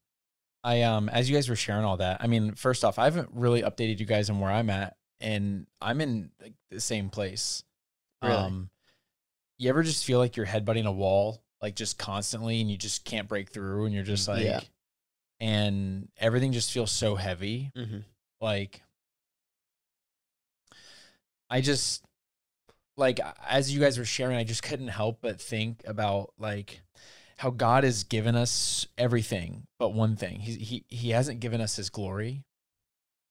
I 0.63 0.83
um 0.83 1.09
as 1.09 1.29
you 1.29 1.35
guys 1.35 1.49
were 1.49 1.55
sharing 1.55 1.83
all 1.85 1.97
that, 1.97 2.17
I 2.21 2.27
mean, 2.27 2.53
first 2.53 2.85
off, 2.85 2.99
I 2.99 3.05
haven't 3.05 3.29
really 3.33 3.63
updated 3.63 3.99
you 3.99 4.05
guys 4.05 4.29
on 4.29 4.39
where 4.39 4.51
I'm 4.51 4.69
at 4.69 4.95
and 5.19 5.65
I'm 5.81 5.99
in 6.01 6.29
like 6.41 6.53
the 6.69 6.79
same 6.79 7.09
place. 7.09 7.63
Really? 8.21 8.35
Um 8.35 8.69
you 9.63 9.69
ever 9.69 9.81
just 9.83 10.03
feel 10.05 10.19
like 10.19 10.35
you're 10.35 10.45
headbutting 10.45 10.85
a 10.85 10.91
wall 10.91 11.41
like 11.61 11.75
just 11.75 11.97
constantly 11.97 12.59
and 12.61 12.69
you 12.69 12.77
just 12.77 13.05
can't 13.05 13.27
break 13.29 13.49
through 13.49 13.85
and 13.85 13.93
you're 13.95 14.03
just 14.03 14.27
like 14.27 14.43
Yeah. 14.43 14.59
and 15.39 16.09
everything 16.17 16.51
just 16.51 16.71
feels 16.71 16.91
so 16.91 17.15
heavy. 17.15 17.71
Mhm. 17.75 18.03
Like 18.41 18.81
I 21.49 21.61
just 21.61 22.03
like 22.97 23.19
as 23.47 23.73
you 23.73 23.79
guys 23.79 23.97
were 23.97 24.05
sharing, 24.05 24.37
I 24.37 24.43
just 24.43 24.63
couldn't 24.63 24.89
help 24.89 25.19
but 25.21 25.41
think 25.41 25.81
about 25.85 26.33
like 26.37 26.81
how 27.37 27.49
God 27.49 27.83
has 27.83 28.03
given 28.03 28.35
us 28.35 28.87
everything 28.97 29.63
but 29.79 29.89
one 29.93 30.15
thing. 30.15 30.39
He 30.41 30.55
he 30.57 30.85
he 30.89 31.09
hasn't 31.11 31.39
given 31.39 31.61
us 31.61 31.75
his 31.75 31.89
glory. 31.89 32.43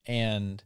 And 0.05 0.63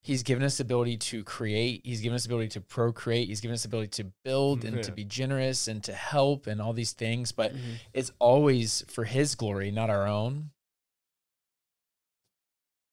he's 0.00 0.22
given 0.22 0.42
us 0.44 0.56
the 0.58 0.62
ability 0.62 0.96
to 0.96 1.22
create, 1.24 1.82
he's 1.84 2.00
given 2.00 2.14
us 2.14 2.24
the 2.24 2.28
ability 2.28 2.48
to 2.48 2.60
procreate, 2.60 3.28
he's 3.28 3.40
given 3.40 3.54
us 3.54 3.62
the 3.62 3.68
ability 3.68 3.88
to 4.02 4.10
build 4.24 4.64
and 4.64 4.82
to 4.82 4.92
be 4.92 5.04
generous 5.04 5.68
and 5.68 5.82
to 5.84 5.92
help 5.92 6.46
and 6.46 6.60
all 6.62 6.72
these 6.72 6.92
things, 6.92 7.32
but 7.32 7.54
Mhm. 7.54 7.74
it's 7.92 8.10
always 8.18 8.82
for 8.88 9.04
his 9.04 9.34
glory, 9.34 9.70
not 9.70 9.90
our 9.90 10.06
own. 10.06 10.50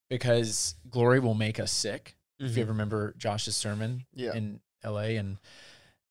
Because 0.10 0.76
glory 0.90 1.20
will 1.20 1.34
make 1.34 1.60
us 1.60 1.72
sick. 1.72 2.16
If 2.40 2.52
Mhm. 2.52 2.56
you 2.56 2.62
ever 2.64 2.72
remember 2.72 3.14
Josh's 3.18 3.56
sermon 3.58 4.06
Yeah. 4.14 4.34
in 4.36 4.60
LA 4.84 5.18
and 5.18 5.38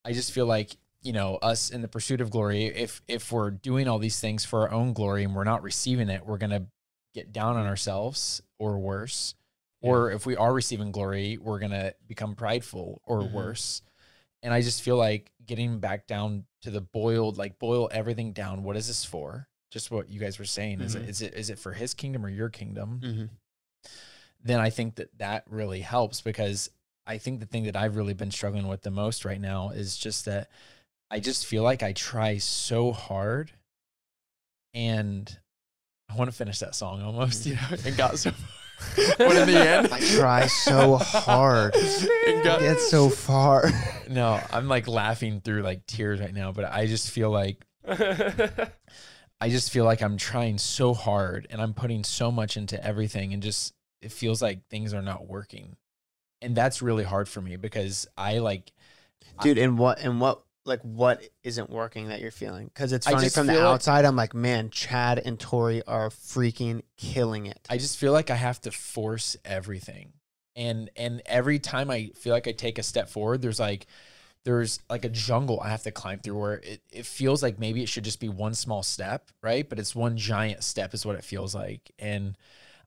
I 0.05 0.13
just 0.13 0.33
feel 0.33 0.47
like, 0.47 0.77
you 1.03 1.13
know, 1.13 1.37
us 1.37 1.71
in 1.71 1.83
the 1.83 1.89
pursuit 1.89 2.21
of 2.21 2.31
glory, 2.31 2.65
if 2.67 3.03
if 3.09 3.31
we're 3.31 3.51
doing 3.51 3.87
all 3.89 3.99
these 3.99 4.19
things 4.21 4.45
for 4.45 4.61
our 4.63 4.71
own 4.73 4.93
glory 4.95 5.23
and 5.25 5.35
we're 5.35 5.45
not 5.45 5.63
receiving 5.63 6.09
it, 6.09 6.27
we're 6.27 6.39
going 6.39 6.51
to 6.51 6.67
get 7.15 7.33
down 7.33 7.57
on 7.57 7.67
ourselves 7.67 8.43
or 8.59 8.79
worse. 8.79 9.35
Or 9.87 10.11
if 10.11 10.25
we 10.27 10.37
are 10.37 10.53
receiving 10.53 10.93
glory, 10.93 11.37
we're 11.39 11.59
going 11.59 11.73
to 11.73 11.95
become 12.07 12.35
prideful 12.35 13.03
or 13.05 13.23
Mhm. 13.23 13.31
worse. 13.33 13.83
And 14.43 14.53
I 14.53 14.61
just 14.63 14.83
feel 14.83 14.97
like 14.97 15.31
getting 15.45 15.79
back 15.81 16.07
down 16.07 16.47
to 16.63 16.71
the 16.71 16.81
boiled, 16.81 17.37
like 17.39 17.59
boil 17.59 17.89
everything 17.93 18.33
down. 18.33 18.63
What 18.63 18.77
is 18.77 18.87
this 18.89 19.05
for? 19.05 19.49
Just 19.71 19.91
what 19.91 20.09
you 20.09 20.21
guys 20.21 20.39
were 20.39 20.45
saying. 20.45 20.81
Is 20.81 20.95
Mhm. 20.95 21.03
it 21.03 21.09
is 21.09 21.23
it 21.23 21.35
is 21.35 21.51
it 21.51 21.59
for 21.59 21.73
his 21.73 21.95
kingdom 21.95 22.25
or 22.25 22.29
your 22.31 22.49
kingdom? 22.51 23.01
Mhm. 23.03 23.31
then 24.47 24.61
I 24.61 24.69
think 24.69 24.97
that 24.97 25.17
that 25.17 25.45
really 25.49 25.81
helps 25.81 26.21
because 26.21 26.69
I 27.07 27.17
think 27.17 27.41
the 27.41 27.47
thing 27.47 27.65
that 27.65 27.77
I've 27.77 27.97
really 27.97 28.13
been 28.13 28.31
struggling 28.31 28.69
with 28.69 28.83
the 28.83 28.91
most 28.91 29.25
right 29.25 29.41
now 29.41 29.71
is 29.71 29.97
just 29.97 30.27
that 30.27 30.51
I 31.11 31.19
just 31.19 31.47
feel 31.47 31.63
like 31.63 31.83
I 31.83 31.95
try 31.95 32.37
so 32.37 32.93
hard 32.93 33.53
and 34.75 35.39
I 36.09 36.17
want 36.17 36.31
to 36.31 36.37
finish 36.37 36.59
that 36.59 36.75
song 36.75 37.03
almost, 37.03 37.47
you 37.47 37.55
know, 37.55 37.69
and 37.87 37.97
got 37.97 38.19
so 38.19 38.33
but 39.19 39.37
in 39.37 39.49
the 39.49 39.59
end, 39.59 39.89
I 39.93 40.01
try 40.01 40.47
so 40.47 40.97
hard. 40.97 41.73
It 41.77 42.45
got- 42.45 42.61
Get 42.61 42.81
so 42.81 43.09
far. 43.09 43.71
no, 44.09 44.41
I'm 44.53 44.69
like 44.69 44.87
laughing 44.89 45.41
through 45.41 45.63
like 45.63 45.87
tears 45.87 46.21
right 46.21 46.33
now, 46.35 46.53
but 46.53 46.65
I 46.67 46.87
just 46.87 47.11
feel 47.11 47.31
like 47.31 47.65
I 47.89 49.49
just 49.49 49.71
feel 49.73 49.85
like 49.85 50.03
I'm 50.03 50.17
trying 50.17 50.59
so 50.59 50.95
hard 50.95 51.47
and 51.51 51.61
I'm 51.61 51.75
putting 51.75 52.05
so 52.05 52.31
much 52.31 52.57
into 52.57 52.83
everything 52.85 53.33
and 53.33 53.43
just 53.43 53.75
it 54.01 54.13
feels 54.13 54.41
like 54.41 54.67
things 54.69 54.95
are 54.95 55.03
not 55.03 55.27
working. 55.27 55.77
And 56.43 56.55
that's 56.55 56.83
really 56.83 57.05
hard 57.05 57.29
for 57.29 57.41
me 57.41 57.57
because 57.57 58.07
I 58.17 58.39
like 58.39 58.73
Dude, 59.43 59.59
and 59.59 59.79
what 59.79 59.99
and 60.01 60.21
what 60.21 60.43
like 60.67 60.81
what 60.83 61.23
isn't 61.43 61.69
working 61.71 62.09
that 62.09 62.21
you're 62.21 62.31
feeling? 62.31 62.67
Because 62.67 62.93
it's 62.93 63.07
funny 63.07 63.29
from 63.29 63.47
the 63.47 63.53
feel 63.55 63.63
like- 63.65 63.75
outside, 63.75 64.05
I'm 64.05 64.17
like, 64.17 64.35
man, 64.35 64.71
Chad 64.71 65.19
and 65.19 65.39
Tori 65.39 65.83
are 65.87 66.09
freaking 66.09 66.83
killing 66.97 67.47
it. 67.47 67.67
I 67.69 67.77
just 67.79 67.99
feel 67.99 68.13
like 68.13 68.31
I 68.31 68.37
have 68.37 68.61
to 68.63 68.71
force 68.71 69.37
everything. 69.45 70.13
And 70.57 70.91
and 70.97 71.21
every 71.27 71.59
time 71.59 71.91
I 71.91 72.11
feel 72.17 72.33
like 72.33 72.47
I 72.49 72.53
take 72.53 72.79
a 72.79 72.83
step 72.83 73.09
forward, 73.09 73.43
there's 73.43 73.59
like 73.61 73.87
there's 74.45 74.79
like 74.91 75.05
a 75.05 75.09
jungle 75.09 75.59
I 75.61 75.71
have 75.71 75.83
to 75.85 75.91
climb 75.91 76.19
through 76.21 76.39
where 76.39 76.55
it, 76.59 76.83
it 76.93 77.07
feels 77.07 77.43
like 77.43 77.59
maybe 77.59 77.83
it 77.83 77.89
should 77.89 78.05
just 78.05 78.21
be 78.21 78.29
one 78.29 78.55
small 78.55 78.83
step, 78.83 79.31
right? 79.43 79.69
But 79.69 79.79
it's 79.79 79.95
one 79.95 80.17
giant 80.17 80.63
step 80.63 80.95
is 80.95 81.05
what 81.05 81.17
it 81.17 81.25
feels 81.25 81.55
like. 81.55 81.91
And 81.99 82.37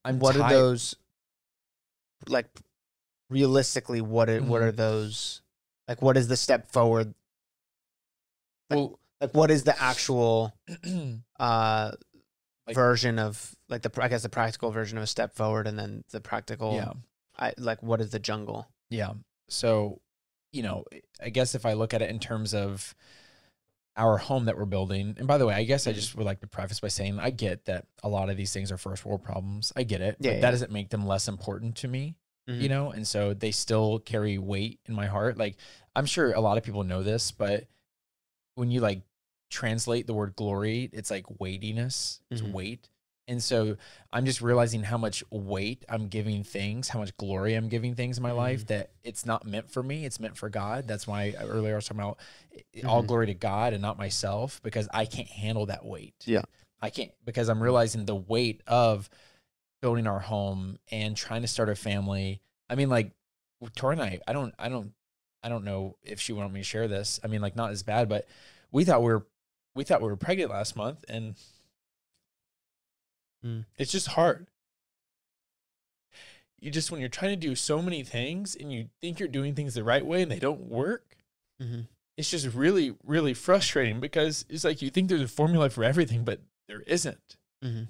I'm 0.05 0.19
what 0.19 0.37
are 0.37 0.49
those 0.49 0.95
like 2.27 2.47
realistically 3.29 4.01
what 4.01 4.29
are, 4.29 4.41
what 4.41 4.61
Mhm. 4.61 4.65
are 4.65 4.71
those 4.71 5.41
like 5.87 6.01
what 6.01 6.15
is 6.17 6.27
the 6.27 6.37
step 6.37 6.71
forward 6.71 7.13
like, 8.69 8.77
Well- 8.77 8.99
like 9.19 9.33
what 9.33 9.49
is 9.49 9.63
the 9.63 9.79
actual 9.81 10.53
uh 11.39 11.91
Like- 12.67 12.75
version 12.75 13.19
of 13.19 13.55
like 13.69 13.81
the 13.81 13.91
I 14.01 14.07
guess 14.09 14.23
the 14.23 14.29
practical 14.29 14.71
version 14.71 14.97
of 14.97 15.03
a 15.03 15.07
step 15.07 15.33
forward 15.35 15.67
and 15.67 15.77
then 15.77 16.03
the 16.11 16.21
practical 16.21 16.75
Yeah. 16.75 16.93
I 17.37 17.53
like 17.57 17.81
what 17.81 18.01
is 18.01 18.11
the 18.11 18.19
jungle 18.19 18.67
Yeah. 18.89 19.13
So, 19.49 20.01
you 20.51 20.63
know, 20.63 20.83
I 21.21 21.29
guess 21.29 21.55
if 21.55 21.65
I 21.65 21.73
look 21.73 21.93
at 21.93 22.01
it 22.01 22.09
in 22.09 22.19
terms 22.19 22.53
of 22.53 22.93
our 23.95 24.17
home 24.17 24.45
that 24.45 24.55
we're 24.57 24.65
building, 24.65 25.15
and 25.17 25.27
by 25.27 25.37
the 25.39 25.45
way, 25.47 25.55
I 25.55 25.63
guess 25.63 25.87
I 25.87 25.93
just 25.93 26.15
would 26.15 26.25
like 26.25 26.41
to 26.41 26.47
preface 26.47 26.79
by 26.79 26.89
saying 26.89 27.17
I 27.19 27.31
get 27.31 27.65
that 27.65 27.85
a 28.03 28.09
lot 28.09 28.29
of 28.29 28.37
these 28.37 28.53
things 28.53 28.71
are 28.71 28.77
first 28.77 29.03
world 29.05 29.23
problems. 29.23 29.73
I 29.75 29.83
get 29.83 30.01
it. 30.01 30.17
Yeah, 30.19 30.29
but 30.31 30.35
yeah. 30.35 30.41
that 30.41 30.51
doesn't 30.51 30.71
make 30.71 30.89
them 30.89 31.07
less 31.07 31.27
important 31.27 31.77
to 31.77 31.87
me, 31.87 32.15
Mhm. 32.47 32.61
you 32.61 32.69
know? 32.69 32.91
And 32.91 33.07
so 33.07 33.33
they 33.33 33.49
still 33.51 33.97
carry 33.99 34.37
weight 34.37 34.79
in 34.85 34.93
my 34.93 35.07
heart. 35.07 35.37
Like, 35.39 35.55
I'm 35.95 36.05
sure 36.05 36.31
a 36.33 36.41
lot 36.41 36.57
of 36.59 36.63
people 36.63 36.83
know 36.83 37.01
this, 37.01 37.31
but 37.31 37.65
when 38.57 38.71
you 38.71 38.79
like 38.81 39.01
translate 39.51 40.07
the 40.07 40.13
word 40.13 40.35
glory, 40.35 40.89
it's 40.91 41.11
like 41.11 41.25
weightiness, 41.39 42.21
it's 42.31 42.41
Mhm. 42.41 42.51
weight. 42.51 42.89
And 43.29 43.43
so 43.43 43.77
I'm 44.11 44.25
just 44.25 44.41
realizing 44.41 44.83
how 44.83 44.97
much 44.97 45.23
weight 45.29 45.85
I'm 45.89 46.07
giving 46.07 46.43
things, 46.43 46.87
how 46.89 46.99
much 46.99 47.15
glory 47.17 47.53
I'm 47.55 47.67
giving 47.67 47.93
things 47.93 48.17
in 48.17 48.23
my 48.23 48.31
life 48.31 48.65
that 48.67 48.91
it's 49.03 49.25
not 49.25 49.45
meant 49.45 49.69
for 49.69 49.83
me. 49.83 50.05
It's 50.05 50.19
meant 50.19 50.37
for 50.37 50.49
God. 50.49 50.87
That's 50.87 51.05
why 51.05 51.35
earlier 51.39 51.73
I 51.73 51.75
was 51.75 51.85
talking 51.85 51.99
about 52.01 52.17
i- 52.55 52.81
all 52.87 53.03
Mhm. 53.03 53.07
glory 53.07 53.25
to 53.27 53.33
God 53.33 53.73
and 53.73 53.81
not 53.81 53.97
myself 53.97 54.61
because 54.63 54.87
I 54.93 55.05
can't 55.05 55.27
handle 55.27 55.65
that 55.67 55.85
weight. 55.85 56.15
Yeah. 56.25 56.43
I 56.81 56.89
can't 56.89 57.11
because 57.25 57.49
I'm 57.49 57.61
realizing 57.61 58.05
the 58.05 58.15
weight 58.15 58.61
of 58.65 59.09
building 59.81 60.07
our 60.07 60.19
home 60.21 60.79
and 60.89 61.15
trying 61.15 61.41
to 61.43 61.47
start 61.47 61.69
a 61.69 61.75
family. 61.75 62.41
I 62.69 62.75
mean, 62.75 62.89
like 62.89 63.11
Tori 63.75 63.93
and 63.93 64.01
I, 64.01 64.19
I 64.27 64.33
don't, 64.33 64.55
I 64.57 64.69
don't, 64.69 64.93
I 65.43 65.49
don't 65.49 65.63
know 65.63 65.97
if 66.03 66.19
she 66.19 66.33
wanted 66.33 66.53
me 66.53 66.61
to 66.61 66.65
share 66.65 66.87
this. 66.87 67.19
I 67.23 67.27
mean, 67.27 67.41
like 67.41 67.55
not 67.55 67.71
as 67.71 67.83
bad, 67.83 68.09
but 68.09 68.27
we 68.71 68.83
thought 68.83 69.01
we 69.01 69.13
were, 69.13 69.27
we 69.75 69.83
thought 69.83 70.01
we 70.01 70.07
were 70.07 70.15
pregnant 70.15 70.51
last 70.51 70.75
month, 70.75 71.05
and 71.07 71.35
Mm. 73.45 73.65
it's 73.77 73.91
just 73.91 74.07
hard. 74.09 74.47
You 76.59 76.71
just 76.71 76.91
when 76.91 76.99
you're 76.99 77.09
trying 77.09 77.39
to 77.39 77.47
do 77.47 77.55
so 77.55 77.81
many 77.81 78.03
things 78.03 78.55
and 78.55 78.73
you 78.73 78.89
think 78.99 79.19
you're 79.19 79.29
doing 79.29 79.53
things 79.53 79.75
the 79.75 79.83
right 79.83 80.05
way 80.05 80.23
and 80.23 80.31
they 80.31 80.39
don't 80.39 80.61
work, 80.61 81.17
mm-hmm. 81.61 81.81
it's 82.17 82.31
just 82.31 82.47
really, 82.53 82.95
really 83.05 83.35
frustrating 83.35 83.99
because 83.99 84.43
it's 84.49 84.63
like 84.63 84.81
you 84.81 84.89
think 84.89 85.07
there's 85.07 85.21
a 85.21 85.27
formula 85.27 85.69
for 85.69 85.83
everything, 85.83 86.23
but 86.23 86.41
there 86.67 86.81
isn't. 86.81 87.37
Mm-hmm. 87.63 87.83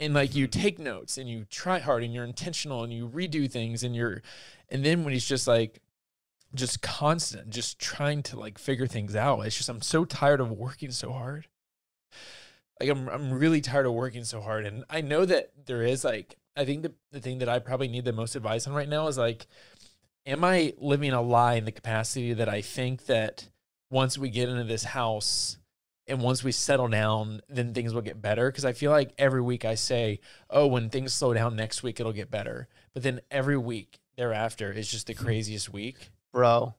And 0.00 0.14
like 0.14 0.34
you 0.34 0.46
take 0.46 0.78
notes 0.78 1.16
and 1.16 1.28
you 1.30 1.46
try 1.48 1.78
hard 1.78 2.04
and 2.04 2.12
you're 2.12 2.24
intentional 2.24 2.84
and 2.84 2.92
you 2.92 3.08
redo 3.08 3.50
things 3.50 3.82
and 3.82 3.96
you're, 3.96 4.22
and 4.68 4.84
then 4.84 5.02
when 5.02 5.14
it's 5.14 5.26
just 5.26 5.48
like, 5.48 5.80
just 6.54 6.82
constant, 6.82 7.50
just 7.50 7.78
trying 7.78 8.22
to 8.24 8.38
like 8.38 8.58
figure 8.58 8.86
things 8.86 9.14
out. 9.14 9.40
It's 9.40 9.56
just 9.56 9.68
I'm 9.68 9.82
so 9.82 10.04
tired 10.04 10.40
of 10.40 10.50
working 10.50 10.90
so 10.90 11.12
hard. 11.12 11.46
Like 12.80 12.90
I'm 12.90 13.08
I'm 13.08 13.32
really 13.32 13.60
tired 13.60 13.86
of 13.86 13.92
working 13.92 14.24
so 14.24 14.40
hard. 14.40 14.64
And 14.66 14.84
I 14.88 15.00
know 15.00 15.24
that 15.24 15.52
there 15.66 15.82
is 15.82 16.04
like 16.04 16.36
I 16.56 16.64
think 16.64 16.82
the 16.82 16.92
the 17.12 17.20
thing 17.20 17.38
that 17.38 17.48
I 17.48 17.58
probably 17.58 17.88
need 17.88 18.04
the 18.04 18.12
most 18.12 18.36
advice 18.36 18.66
on 18.66 18.74
right 18.74 18.88
now 18.88 19.08
is 19.08 19.18
like, 19.18 19.46
am 20.26 20.44
I 20.44 20.74
living 20.78 21.12
a 21.12 21.22
lie 21.22 21.54
in 21.54 21.64
the 21.64 21.72
capacity 21.72 22.32
that 22.34 22.48
I 22.48 22.62
think 22.62 23.06
that 23.06 23.48
once 23.90 24.18
we 24.18 24.30
get 24.30 24.48
into 24.48 24.64
this 24.64 24.84
house 24.84 25.58
and 26.06 26.22
once 26.22 26.42
we 26.42 26.52
settle 26.52 26.88
down, 26.88 27.42
then 27.48 27.74
things 27.74 27.92
will 27.92 28.02
get 28.02 28.22
better? 28.22 28.50
Because 28.50 28.64
I 28.64 28.72
feel 28.72 28.90
like 28.90 29.12
every 29.18 29.42
week 29.42 29.64
I 29.64 29.74
say, 29.74 30.20
oh, 30.48 30.66
when 30.66 30.88
things 30.88 31.12
slow 31.12 31.34
down 31.34 31.56
next 31.56 31.82
week, 31.82 32.00
it'll 32.00 32.12
get 32.12 32.30
better. 32.30 32.68
But 32.94 33.02
then 33.02 33.20
every 33.30 33.58
week 33.58 33.98
thereafter 34.16 34.72
is 34.72 34.90
just 34.90 35.06
the 35.06 35.14
hmm. 35.14 35.24
craziest 35.24 35.72
week. 35.72 36.10
Bro 36.32 36.74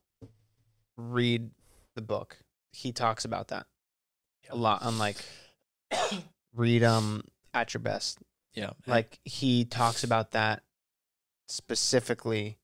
read 0.97 1.49
the 1.95 2.01
book 2.01 2.37
he 2.73 2.91
talks 2.91 3.25
about 3.25 3.47
that 3.49 3.65
a 4.49 4.55
lot 4.55 4.81
on 4.83 4.97
like 4.97 5.17
read 6.53 6.83
um 6.83 7.23
at 7.53 7.73
your 7.73 7.81
best 7.81 8.19
Yeah. 8.53 8.71
like 8.87 9.19
he 9.25 9.65
talks 9.65 10.03
about 10.03 10.31
that 10.31 10.63
specifically 11.47 12.57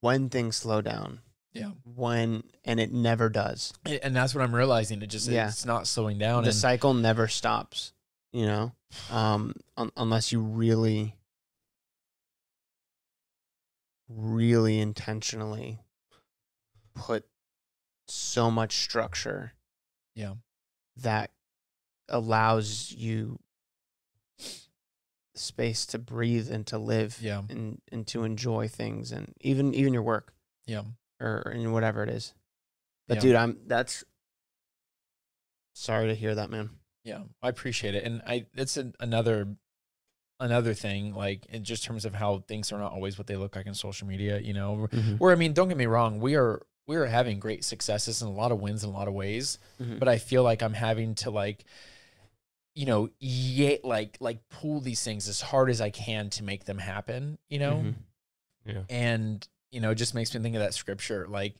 when 0.00 0.28
things 0.28 0.56
slow 0.56 0.80
down 0.80 1.20
Yeah. 1.52 1.70
when 1.84 2.44
and 2.64 2.80
it 2.80 2.92
never 2.92 3.28
does 3.28 3.72
And- 3.84 4.16
that's 4.16 4.34
what 4.34 4.42
I'm 4.42 4.54
realizing. 4.54 5.02
It 5.02 5.08
just 5.08 5.28
Yeah. 5.28 5.48
it's 5.48 5.64
not 5.64 5.86
slowing 5.86 6.18
down. 6.18 6.44
the 6.44 6.52
cycle 6.52 6.94
never 6.94 7.28
stops 7.28 7.92
you 8.32 8.46
know 8.46 8.72
um 9.10 9.54
un- 9.76 9.92
unless 9.96 10.32
you 10.32 10.40
really 10.40 11.14
really 14.16 14.78
intentionally 14.78 15.78
put 16.94 17.24
so 18.08 18.50
much 18.50 18.76
structure 18.76 19.52
yeah. 20.14 20.34
that 20.96 21.30
allows 22.08 22.92
you 22.92 23.38
space 25.34 25.86
to 25.86 25.98
breathe 25.98 26.50
and 26.50 26.66
to 26.66 26.76
live 26.78 27.18
Yeah. 27.20 27.42
and 27.48 27.80
and 27.90 28.06
to 28.08 28.24
enjoy 28.24 28.68
things 28.68 29.12
and 29.12 29.32
even 29.40 29.72
even 29.74 29.94
your 29.94 30.02
work 30.02 30.34
Yeah. 30.66 30.82
or 31.20 31.50
in 31.54 31.72
whatever 31.72 32.02
it 32.02 32.10
is 32.10 32.34
but 33.08 33.16
Yeah. 33.16 33.20
dude 33.22 33.36
i'm 33.36 33.58
that's 33.66 34.04
sorry 35.72 36.08
to 36.08 36.14
hear 36.14 36.34
that 36.34 36.50
man 36.50 36.68
Yeah, 37.04 37.22
I 37.42 37.48
appreciate 37.48 37.94
it, 37.94 38.04
and 38.04 38.22
I 38.26 38.46
it's 38.54 38.76
an, 38.76 38.94
another 39.00 39.56
another 40.42 40.74
thing 40.74 41.14
like 41.14 41.46
in 41.46 41.64
just 41.64 41.84
terms 41.84 42.04
of 42.04 42.14
how 42.14 42.38
things 42.48 42.72
are 42.72 42.78
not 42.78 42.92
always 42.92 43.16
what 43.16 43.26
they 43.26 43.36
look 43.36 43.56
like 43.56 43.66
in 43.66 43.74
social 43.74 44.06
media. 44.06 44.38
You 44.40 44.52
know, 44.54 44.88
Mhm. 44.92 45.18
where 45.18 45.32
I 45.32 45.36
mean, 45.36 45.52
don't 45.54 45.68
get 45.68 45.76
me 45.76 45.86
wrong, 45.86 46.20
we 46.20 46.34
are 46.36 46.60
we 46.86 46.96
are 46.96 47.06
having 47.06 47.38
great 47.38 47.64
successes 47.64 48.20
and 48.22 48.30
a 48.30 48.34
lot 48.34 48.50
of 48.52 48.60
wins 48.60 48.82
in 48.84 48.90
a 48.90 48.92
lot 48.92 49.06
of 49.08 49.14
ways, 49.14 49.58
Mhm. 49.80 49.98
but 50.00 50.08
I 50.08 50.18
feel 50.18 50.42
like 50.42 50.62
I'm 50.62 50.74
having 50.74 51.14
to 51.16 51.30
like 51.30 51.64
you 52.74 52.86
know 52.86 53.10
yeah 53.20 53.76
like 53.84 54.16
like 54.20 54.38
pull 54.48 54.80
these 54.80 55.02
things 55.02 55.28
as 55.28 55.40
hard 55.40 55.68
as 55.70 55.80
I 55.80 55.90
can 55.90 56.30
to 56.30 56.42
make 56.42 56.64
them 56.64 56.78
happen. 56.78 57.38
You 57.48 57.58
know, 57.58 57.74
Mhm. 57.84 57.94
Yeah. 58.64 58.82
and 58.88 59.46
you 59.70 59.80
know 59.80 59.90
it 59.90 59.96
just 59.96 60.14
makes 60.14 60.34
me 60.34 60.40
think 60.40 60.54
of 60.54 60.60
that 60.62 60.74
scripture 60.74 61.26
like 61.28 61.54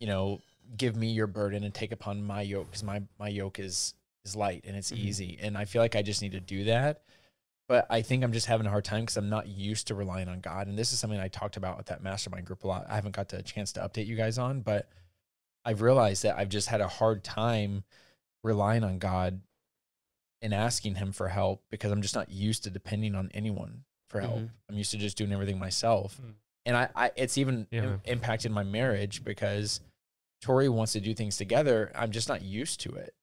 you 0.00 0.06
know 0.06 0.40
give 0.76 0.96
me 0.96 1.08
your 1.12 1.26
burden 1.26 1.64
and 1.64 1.72
take 1.74 1.92
upon 1.92 2.22
my 2.22 2.42
yoke 2.42 2.66
because 2.66 2.82
my 2.82 3.02
my 3.18 3.28
yoke 3.28 3.58
is 3.58 3.94
is 4.24 4.34
light 4.34 4.64
and 4.66 4.76
it's 4.76 4.90
Mhm. 4.90 4.98
easy 4.98 5.38
and 5.40 5.56
i 5.56 5.64
feel 5.64 5.80
like 5.82 5.94
i 5.94 6.02
just 6.02 6.22
need 6.22 6.32
to 6.32 6.40
do 6.40 6.64
that 6.64 7.02
but 7.68 7.86
i 7.90 8.00
think 8.02 8.22
i'm 8.24 8.32
just 8.32 8.46
having 8.46 8.66
a 8.66 8.70
hard 8.70 8.84
time 8.84 9.02
because 9.02 9.16
i'm 9.16 9.28
not 9.28 9.46
used 9.48 9.86
to 9.88 9.94
relying 9.94 10.28
on 10.28 10.40
god 10.40 10.66
and 10.66 10.78
this 10.78 10.92
is 10.92 10.98
something 10.98 11.18
i 11.20 11.28
talked 11.28 11.56
about 11.56 11.76
with 11.76 11.86
that 11.86 12.02
mastermind 12.02 12.44
group 12.46 12.64
a 12.64 12.66
lot 12.66 12.86
i 12.88 12.94
haven't 12.94 13.14
got 13.14 13.28
the 13.28 13.42
chance 13.42 13.72
to 13.72 13.80
update 13.80 14.06
you 14.06 14.16
guys 14.16 14.38
on 14.38 14.60
but 14.60 14.88
i've 15.64 15.82
realized 15.82 16.22
that 16.22 16.36
i've 16.38 16.48
just 16.48 16.68
had 16.68 16.80
a 16.80 16.88
hard 16.88 17.22
time 17.24 17.84
relying 18.44 18.84
on 18.84 18.98
god 18.98 19.40
and 20.42 20.52
asking 20.54 20.94
him 20.96 21.12
for 21.12 21.28
help 21.28 21.62
because 21.70 21.90
i'm 21.92 22.02
just 22.02 22.14
not 22.14 22.30
used 22.30 22.64
to 22.64 22.70
depending 22.70 23.14
on 23.14 23.30
anyone 23.34 23.82
for 24.08 24.20
help 24.20 24.38
Mhm. 24.38 24.50
i'm 24.70 24.76
used 24.76 24.90
to 24.92 24.98
just 24.98 25.16
doing 25.16 25.32
everything 25.32 25.58
myself 25.58 26.20
Mm. 26.24 26.34
and 26.66 26.76
I, 26.76 26.88
I 26.94 27.10
it's 27.16 27.38
even 27.38 27.66
Yeah. 27.70 27.84
im- 27.84 28.00
impacted 28.04 28.52
my 28.52 28.62
marriage 28.62 29.24
because 29.24 29.80
Tori 30.42 30.68
wants 30.68 30.92
to 30.92 31.00
do 31.00 31.14
things 31.14 31.38
together. 31.38 31.90
I'm 31.94 32.10
just 32.10 32.28
not 32.28 32.42
used 32.42 32.80
to 32.82 32.94
it. 32.94 33.14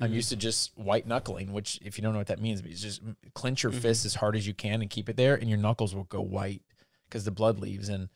I'm 0.00 0.10
Mhm. 0.10 0.14
used 0.14 0.28
to 0.30 0.36
just 0.36 0.76
white 0.76 1.06
knuckling, 1.06 1.52
which 1.52 1.78
if 1.82 1.96
you 1.96 2.02
don't 2.02 2.12
know 2.12 2.18
what 2.18 2.26
that 2.28 2.40
means, 2.40 2.60
it's 2.60 2.80
just 2.80 3.02
clench 3.34 3.62
your 3.62 3.72
Mhm. 3.72 3.80
fist 3.82 4.04
as 4.04 4.16
hard 4.16 4.34
as 4.36 4.46
you 4.46 4.54
can 4.54 4.80
and 4.82 4.90
keep 4.90 5.08
it 5.08 5.16
there, 5.16 5.34
and 5.36 5.48
your 5.48 5.58
knuckles 5.58 5.94
will 5.94 6.04
go 6.04 6.20
white 6.20 6.62
because 7.04 7.24
the 7.24 7.30
blood 7.30 7.58
leaves. 7.58 7.88
And 7.88 8.08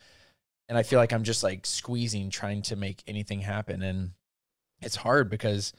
and 0.69 0.77
I 0.77 0.83
feel 0.83 0.99
like 0.99 1.13
I'm 1.13 1.23
just 1.23 1.45
like 1.45 1.65
squeezing, 1.65 2.29
trying 2.29 2.61
to 2.63 2.75
make 2.75 3.05
anything 3.07 3.43
happen, 3.43 3.83
and 3.83 4.15
it's 4.81 4.97
hard 4.97 5.31
because 5.31 5.73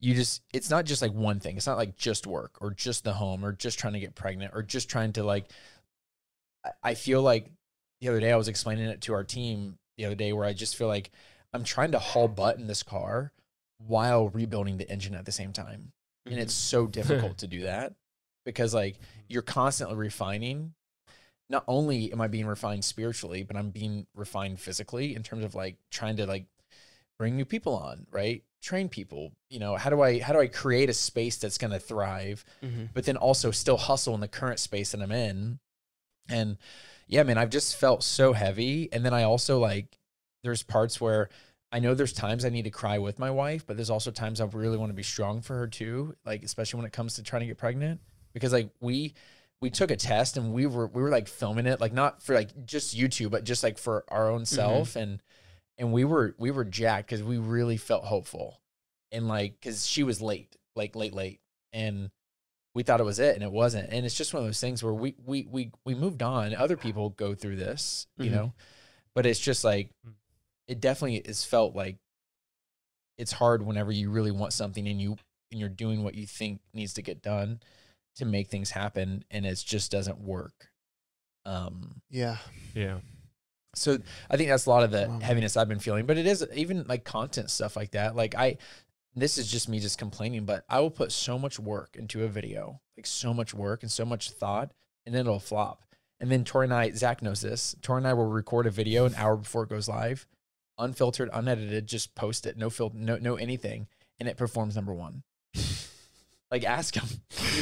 you 0.00 0.14
just 0.14 0.42
it's 0.52 0.68
not 0.68 0.84
just 0.84 1.00
like 1.00 1.12
one 1.12 1.40
thing. 1.40 1.56
It's 1.56 1.66
not 1.66 1.78
like 1.78 1.96
just 1.96 2.26
work 2.26 2.60
or 2.60 2.70
just 2.72 3.04
the 3.04 3.14
home 3.14 3.42
or 3.44 3.52
just 3.52 3.78
trying 3.78 3.94
to 3.94 4.00
get 4.00 4.14
pregnant 4.14 4.52
or 4.54 4.62
just 4.62 4.88
trying 4.90 5.12
to 5.14 5.22
like. 5.24 5.50
I- 6.64 6.72
I 6.82 6.94
feel 6.94 7.22
like 7.22 7.50
the 8.00 8.08
other 8.08 8.20
day 8.20 8.30
I 8.32 8.36
was 8.36 8.48
explaining 8.48 8.86
it 8.88 9.00
to 9.02 9.14
our 9.14 9.24
team 9.24 9.78
the 9.96 10.04
other 10.04 10.14
day 10.14 10.32
where 10.34 10.44
I 10.44 10.52
just 10.52 10.76
feel 10.76 10.88
like 10.88 11.10
I'm 11.54 11.64
trying 11.64 11.92
to 11.92 11.98
haul 11.98 12.28
butt 12.28 12.58
in 12.58 12.66
this 12.66 12.82
car 12.82 13.32
while 13.78 14.28
rebuilding 14.28 14.76
the 14.76 14.90
engine 14.90 15.14
at 15.14 15.24
the 15.24 15.32
same 15.32 15.52
time. 15.52 15.92
And 16.26 16.38
it's 16.38 16.54
so 16.54 16.86
difficult 16.86 17.38
to 17.38 17.46
do 17.46 17.62
that 17.62 17.94
because 18.44 18.74
like 18.74 18.96
you're 19.28 19.42
constantly 19.42 19.96
refining. 19.96 20.74
Not 21.50 21.64
only 21.66 22.12
am 22.12 22.20
I 22.20 22.28
being 22.28 22.46
refined 22.46 22.84
spiritually, 22.84 23.42
but 23.42 23.56
I'm 23.56 23.70
being 23.70 24.06
refined 24.14 24.60
physically 24.60 25.14
in 25.14 25.22
terms 25.22 25.44
of 25.44 25.54
like 25.54 25.76
trying 25.90 26.16
to 26.16 26.26
like 26.26 26.44
bring 27.18 27.36
new 27.36 27.46
people 27.46 27.74
on, 27.74 28.06
right? 28.10 28.42
Train 28.60 28.90
people. 28.90 29.32
You 29.48 29.58
know, 29.60 29.76
how 29.76 29.88
do 29.88 30.02
I 30.02 30.20
how 30.20 30.34
do 30.34 30.40
I 30.40 30.48
create 30.48 30.90
a 30.90 30.92
space 30.94 31.38
that's 31.38 31.56
going 31.56 31.70
to 31.70 31.78
thrive, 31.78 32.44
Mhm. 32.62 32.90
but 32.92 33.04
then 33.04 33.16
also 33.16 33.50
still 33.50 33.78
hustle 33.78 34.14
in 34.14 34.20
the 34.20 34.28
current 34.28 34.58
space 34.60 34.92
that 34.92 35.00
I'm 35.00 35.12
in? 35.12 35.60
And 36.28 36.58
yeah, 37.06 37.22
man, 37.22 37.38
I've 37.38 37.48
just 37.48 37.76
felt 37.76 38.02
so 38.02 38.34
heavy. 38.34 38.92
And 38.92 39.02
then 39.06 39.14
I 39.14 39.22
also 39.22 39.58
like 39.58 39.98
there's 40.42 40.62
parts 40.62 41.00
where 41.00 41.30
I 41.70 41.80
know 41.80 41.94
there's 41.94 42.12
times 42.14 42.44
I 42.44 42.48
need 42.48 42.62
to 42.64 42.70
cry 42.70 42.98
with 42.98 43.18
my 43.18 43.30
wife, 43.30 43.66
but 43.66 43.76
there's 43.76 43.90
also 43.90 44.10
times 44.10 44.40
I 44.40 44.46
really 44.46 44.78
want 44.78 44.90
to 44.90 44.94
be 44.94 45.02
strong 45.02 45.42
for 45.42 45.54
her 45.58 45.66
too, 45.66 46.14
like 46.24 46.42
especially 46.42 46.78
when 46.78 46.86
it 46.86 46.92
comes 46.92 47.14
to 47.14 47.22
trying 47.22 47.40
to 47.40 47.46
get 47.46 47.58
pregnant 47.58 48.00
because 48.32 48.52
like 48.52 48.70
we 48.80 49.14
we 49.60 49.70
took 49.70 49.90
a 49.90 49.96
test 49.96 50.36
and 50.36 50.52
we 50.54 50.66
were 50.66 50.86
we 50.86 51.02
were 51.02 51.10
like 51.10 51.28
filming 51.28 51.66
it 51.66 51.80
like 51.80 51.92
not 51.92 52.22
for 52.22 52.34
like 52.34 52.64
just 52.64 52.96
YouTube 52.96 53.30
but 53.30 53.44
just 53.44 53.62
like 53.62 53.76
for 53.76 54.04
our 54.08 54.30
own 54.30 54.46
self 54.46 54.94
and 54.96 55.22
and 55.76 55.92
we 55.92 56.04
were 56.04 56.34
we 56.38 56.50
were 56.50 56.64
jacked 56.64 57.10
cuz 57.10 57.22
we 57.22 57.36
really 57.38 57.76
felt 57.76 58.04
hopeful. 58.04 58.60
And 59.12 59.28
like 59.28 59.60
cuz 59.60 59.86
she 59.86 60.02
was 60.02 60.22
late, 60.22 60.56
like 60.74 60.96
late 60.96 61.12
late 61.14 61.40
and 61.72 62.10
we 62.74 62.82
thought 62.82 63.00
it 63.00 63.04
was 63.04 63.18
it 63.18 63.34
and 63.34 63.42
it 63.42 63.50
wasn't. 63.52 63.92
And 63.92 64.06
it's 64.06 64.14
just 64.14 64.32
one 64.32 64.42
of 64.42 64.48
those 64.48 64.60
things 64.60 64.82
where 64.82 64.94
we 64.94 65.16
we 65.24 65.46
we 65.50 65.72
we 65.84 65.94
moved 65.94 66.22
on. 66.22 66.54
Other 66.54 66.76
people 66.76 67.10
go 67.10 67.34
through 67.34 67.56
this, 67.56 68.06
you 68.16 68.30
Mhm. 68.30 68.32
know. 68.32 68.52
But 69.14 69.26
it's 69.26 69.40
just 69.40 69.64
like 69.64 69.90
it 70.68 70.80
definitely 70.80 71.16
is 71.16 71.44
felt 71.44 71.74
like 71.74 71.96
it's 73.16 73.32
hard 73.32 73.62
whenever 73.64 73.90
you 73.90 74.10
really 74.10 74.30
want 74.30 74.52
something 74.52 74.86
and 74.86 75.00
you 75.00 75.16
and 75.50 75.58
you're 75.58 75.68
doing 75.68 76.04
what 76.04 76.14
you 76.14 76.26
think 76.26 76.60
needs 76.74 76.92
to 76.94 77.02
get 77.02 77.22
done 77.22 77.58
to 78.16 78.24
make 78.24 78.48
things 78.48 78.70
happen 78.70 79.24
and 79.30 79.46
it 79.46 79.62
just 79.66 79.90
doesn't 79.90 80.20
work. 80.20 80.68
Um 81.46 82.02
Yeah. 82.10 82.36
Yeah. 82.74 82.98
so 83.74 83.98
I 84.30 84.36
think 84.36 84.50
that's 84.50 84.66
a 84.66 84.70
lot 84.70 84.82
of 84.82 84.90
the 84.90 85.08
Wow. 85.08 85.18
heaviness 85.20 85.56
I've 85.56 85.68
been 85.68 85.78
feeling, 85.78 86.06
but 86.06 86.18
it 86.18 86.26
is 86.26 86.46
even 86.54 86.84
like 86.86 87.04
content 87.04 87.50
stuff 87.50 87.76
like 87.76 87.92
that. 87.92 88.14
Like 88.14 88.34
I, 88.34 88.58
this 89.14 89.38
is 89.38 89.50
just 89.50 89.68
me 89.68 89.80
just 89.80 89.98
complaining, 89.98 90.44
but 90.44 90.64
I 90.68 90.80
will 90.80 90.90
put 90.90 91.10
so 91.12 91.38
much 91.38 91.58
work 91.58 91.96
into 91.96 92.24
a 92.24 92.28
video, 92.28 92.80
like 92.96 93.06
so 93.06 93.32
much 93.34 93.52
work 93.54 93.82
and 93.82 93.90
so 93.90 94.04
much 94.04 94.30
thought, 94.30 94.70
and 95.06 95.14
then 95.14 95.22
it'll 95.22 95.40
flop. 95.40 95.82
And 96.20 96.30
then 96.30 96.44
Tori 96.44 96.66
and 96.66 96.74
I, 96.74 96.90
Zach 96.90 97.22
knows 97.22 97.40
this. 97.40 97.74
Tori 97.82 97.98
and 97.98 98.06
I 98.06 98.12
will 98.12 98.26
record 98.26 98.66
a 98.66 98.70
video 98.70 99.06
an 99.06 99.14
hour 99.16 99.36
before 99.36 99.62
it 99.64 99.70
goes 99.70 99.88
live, 99.88 100.26
unfiltered, 100.78 101.28
unedited, 101.32 101.86
just 101.86 102.14
post 102.14 102.46
it, 102.46 102.56
no 102.56 102.70
filter, 102.70 102.96
no 102.96 103.16
no 103.16 103.36
anything, 103.36 103.86
and 104.20 104.28
it 104.28 104.36
performs 104.36 104.74
number 104.76 104.92
one. 104.94 105.22
Like 106.50 106.64
ask 106.64 106.94
him. 106.94 107.04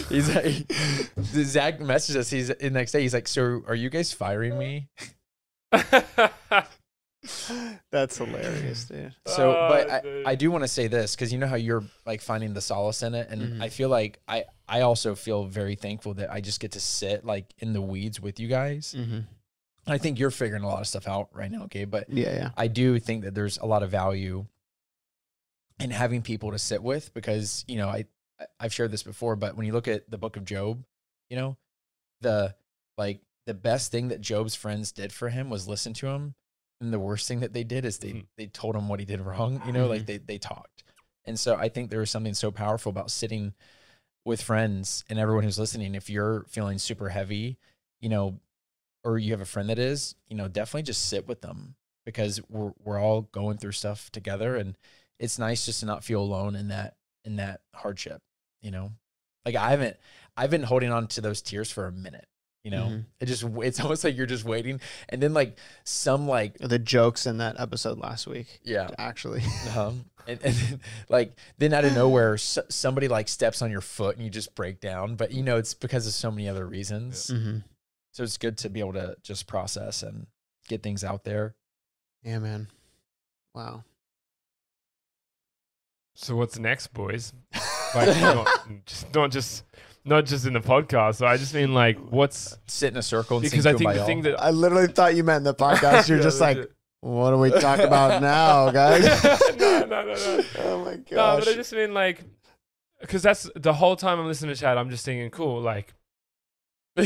He's 0.08 0.32
like, 0.32 0.70
Zach 1.24 1.80
messaged 1.80 2.14
us. 2.14 2.30
He's 2.30 2.46
the 2.54 2.70
next 2.70 2.92
day. 2.92 3.00
He's 3.02 3.14
like, 3.14 3.26
"So 3.26 3.62
are 3.66 3.74
you 3.74 3.90
guys 3.90 4.12
firing 4.12 4.56
me?" 4.56 4.86
That's 7.90 8.18
hilarious, 8.18 8.84
dude. 8.84 9.12
So, 9.26 9.52
but 9.68 9.90
Oh, 10.04 10.22
I. 10.26 10.30
I 10.30 10.34
do 10.36 10.52
want 10.52 10.62
to 10.62 10.68
say 10.68 10.86
this 10.86 11.16
because 11.16 11.32
you 11.32 11.38
know 11.38 11.48
how 11.48 11.56
you're 11.56 11.82
like 12.04 12.20
finding 12.20 12.54
the 12.54 12.60
solace 12.60 13.02
in 13.02 13.14
it, 13.16 13.28
and 13.28 13.54
Mhm. 13.54 13.62
I 13.62 13.68
feel 13.70 13.88
like 13.88 14.20
I 14.28 14.44
I 14.68 14.82
also 14.82 15.16
feel 15.16 15.44
very 15.46 15.74
thankful 15.74 16.14
that 16.14 16.30
I 16.32 16.40
just 16.40 16.60
get 16.60 16.72
to 16.72 16.80
sit 16.80 17.24
like 17.24 17.52
in 17.58 17.72
the 17.72 17.80
weeds 17.80 18.20
with 18.20 18.38
you 18.38 18.46
guys. 18.46 18.94
Mm-hmm. 18.96 19.20
I 19.86 19.98
think 19.98 20.18
you're 20.18 20.30
figuring 20.30 20.62
a 20.62 20.66
lot 20.68 20.80
of 20.80 20.86
stuff 20.88 21.06
out 21.06 21.28
right 21.32 21.50
now, 21.50 21.64
okay? 21.64 21.84
But 21.84 22.08
Yeah, 22.10 22.34
yeah. 22.34 22.50
I 22.56 22.66
do 22.68 22.98
think 22.98 23.24
that 23.24 23.34
there's 23.34 23.58
a 23.58 23.66
lot 23.66 23.82
of 23.82 23.90
value 23.90 24.46
in 25.80 25.90
having 25.90 26.22
people 26.22 26.50
to 26.52 26.58
sit 26.58 26.82
with 26.82 27.12
because 27.14 27.64
you 27.68 27.76
know 27.76 27.88
I 27.88 28.06
I- 28.40 28.46
I've 28.60 28.74
shared 28.74 28.90
this 28.90 29.02
before, 29.02 29.34
but 29.36 29.56
when 29.56 29.66
you 29.66 29.72
look 29.72 29.88
at 29.88 30.10
the 30.10 30.18
book 30.18 30.36
of 30.36 30.44
Job, 30.44 30.84
you 31.30 31.36
know 31.36 31.56
the 32.20 32.54
like 32.98 33.20
the 33.46 33.54
best 33.54 33.92
thing 33.92 34.08
that 34.08 34.20
Job's 34.20 34.54
friends 34.54 34.90
did 34.92 35.12
for 35.12 35.28
him 35.28 35.48
was 35.50 35.68
listen 35.68 35.92
to 35.94 36.08
him, 36.08 36.34
and 36.80 36.92
the 36.92 36.98
worst 36.98 37.28
thing 37.28 37.40
that 37.40 37.52
they 37.52 37.64
did 37.64 37.84
is 37.84 37.98
they 37.98 38.12
Mhm. 38.12 38.26
they 38.36 38.46
told 38.46 38.74
him 38.76 38.88
what 38.88 39.00
he 39.00 39.06
did 39.06 39.20
wrong. 39.20 39.62
You 39.66 39.72
know, 39.72 39.86
like 39.86 40.02
Mhm. 40.02 40.06
they 40.06 40.18
they 40.18 40.38
talked, 40.38 40.82
and 41.24 41.38
so 41.38 41.54
I 41.56 41.68
think 41.68 41.90
there 41.90 42.00
was 42.00 42.10
something 42.10 42.34
so 42.34 42.50
powerful 42.50 42.90
about 42.90 43.10
sitting 43.10 43.54
with 44.24 44.42
friends 44.42 45.04
and 45.08 45.18
everyone 45.18 45.44
who's 45.44 45.58
listening. 45.58 45.94
If 45.94 46.10
you're 46.10 46.44
feeling 46.48 46.78
super 46.78 47.10
heavy, 47.10 47.58
you 48.00 48.08
know, 48.08 48.40
or 49.06 49.18
you 49.18 49.30
have 49.32 49.40
a 49.40 49.44
friend 49.46 49.68
that 49.70 49.78
is, 49.78 50.14
you 50.28 50.36
know, 50.36 50.48
definitely 50.48 50.82
just 50.82 51.08
sit 51.08 51.26
with 51.28 51.40
them 51.40 51.76
because 52.04 52.40
we're 52.50 52.72
we're 52.84 53.00
all 53.00 53.22
going 53.22 53.56
through 53.58 53.72
stuff 53.72 54.10
together, 54.10 54.56
and 54.56 54.76
it's 55.18 55.38
nice 55.38 55.64
just 55.64 55.80
to 55.80 55.86
not 55.86 56.04
feel 56.04 56.20
alone 56.20 56.56
in 56.56 56.68
that 56.68 56.96
in 57.24 57.36
that 57.36 57.60
hardship. 57.74 58.20
You 58.62 58.70
know, 58.72 58.92
like 59.44 59.54
I 59.56 59.70
haven't 59.70 59.96
I've 60.36 60.50
been 60.50 60.62
holding 60.64 60.90
on 60.92 61.06
to 61.08 61.20
those 61.20 61.40
tears 61.40 61.70
for 61.70 61.86
a 61.86 61.92
minute. 61.92 62.26
You 62.64 62.72
know, 62.72 62.86
Mhm. 62.86 63.04
it 63.20 63.26
just 63.26 63.44
it's 63.62 63.78
almost 63.84 64.02
like 64.02 64.16
you're 64.16 64.26
just 64.26 64.44
waiting, 64.44 64.80
and 65.08 65.22
then 65.22 65.32
like 65.32 65.56
some 65.84 66.26
like 66.26 66.58
The 66.58 66.80
jokes 66.80 67.24
in 67.26 67.38
that 67.38 67.60
episode 67.60 67.98
last 67.98 68.26
week, 68.26 68.58
yeah, 68.64 68.88
actually. 68.98 69.42
um, 69.76 70.04
and, 70.26 70.40
and 70.42 70.54
then, 70.54 70.80
like 71.08 71.36
then 71.58 71.72
out 71.72 71.84
of 71.84 71.94
nowhere 71.94 72.34
s- 72.34 72.58
somebody 72.68 73.06
like 73.06 73.28
steps 73.28 73.62
on 73.62 73.70
your 73.70 73.80
foot 73.80 74.16
and 74.16 74.24
you 74.24 74.30
just 74.30 74.56
break 74.56 74.80
down, 74.80 75.14
but 75.14 75.30
you 75.30 75.44
know 75.44 75.56
it's 75.58 75.74
because 75.74 76.08
of 76.08 76.12
so 76.12 76.28
many 76.32 76.48
other 76.48 76.66
reasons. 76.66 77.30
mm-hmm. 77.32 77.58
So 78.16 78.22
it's 78.22 78.38
good 78.38 78.56
to 78.58 78.70
be 78.70 78.80
able 78.80 78.94
to 78.94 79.14
just 79.22 79.46
process 79.46 80.02
and 80.02 80.26
get 80.68 80.82
things 80.82 81.04
out 81.04 81.24
there. 81.24 81.54
Yeah, 82.22 82.38
man. 82.38 82.68
Wow. 83.54 83.84
So 86.14 86.34
what's 86.34 86.58
next, 86.58 86.94
boys? 86.94 87.34
Like 87.94 88.08
not 88.20 88.48
just 88.84 89.14
not 89.14 89.30
just 89.30 89.64
not 90.04 90.24
just 90.26 90.44
in 90.44 90.54
the 90.54 90.60
podcast. 90.60 91.16
So 91.16 91.26
I 91.26 91.36
just 91.36 91.54
mean 91.54 91.72
like 91.72 91.98
what's 91.98 92.58
Sit 92.66 92.92
in 92.92 92.98
a 92.98 93.02
circle 93.02 93.36
and 93.36 93.44
because 93.44 93.62
sing 93.62 93.74
I 93.74 93.78
think 93.78 93.92
the 93.94 94.04
thing 94.04 94.22
that 94.22 94.42
I 94.42 94.50
literally 94.50 94.88
thought 94.88 95.14
you 95.14 95.22
meant 95.22 95.38
in 95.38 95.44
the 95.44 95.54
podcast. 95.54 96.08
You're 96.08 96.18
Yeah, 96.18 96.24
just 96.24 96.40
like, 96.40 96.58
what 97.00 97.30
do 97.30 97.36
we 97.38 97.50
talk 97.50 97.78
about 97.80 98.20
now, 98.36 98.70
guys? 98.70 99.04
no, 99.24 99.84
no, 99.84 99.86
no, 99.86 100.02
no. 100.14 100.42
oh 100.58 100.84
my 100.84 100.96
god. 100.96 101.10
No, 101.12 101.38
but 101.38 101.48
I 101.48 101.54
just 101.54 101.72
mean 101.72 101.94
like, 101.94 102.22
because 103.00 103.22
that's 103.22 103.48
the 103.54 103.72
whole 103.72 103.94
time 103.96 104.18
I'm 104.18 104.26
listening 104.26 104.54
to 104.54 104.60
Chad, 104.60 104.76
I'm 104.78 104.90
just 104.90 105.04
thinking, 105.04 105.30
cool, 105.30 105.60
like, 105.60 105.94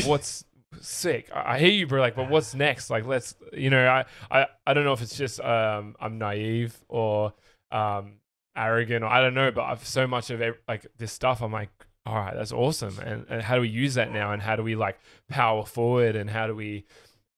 what's 0.05 0.43
sick? 0.79 1.29
I, 1.33 1.55
I 1.55 1.59
hear 1.59 1.69
you, 1.69 1.87
bro. 1.87 1.99
Like, 1.99 2.15
but 2.15 2.29
what's 2.29 2.55
next? 2.55 2.89
Like, 2.89 3.05
let's, 3.05 3.35
you 3.53 3.69
know, 3.69 3.87
I, 3.87 4.05
I, 4.29 4.47
I 4.65 4.73
don't 4.73 4.83
know 4.83 4.93
if 4.93 5.01
it's 5.01 5.17
just 5.17 5.39
um, 5.41 5.95
I'm 5.99 6.17
naive 6.17 6.75
or 6.87 7.33
um, 7.71 8.13
arrogant 8.55 9.03
or 9.03 9.07
I 9.07 9.21
don't 9.21 9.33
know, 9.33 9.51
but 9.51 9.63
I've 9.63 9.85
so 9.85 10.07
much 10.07 10.29
of 10.29 10.41
ev- 10.41 10.59
like 10.67 10.85
this 10.97 11.11
stuff. 11.11 11.41
I'm 11.41 11.51
like, 11.51 11.69
all 12.05 12.15
right, 12.15 12.33
that's 12.35 12.51
awesome. 12.51 12.97
And, 12.99 13.25
and 13.29 13.41
how 13.41 13.55
do 13.55 13.61
we 13.61 13.69
use 13.69 13.95
that 13.95 14.11
now? 14.11 14.31
And 14.31 14.41
how 14.41 14.55
do 14.55 14.63
we 14.63 14.75
like 14.75 14.99
power 15.29 15.65
forward? 15.65 16.15
And 16.15 16.29
how 16.29 16.47
do 16.47 16.55
we 16.55 16.85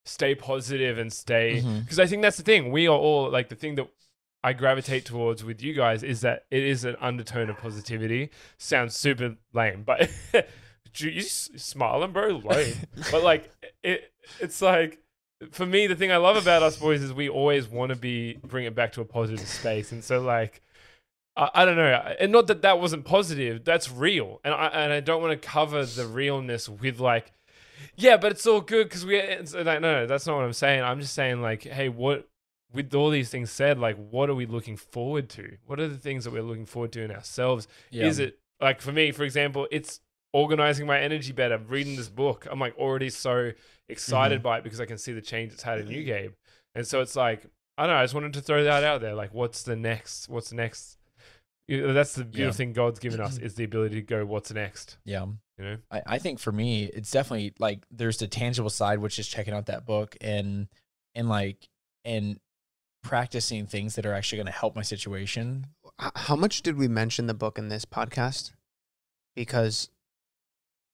stay 0.04 0.34
positive 0.34 0.98
and 0.98 1.12
stay? 1.12 1.62
Because 1.80 1.98
I 1.98 2.06
think 2.06 2.22
that's 2.22 2.36
the 2.36 2.42
thing. 2.42 2.70
We 2.72 2.86
are 2.88 2.96
all 2.96 3.30
like 3.30 3.48
the 3.48 3.54
thing 3.56 3.74
that 3.76 3.88
I 4.42 4.52
gravitate 4.52 5.06
towards 5.06 5.42
with 5.42 5.62
you 5.62 5.72
guys 5.72 6.02
is 6.02 6.20
that 6.20 6.44
it 6.50 6.62
is 6.62 6.84
an 6.84 6.96
undertone 7.00 7.48
of 7.48 7.56
positivity. 7.58 8.30
Sounds 8.58 8.94
super 8.96 9.36
lame, 9.54 9.82
but 9.84 10.10
you 11.00 11.10
you 11.10 11.22
smiling, 11.22 12.12
bro, 12.12 12.40
lame. 12.44 12.74
but 13.10 13.22
like 13.22 13.50
it, 13.82 14.12
it's 14.40 14.60
like 14.62 15.00
for 15.50 15.66
me, 15.66 15.86
the 15.86 15.96
thing 15.96 16.12
I 16.12 16.16
love 16.16 16.36
about 16.36 16.62
us 16.62 16.76
boys 16.76 17.02
is 17.02 17.12
we 17.12 17.28
always 17.28 17.68
want 17.68 17.90
to 17.90 17.96
be 17.96 18.38
bring 18.44 18.64
it 18.64 18.74
back 18.74 18.92
to 18.92 19.00
a 19.00 19.04
positive 19.04 19.48
space, 19.48 19.92
and 19.92 20.02
so 20.02 20.20
like. 20.20 20.60
I, 21.36 21.50
I 21.52 21.64
don't 21.64 21.74
know, 21.74 22.14
and 22.20 22.30
not 22.30 22.46
that 22.46 22.62
that 22.62 22.80
wasn't 22.80 23.04
positive. 23.04 23.64
That's 23.64 23.90
real, 23.90 24.40
and 24.44 24.54
I 24.54 24.66
and 24.68 24.92
I 24.92 25.00
don't 25.00 25.20
want 25.20 25.32
to 25.32 25.48
cover 25.48 25.84
the 25.84 26.06
realness 26.06 26.68
with 26.68 27.00
like, 27.00 27.32
yeah, 27.96 28.16
but 28.16 28.30
it's 28.30 28.46
all 28.46 28.60
good 28.60 28.84
because 28.84 29.04
we. 29.04 29.16
It's, 29.16 29.52
like, 29.52 29.80
no, 29.80 29.80
no, 29.80 30.06
that's 30.06 30.28
not 30.28 30.36
what 30.36 30.44
I'm 30.44 30.52
saying. 30.52 30.84
I'm 30.84 31.00
just 31.00 31.12
saying 31.12 31.42
like, 31.42 31.64
hey, 31.64 31.88
what 31.88 32.28
with 32.74 32.92
all 32.94 33.10
these 33.10 33.30
things 33.30 33.50
said, 33.50 33.78
like, 33.78 33.96
what 34.10 34.28
are 34.28 34.34
we 34.34 34.46
looking 34.46 34.76
forward 34.76 35.28
to? 35.30 35.56
What 35.66 35.78
are 35.78 35.88
the 35.88 35.96
things 35.96 36.24
that 36.24 36.32
we're 36.32 36.42
looking 36.42 36.66
forward 36.66 36.92
to 36.92 37.02
in 37.02 37.10
ourselves? 37.10 37.68
Yeah. 37.90 38.06
Is 38.06 38.18
it 38.18 38.38
like 38.60 38.80
for 38.80 38.92
me, 38.92 39.12
for 39.12 39.22
example, 39.22 39.68
it's 39.70 40.00
organizing 40.34 40.84
my 40.84 41.00
energy 41.00 41.32
better, 41.32 41.56
reading 41.56 41.96
this 41.96 42.08
book. 42.08 42.46
I'm 42.50 42.58
like 42.58 42.76
already 42.76 43.08
so 43.08 43.52
excited 43.88 44.38
mm-hmm. 44.38 44.42
by 44.42 44.58
it 44.58 44.64
because 44.64 44.80
I 44.80 44.84
can 44.84 44.98
see 44.98 45.12
the 45.12 45.22
change 45.22 45.52
it's 45.52 45.62
had 45.62 45.78
in 45.78 45.88
you, 45.88 45.98
mm-hmm. 45.98 46.06
Gabe. 46.06 46.32
And 46.74 46.86
so 46.86 47.00
it's 47.00 47.14
like, 47.14 47.46
I 47.78 47.86
don't 47.86 47.94
know, 47.94 48.00
I 48.00 48.04
just 48.04 48.14
wanted 48.14 48.34
to 48.34 48.40
throw 48.40 48.64
that 48.64 48.82
out 48.82 49.00
there. 49.00 49.14
Like, 49.14 49.32
what's 49.32 49.62
the 49.62 49.76
next? 49.76 50.28
What's 50.28 50.52
next? 50.52 50.98
You 51.68 51.86
know, 51.86 51.92
That's 51.92 52.14
the 52.14 52.24
beautiful 52.24 52.46
Yeah. 52.46 52.50
thing 52.52 52.72
God's 52.72 52.98
given 52.98 53.20
us 53.20 53.38
is 53.42 53.54
the 53.54 53.64
ability 53.64 53.94
to 53.94 54.02
go, 54.02 54.26
what's 54.26 54.52
next? 54.52 54.98
Yeah. 55.04 55.26
You 55.56 55.64
know? 55.64 55.76
I, 55.90 56.02
I 56.04 56.18
think 56.18 56.40
for 56.40 56.50
me, 56.50 56.86
it's 56.86 57.12
definitely 57.12 57.54
like 57.60 57.84
there's 57.90 58.18
the 58.18 58.26
tangible 58.26 58.70
side, 58.70 58.98
which 58.98 59.20
is 59.20 59.28
checking 59.28 59.54
out 59.54 59.66
that 59.66 59.86
book 59.86 60.16
and 60.20 60.66
and 61.14 61.28
like 61.28 61.68
and 62.04 62.40
practicing 63.04 63.66
things 63.66 63.94
that 63.94 64.04
are 64.04 64.14
actually 64.14 64.38
going 64.38 64.46
to 64.46 64.52
help 64.52 64.74
my 64.74 64.82
situation. 64.82 65.66
How 65.98 66.34
much 66.34 66.62
did 66.62 66.76
we 66.76 66.88
mention 66.88 67.28
the 67.28 67.34
book 67.34 67.56
in 67.56 67.68
this 67.68 67.84
podcast? 67.84 68.50
Because 69.36 69.90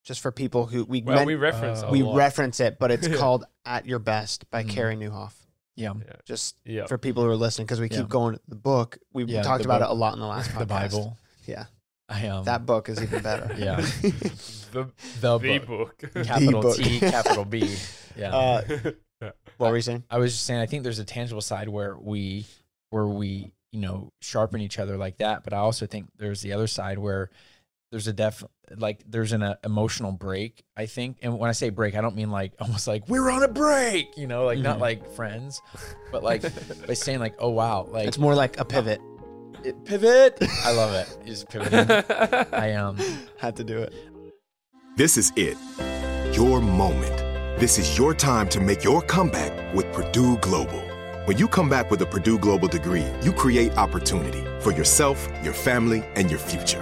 just 0.03 0.21
for 0.21 0.31
people 0.31 0.65
who 0.65 0.83
we 0.85 1.01
Well, 1.01 1.17
men- 1.17 1.27
we 1.27 1.35
reference 1.35 1.81
a 1.81 1.89
we 1.89 2.03
lot. 2.03 2.15
reference 2.15 2.59
it, 2.59 2.77
but 2.79 2.91
it's 2.91 3.07
called 3.19 3.45
"At 3.65 3.85
Your 3.85 3.99
Best" 3.99 4.49
by 4.49 4.63
Mhm. 4.63 4.69
Carey 4.69 4.95
Nieuwhof. 4.95 5.33
Yeah. 5.75 5.93
Yeah. 5.97 6.13
Just 6.25 6.57
Yeah. 6.65 6.85
for 6.87 6.97
people 6.97 7.23
who 7.23 7.29
are 7.29 7.35
listening, 7.35 7.65
because 7.65 7.79
we 7.79 7.89
Yeah. 7.89 7.97
keep 7.99 8.09
going 8.09 8.37
the 8.47 8.55
book. 8.55 8.97
We 9.13 9.23
Yeah, 9.25 9.41
talked 9.41 9.63
about 9.65 9.81
book. 9.81 9.89
it 9.89 9.91
a 9.91 9.95
lot 9.95 10.13
in 10.13 10.19
the 10.19 10.27
last 10.27 10.49
podcast. 10.51 10.59
The 10.59 10.65
Bible. 10.65 11.17
Yeah, 11.45 11.65
I 12.09 12.27
um 12.27 12.45
that 12.45 12.65
book 12.65 12.89
is 12.89 13.01
even 13.01 13.21
better. 13.21 13.53
Yeah. 13.57 13.77
The, 14.71 14.89
The 15.19 15.37
the 15.37 15.59
book. 15.59 15.97
book. 15.99 16.13
capital 16.25 16.61
book. 16.61 16.77
T, 16.77 16.99
capital 17.01 17.43
B. 17.45 17.75
Yeah. 18.15 18.33
Uh, 18.35 18.61
Yeah. 19.21 19.31
what 19.57 19.69
were 19.69 19.75
you 19.75 19.81
saying? 19.81 20.05
I 20.09 20.17
was 20.17 20.31
just 20.33 20.45
saying 20.45 20.61
I 20.61 20.65
think 20.65 20.83
there's 20.83 20.99
a 20.99 21.03
tangible 21.05 21.41
side 21.41 21.67
where 21.69 21.95
we 21.97 22.45
where 22.89 23.05
we, 23.05 23.51
you 23.71 23.79
know, 23.81 24.11
sharpen 24.21 24.61
each 24.61 24.79
other 24.79 24.97
like 24.97 25.17
that, 25.17 25.43
but 25.43 25.53
I 25.53 25.57
also 25.57 25.85
think 25.87 26.07
there's 26.17 26.41
the 26.41 26.53
other 26.53 26.67
side 26.67 26.99
where 26.99 27.29
there's 27.91 28.07
a 28.07 28.13
def 28.13 28.43
like 28.77 29.03
there's 29.07 29.33
an 29.33 29.43
uh, 29.43 29.55
emotional 29.65 30.11
break, 30.13 30.63
I 30.77 30.85
think. 30.85 31.17
And 31.21 31.37
when 31.37 31.49
I 31.49 31.53
say 31.53 31.69
break, 31.69 31.95
I 31.95 32.01
don't 32.01 32.15
mean 32.15 32.31
like 32.31 32.53
almost 32.59 32.87
like 32.87 33.07
we're 33.07 33.29
on 33.29 33.43
a 33.43 33.47
break, 33.47 34.17
you 34.17 34.27
know, 34.27 34.45
like 34.45 34.59
not 34.59 34.77
Mhm. 34.77 34.81
like 34.81 35.11
friends, 35.13 35.61
but 36.11 36.23
like 36.23 36.41
by 36.87 36.93
saying 36.93 37.19
like, 37.19 37.35
"Oh 37.39 37.49
wow, 37.49 37.87
like 37.89 38.07
It's 38.07 38.17
more 38.17 38.33
like 38.35 38.59
a 38.59 38.65
pivot. 38.65 39.01
it, 39.63 39.83
pivot." 39.85 40.37
I 40.63 40.71
love 40.71 40.93
it. 40.93 41.07
Is 41.29 41.43
pivoting. 41.43 41.89
I 42.53 42.73
um 42.73 42.97
Had 43.37 43.55
to 43.57 43.63
do 43.63 43.77
it. 43.79 43.93
This 44.97 45.17
is 45.17 45.31
it. 45.35 45.57
Your 46.33 46.61
moment. 46.61 47.17
This 47.59 47.77
is 47.77 47.97
your 47.97 48.13
time 48.13 48.47
to 48.49 48.59
make 48.59 48.83
your 48.83 49.01
comeback 49.01 49.51
with 49.75 49.91
Purdue 49.93 50.37
Global. 50.37 50.81
When 51.25 51.37
you 51.37 51.47
come 51.47 51.69
back 51.69 51.91
with 51.91 52.01
a 52.01 52.05
Purdue 52.05 52.39
Global 52.39 52.67
degree, 52.67 53.05
you 53.21 53.31
create 53.33 53.77
opportunity 53.77 54.43
for 54.61 54.71
yourself, 54.71 55.27
your 55.43 55.53
family, 55.53 56.03
and 56.15 56.29
your 56.31 56.39
future. 56.39 56.81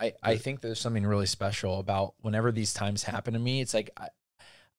I, 0.00 0.12
I 0.22 0.36
think 0.36 0.60
there's 0.60 0.80
something 0.80 1.04
really 1.06 1.26
special 1.26 1.78
about 1.78 2.14
whenever 2.20 2.50
these 2.50 2.72
times 2.72 3.02
happen 3.02 3.34
to 3.34 3.38
me. 3.38 3.60
It's 3.60 3.74
like 3.74 3.90
I, 3.96 4.08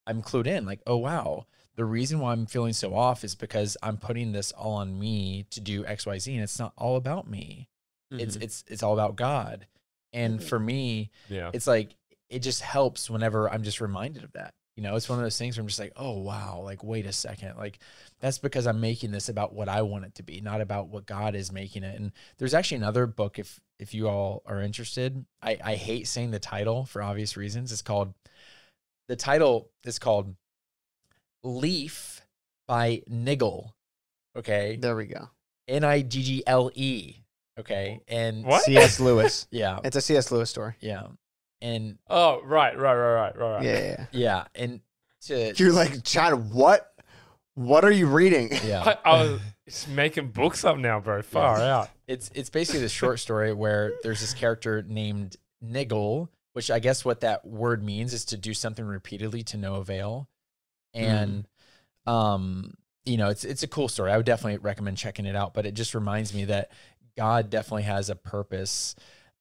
I'm 0.08 0.22
clued 0.24 0.48
in, 0.48 0.66
like, 0.66 0.82
oh 0.88 0.98
wow, 0.98 1.46
the 1.76 1.86
reason 1.86 2.20
why 2.20 2.32
I'm 2.32 2.48
feeling 2.48 2.74
so 2.74 2.96
off 2.96 3.24
is 3.24 3.36
because 3.36 3.78
I'm 3.84 3.98
putting 3.98 4.32
this 4.32 4.52
all 4.52 4.74
on 4.74 5.00
me 5.00 5.46
to 5.52 5.62
do 5.62 5.86
X, 5.86 6.06
Y, 6.06 6.18
Z, 6.18 6.34
and 6.34 6.44
it's 6.44 6.58
not 6.60 6.74
all 6.78 6.96
about 6.96 7.30
me. 7.30 7.70
It's 8.12 8.36
Mhm. 8.36 8.44
it's 8.44 8.64
it's 8.68 8.84
all 8.84 8.94
about 8.94 9.16
God. 9.16 9.68
And 10.12 10.44
for 10.44 10.60
me, 10.60 11.12
Yeah. 11.30 11.52
it's 11.54 11.68
like 11.68 11.96
it 12.30 12.40
just 12.40 12.62
helps 12.62 13.10
whenever 13.10 13.50
I'm 13.50 13.64
just 13.64 13.80
reminded 13.80 14.24
of 14.24 14.32
that. 14.34 14.54
You 14.78 14.84
know, 14.84 14.96
it's 14.96 15.10
one 15.10 15.20
of 15.20 15.24
those 15.26 15.38
things 15.38 15.58
where 15.58 15.62
I'm 15.62 15.68
just 15.68 15.80
like, 15.80 15.92
oh 15.98 16.20
wow, 16.20 16.62
like 16.64 16.84
wait 16.84 17.06
a 17.06 17.12
second, 17.12 17.58
like 17.58 17.80
that's 18.20 18.38
because 18.40 18.66
I'm 18.68 18.80
making 18.80 19.12
this 19.12 19.28
about 19.30 19.54
what 19.54 19.68
I 19.70 19.82
want 19.82 20.06
it 20.06 20.16
to 20.16 20.24
be, 20.24 20.40
not 20.42 20.62
about 20.62 20.88
what 20.88 21.06
God 21.06 21.36
is 21.36 21.52
making 21.52 21.84
it. 21.84 22.00
And 22.00 22.12
there's 22.38 22.54
actually 22.54 22.78
another 22.78 23.06
book 23.06 23.38
if 23.38 23.60
if 23.80 23.94
you 23.94 24.08
all 24.08 24.42
are 24.46 24.62
interested. 24.62 25.26
I 25.42 25.58
I 25.64 25.76
hate 25.76 26.08
saying 26.08 26.32
the 26.32 26.40
title 26.40 26.86
for 26.86 27.02
obvious 27.04 27.36
reasons. 27.36 27.72
It's 27.72 27.82
called 27.82 28.14
the 29.08 29.16
title 29.18 29.70
is 29.84 30.00
called 30.00 30.36
Leaf 31.44 32.22
by 32.68 33.02
Niggle. 33.10 33.74
Okay, 34.38 34.78
There 34.80 34.96
we 34.96 35.08
go. 35.08 35.30
N 35.68 35.84
I 35.84 36.02
G 36.02 36.24
G 36.24 36.44
L 36.48 36.72
E. 36.74 37.16
Okay, 37.60 38.00
and 38.08 38.46
What? 38.46 38.64
C.S. 38.64 39.00
Lewis. 39.02 39.48
Yeah, 39.52 39.80
It's 39.84 39.98
a 39.98 40.02
C.S. 40.02 40.32
Lewis 40.32 40.50
story. 40.50 40.76
yeah, 40.80 41.08
and 41.62 41.97
Oh, 42.09 42.41
right, 42.43 42.78
right, 42.78 42.95
right, 42.95 43.14
right, 43.14 43.38
right, 43.38 43.53
right. 43.53 43.64
Yeah, 43.64 43.72
yeah, 43.72 43.88
yeah. 43.88 44.05
yeah, 44.12 44.45
and 44.55 44.82
to 45.22 45.53
You're 45.57 45.74
like, 45.74 46.03
Chad, 46.03 46.51
what? 46.51 46.88
What 47.55 47.84
are 47.86 47.91
you 47.91 48.07
reading? 48.07 48.49
yeah. 48.66 48.95
I, 49.05 49.09
I 49.09 49.24
was 49.24 49.41
it's 49.68 49.88
making 49.88 50.30
books 50.30 50.66
up 50.66 50.78
now, 50.78 50.99
bro. 50.99 51.22
Far 51.22 51.62
out. 51.62 51.89
It's 52.07 52.32
it's 52.34 52.49
basically 52.49 52.82
this 52.82 52.91
short 52.91 53.20
story 53.20 53.53
where 53.53 53.93
there's 54.03 54.22
this 54.22 54.34
character 54.34 54.84
named 54.88 55.36
Niggle, 55.62 56.30
which 56.53 56.72
I 56.72 56.80
guess 56.80 57.05
what 57.05 57.22
that 57.22 57.45
word 57.45 57.84
means 57.84 58.14
is 58.14 58.26
to 58.26 58.38
do 58.38 58.53
something 58.53 58.86
repeatedly 58.86 59.43
to 59.43 59.57
no 59.57 59.76
avail. 59.76 60.28
And 60.93 61.47
um, 62.05 62.74
you 63.05 63.18
know, 63.18 63.30
it's 63.30 63.43
it's 63.43 63.64
a 63.64 63.68
cool 63.68 63.88
story. 63.88 64.12
I 64.12 64.18
would 64.18 64.26
definitely 64.26 64.57
recommend 64.57 64.97
checking 64.97 65.26
it 65.26 65.36
out, 65.36 65.53
but 65.53 65.66
it 65.66 65.74
just 65.74 65.93
reminds 65.93 66.34
me 66.34 66.45
that 66.45 66.72
God 67.18 67.49
definitely 67.49 67.84
has 67.84 68.09
a 68.09 68.16
purpose 68.16 68.95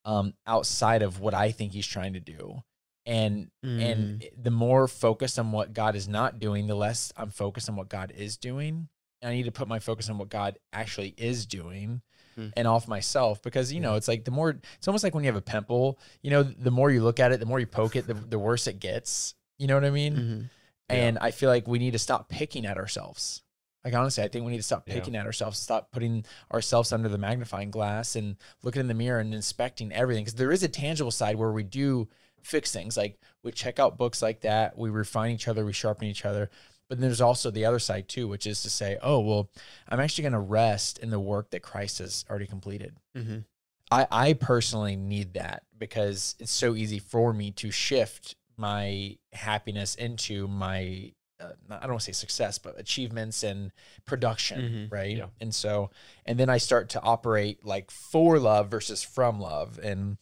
um 0.05 0.34
outside 0.46 1.03
of 1.03 1.20
what 1.20 1.34
I 1.34 1.51
think 1.53 1.72
he's 1.72 1.86
trying 1.86 2.14
to 2.14 2.20
do. 2.20 2.62
And 3.07 3.51
and 3.80 4.24
the 4.40 4.51
more 4.51 4.86
focused 4.88 5.38
on 5.38 5.53
what 5.53 5.72
God 5.72 5.96
is 5.96 6.07
not 6.09 6.38
doing, 6.38 6.66
the 6.66 6.74
less 6.74 7.12
I'm 7.16 7.30
focused 7.30 7.68
on 7.68 7.76
what 7.76 7.88
God 7.88 8.12
is 8.16 8.36
doing. 8.36 8.88
And 9.22 9.30
I 9.30 9.34
need 9.34 9.44
to 9.44 9.53
put 9.53 9.68
my 9.68 9.78
focus 9.80 10.09
on 10.09 10.16
what 10.18 10.28
God 10.30 10.59
actually 10.72 11.14
is 11.16 11.46
doing 11.46 12.03
Hmm. 12.36 12.48
and 12.57 12.68
off 12.68 12.86
myself 12.86 13.42
because 13.42 13.72
you 13.72 13.80
know 13.80 13.96
it's 13.96 14.07
like 14.07 14.24
the 14.24 14.30
more 14.30 14.51
it's 14.76 14.86
almost 14.86 15.03
like 15.03 15.14
when 15.16 15.24
you 15.24 15.28
have 15.28 15.36
a 15.36 15.42
pimple 15.42 15.98
you 16.22 16.30
know 16.30 16.44
the 16.44 16.70
more 16.70 16.88
you 16.88 17.03
look 17.03 17.18
at 17.18 17.32
it 17.32 17.40
the 17.40 17.44
more 17.46 17.59
you 17.59 17.66
poke 17.66 17.96
it 17.96 18.07
the, 18.07 18.14
the 18.14 18.38
worse 18.38 18.68
it 18.68 18.78
gets 18.78 19.34
you 19.59 19.66
know 19.66 19.74
what 19.74 19.84
i 19.84 19.90
mean 19.90 20.14
Mhm. 20.16 20.51
and 20.88 21.18
i 21.18 21.32
feel 21.32 21.48
like 21.51 21.66
we 21.66 21.80
need 21.80 21.90
to 21.90 21.98
stop 21.98 22.28
picking 22.28 22.66
at 22.66 22.76
ourselves 22.78 23.42
like 23.85 23.95
honestly 23.95 24.22
i 24.22 24.28
think 24.28 24.45
we 24.45 24.51
need 24.53 24.59
to 24.59 24.62
stop 24.62 24.85
Yeah. 24.87 24.95
picking 24.95 25.16
at 25.16 25.26
ourselves 25.26 25.59
stop 25.59 25.91
putting 25.93 26.24
ourselves 26.53 26.93
under 26.93 27.09
the 27.09 27.18
magnifying 27.18 27.70
glass 27.70 28.16
and 28.16 28.37
looking 28.62 28.81
in 28.81 28.89
the 28.89 28.95
mirror 28.95 29.20
and 29.20 29.33
inspecting 29.35 29.93
everything. 29.93 30.24
Because 30.24 30.35
there 30.35 30.53
is 30.53 30.62
a 30.62 30.68
tangible 30.68 31.11
side 31.11 31.37
where 31.37 31.53
we 31.53 31.62
do 31.62 32.09
fix 32.43 32.72
things. 32.72 32.97
Like 32.97 33.18
we 33.43 33.53
check 33.53 33.78
out 33.78 33.99
books 33.99 34.22
like 34.22 34.41
that. 34.43 34.76
We 34.78 34.91
refine 34.91 35.33
each 35.33 35.49
other. 35.49 35.64
We 35.64 35.72
sharpen 35.72 36.09
each 36.09 36.24
other. 36.24 36.51
But 36.89 36.99
then 36.99 37.09
there's 37.09 37.20
also 37.20 37.51
the 37.51 37.64
other 37.66 37.78
side 37.78 38.09
too 38.09 38.26
which 38.28 38.47
is 38.47 38.62
to 38.62 38.70
say 38.70 38.99
oh 39.03 39.20
well 39.20 39.49
i'm 39.89 40.01
actually 40.01 40.22
going 40.22 40.33
to 40.33 40.41
rest 40.41 40.99
in 40.99 41.11
the 41.11 41.20
work 41.20 41.51
that 41.51 41.62
christ 41.62 41.99
has 42.01 42.24
already 42.28 42.47
completed. 42.47 42.97
Mhm. 43.16 43.45
I, 43.93 44.07
I 44.11 44.33
personally 44.35 44.97
need 44.97 45.35
that 45.35 45.62
because 45.78 46.35
it's 46.39 46.53
so 46.53 46.74
easy 46.74 46.99
for 46.99 47.33
me 47.33 47.51
to 47.53 47.70
shift 47.70 48.37
my 48.57 49.16
happiness 49.33 49.95
into 49.95 50.47
my 50.49 51.12
uh, 51.41 51.53
not- 51.68 51.78
I 51.78 51.82
don't 51.82 51.93
want 51.93 52.03
to 52.03 52.07
say 52.07 52.12
success, 52.12 52.59
but 52.59 52.78
achievements 52.78 53.43
and 53.43 53.72
production, 54.05 54.88
Mhm. 54.91 54.93
right? 54.93 55.16
Yeah. 55.16 55.26
And 55.41 55.55
so, 55.55 55.91
and 56.26 56.38
then 56.38 56.49
I 56.51 56.59
start 56.59 56.91
to 56.91 57.01
operate 57.01 57.64
like 57.64 57.91
for 57.91 58.38
love 58.38 58.70
versus 58.70 59.03
from 59.03 59.41
love, 59.41 59.78
and 59.82 60.18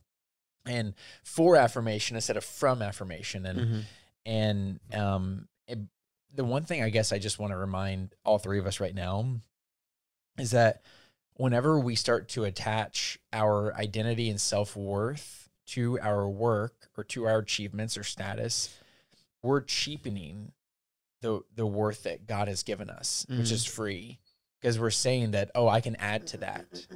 and 0.66 0.95
for 1.25 1.57
affirmation 1.57 2.14
instead 2.16 2.37
of 2.37 2.45
from 2.45 2.83
affirmation, 2.83 3.47
and 3.47 3.59
Mhm. 3.59 3.85
and 4.27 4.81
um, 4.95 5.49
it, 5.66 5.79
the 6.35 6.45
one 6.45 6.64
thing 6.64 6.83
I 6.83 6.91
guess 6.91 7.11
I 7.12 7.19
just 7.19 7.39
want 7.39 7.53
to 7.53 7.57
remind 7.57 8.14
all 8.25 8.39
three 8.39 8.59
of 8.59 8.66
us 8.66 8.79
right 8.81 8.95
now 8.95 9.41
is 10.39 10.51
that 10.51 10.83
whenever 11.35 11.79
we 11.81 11.95
start 11.95 12.29
to 12.31 12.45
attach 12.45 13.19
our 13.33 13.75
identity 13.77 14.29
and 14.29 14.41
self 14.41 14.77
worth 14.77 15.49
to 15.66 15.99
our 16.01 16.29
work 16.29 16.91
or 16.97 17.05
to 17.05 17.25
our 17.25 17.39
achievements 17.39 17.97
or 17.97 18.03
status, 18.05 18.77
we're 19.43 19.61
cheapening 19.62 20.53
the 21.21 21.43
the 21.55 21.66
worth 21.66 22.05
that 22.05 22.27
God 22.27 22.49
has 22.49 22.62
given 22.62 22.91
us, 22.91 23.25
which 23.29 23.39
Mhm. 23.49 23.53
is 23.53 23.64
free. 23.64 24.19
Because 24.61 24.79
we're 24.79 24.91
saying 24.91 25.31
that, 25.33 25.51
oh, 25.55 25.69
I 25.69 25.81
can 25.81 25.95
add 25.97 26.27
to 26.29 26.39
that. 26.39 26.87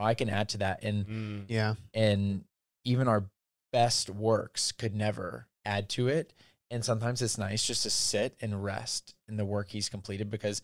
I 0.00 0.14
can 0.14 0.28
add 0.28 0.48
to 0.50 0.58
that. 0.58 0.82
And 0.82 1.06
Mm. 1.06 1.44
Yeah. 1.48 1.74
and 1.92 2.44
even 2.84 3.06
our 3.08 3.30
best 3.72 4.10
works 4.10 4.72
could 4.72 4.94
never 4.94 5.48
add 5.64 5.88
to 5.88 6.06
it 6.08 6.32
and 6.70 6.84
sometimes 6.84 7.20
it's 7.22 7.38
nice 7.38 7.66
just 7.66 7.82
to 7.82 7.90
sit 7.90 8.36
and 8.40 8.62
rest 8.62 9.14
in 9.26 9.36
the 9.36 9.44
work 9.44 9.68
he's 9.70 9.88
completed 9.88 10.30
because 10.30 10.60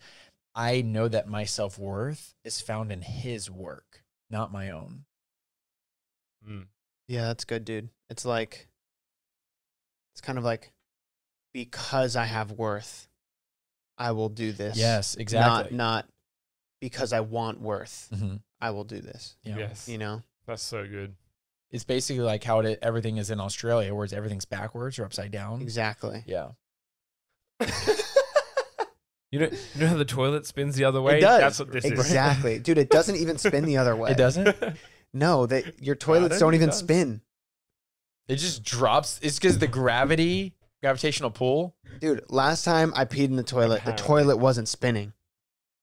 i 0.55 0.81
know 0.81 1.07
that 1.09 1.27
my 1.27 1.43
self-worth 1.43 2.35
is 2.45 2.61
found 2.61 2.89
in 2.91 3.01
his 3.01 3.49
work 3.49 4.03
not 4.29 4.51
my 4.51 4.69
own 4.69 5.03
Mm. 6.47 6.67
Yeah, 7.07 7.25
that's 7.27 7.43
good, 7.45 7.65
dude. 7.65 7.89
It's 8.09 8.23
like, 8.25 8.67
it's 10.13 10.21
kind 10.21 10.37
of 10.37 10.43
like, 10.43 10.71
because 11.53 12.15
I 12.15 12.25
have 12.25 12.51
worth, 12.51 13.07
I 13.97 14.11
will 14.11 14.29
do 14.29 14.51
this. 14.51 14.77
yes 14.77 15.15
exactly 15.15 15.75
Not, 15.77 16.05
not 16.05 16.07
because 16.79 17.13
I 17.13 17.19
want 17.19 17.61
worth, 17.61 18.09
Mhm. 18.13 18.41
I 18.59 18.71
will 18.71 18.83
do 18.83 18.99
this. 19.01 19.35
Yeah. 19.43 19.57
Yes. 19.57 19.87
You 19.87 19.97
know? 19.97 20.23
That's 20.47 20.63
so 20.63 20.85
good. 20.87 21.15
it's 21.71 21.83
basically 21.83 22.23
like 22.23 22.43
how 22.43 22.59
it, 22.59 22.79
everything 22.81 23.17
is 23.17 23.29
in 23.31 23.39
australia 23.39 23.93
where 23.95 24.07
everything's 24.11 24.45
backwards 24.45 24.99
or 24.99 25.05
upside 25.05 25.31
down 25.31 25.61
Exactly. 25.61 26.23
yeah 26.25 26.49
You 29.33 29.39
know, 29.39 29.45
you 29.75 29.79
know 29.81 29.87
how 29.87 29.95
the 29.95 30.03
toilet 30.03 30.45
spins 30.45 30.75
the 30.75 30.83
other 30.83 31.01
way? 31.01 31.19
It 31.19 31.21
does. 31.21 31.39
That's 31.39 31.59
what 31.59 31.71
this 31.71 31.85
is. 31.85 31.91
exactly. 31.91 32.59
Dude, 32.59 32.77
it 32.77 32.89
doesn't 32.89 33.15
even 33.15 33.37
spin 33.37 33.63
the 33.63 33.77
other 33.77 33.95
way. 33.95 34.11
it 34.11 34.17
doesn't 34.17 34.53
No, 35.13 35.45
that 35.45 35.81
your 35.81 35.95
toilets 35.95 36.31
don't 36.37 36.47
don't, 36.47 36.55
even 36.55 36.67
does. 36.67 36.79
spin. 36.79 37.21
it 38.27 38.35
just 38.35 38.61
drops 38.63 39.21
it's 39.23 39.39
because 39.39 39.57
the 39.57 39.67
gravity 39.67 40.53
gravitational 40.81 41.31
pull 41.31 41.75
Dude, 41.99 42.23
last 42.29 42.63
time 42.65 42.93
I 42.95 43.05
peed 43.05 43.25
in 43.25 43.35
the 43.35 43.43
toilet, 43.43 43.83
the 43.85 43.91
toilet 43.93 44.37
wasn't 44.37 44.67
spinning. 44.67 45.13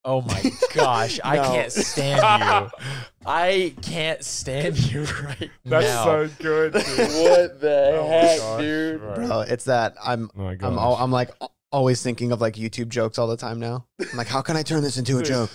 Oh 0.03 0.21
my 0.21 0.51
gosh, 0.73 1.19
I 1.23 1.35
No. 1.37 1.43
can't 1.43 1.71
stand 1.71 2.21
you. 2.81 3.25
I 3.25 3.73
can't 3.81 4.23
stand 4.23 4.77
you 4.91 5.03
right 5.23 5.49
That's 5.65 5.85
now. 5.87 6.03
so 6.05 6.29
good. 6.39 6.73
Dude. 6.73 6.83
what 6.97 7.61
the 7.61 7.91
Oh 7.93 8.07
my 8.07 8.15
heck, 8.15 8.39
gosh, 8.39 8.61
dude? 8.61 8.99
bro. 9.01 9.15
Bro, 9.15 9.39
it's 9.41 9.65
that 9.65 9.95
I'm 10.03 10.29
Oh 10.37 10.43
my 10.43 10.57
I'm 10.61 10.77
all. 10.79 10.95
I'm 10.95 11.11
like 11.11 11.29
al- 11.41 11.53
always 11.71 12.01
thinking 12.01 12.31
of 12.31 12.41
like 12.41 12.55
YouTube 12.55 12.89
jokes 12.89 13.19
all 13.19 13.27
the 13.27 13.37
time 13.37 13.59
now. 13.59 13.85
I'm 13.99 14.17
like, 14.17 14.27
how 14.27 14.41
can 14.41 14.57
I 14.57 14.63
turn 14.63 14.81
this 14.83 14.97
into 14.97 15.17
a 15.19 15.23
joke? 15.23 15.51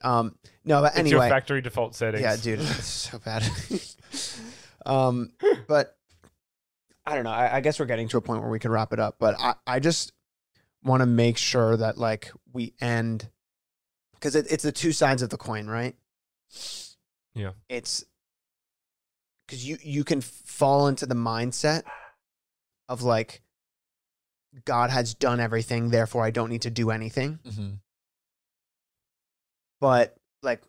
Um, 0.00 0.36
no, 0.64 0.80
but 0.80 0.96
It's 0.96 1.10
your 1.10 1.20
anyway, 1.20 1.28
factory 1.28 1.60
default 1.60 1.94
settings. 1.94 2.22
yeah, 2.22 2.36
dude, 2.36 2.60
it's 2.60 2.86
so 2.86 3.18
bad. 3.18 3.44
um, 4.86 5.30
but 5.68 5.96
I 7.04 7.14
don't 7.14 7.24
know. 7.24 7.30
I, 7.30 7.56
I 7.56 7.60
guess 7.60 7.80
we're 7.80 7.86
getting 7.86 8.08
to 8.08 8.16
a 8.16 8.20
point 8.20 8.42
where 8.42 8.50
we 8.50 8.58
could 8.58 8.70
wrap 8.70 8.92
it 8.92 9.00
up. 9.00 9.16
But 9.18 9.38
I, 9.40 9.54
I 9.66 9.80
just 9.80 10.12
want 10.84 11.00
to 11.00 11.06
make 11.06 11.36
sure 11.36 11.76
that 11.76 11.98
like 11.98 12.30
we 12.52 12.74
end 12.80 13.28
because 14.14 14.36
it, 14.36 14.46
it's 14.50 14.62
the 14.62 14.72
two 14.72 14.92
sides 14.92 15.22
of 15.22 15.30
the 15.30 15.36
coin, 15.36 15.66
right? 15.66 15.96
Yeah. 17.34 17.52
It's 17.68 18.04
because 19.46 19.66
you 19.66 19.78
you 19.82 20.04
can 20.04 20.20
fall 20.20 20.86
into 20.86 21.06
the 21.06 21.14
mindset 21.14 21.82
of 22.88 23.02
like 23.02 23.42
God 24.64 24.90
has 24.90 25.14
done 25.14 25.40
everything, 25.40 25.90
therefore 25.90 26.24
I 26.24 26.30
don't 26.30 26.50
need 26.50 26.62
to 26.62 26.70
do 26.70 26.90
anything. 26.90 27.40
Mhm. 27.44 27.78
But 29.80 30.16
like 30.42 30.62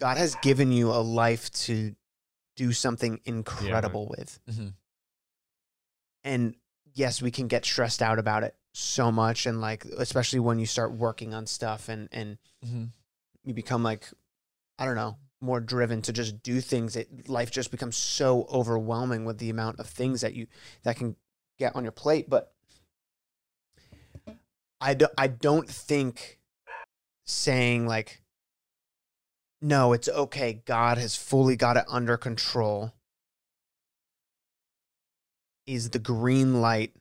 God 0.00 0.16
has 0.16 0.34
given 0.36 0.72
you 0.72 0.90
a 0.90 0.98
life 1.02 1.50
to 1.52 1.94
do 2.56 2.72
something 2.72 3.20
incredible 3.24 4.08
with. 4.08 4.38
Mhm. 4.48 4.74
And 6.22 6.56
yes, 6.94 7.20
we 7.20 7.30
can 7.30 7.48
get 7.48 7.64
stressed 7.64 8.00
out 8.02 8.18
about 8.18 8.42
it 8.44 8.56
so 8.72 9.12
much, 9.12 9.46
and 9.46 9.60
like 9.60 9.84
especially 9.84 10.40
when 10.40 10.58
you 10.58 10.66
start 10.66 10.92
working 10.92 11.34
on 11.34 11.46
stuff 11.46 11.88
and 11.88 12.08
and 12.12 12.38
Mhm. 12.64 12.90
you 13.44 13.54
become 13.54 13.82
like, 13.82 14.10
I 14.78 14.84
don't 14.86 14.96
know, 14.96 15.18
more 15.40 15.60
driven 15.60 16.00
to 16.02 16.12
just 16.12 16.42
do 16.42 16.60
things. 16.60 16.96
It 16.96 17.28
life 17.28 17.50
just 17.50 17.70
becomes 17.70 17.96
so 17.96 18.44
overwhelming 18.44 19.24
with 19.24 19.38
the 19.38 19.50
amount 19.50 19.78
of 19.78 19.88
things 19.88 20.22
that 20.22 20.34
you 20.34 20.46
that 20.82 20.96
can 20.96 21.16
get 21.58 21.76
on 21.76 21.84
your 21.84 21.92
plate. 21.92 22.28
But 22.30 22.54
I 24.80 24.94
do, 24.94 25.08
I 25.16 25.28
don't 25.28 25.68
think 25.68 26.40
saying 27.24 27.86
like, 27.86 28.22
no, 29.64 29.92
it's 29.94 30.08
okay. 30.08 30.62
God 30.66 30.98
has 30.98 31.16
fully 31.16 31.56
got 31.56 31.76
it 31.78 31.84
under 31.88 32.16
control. 32.18 32.92
Is 35.66 35.90
the 35.90 35.98
green 35.98 36.60
light 36.60 36.92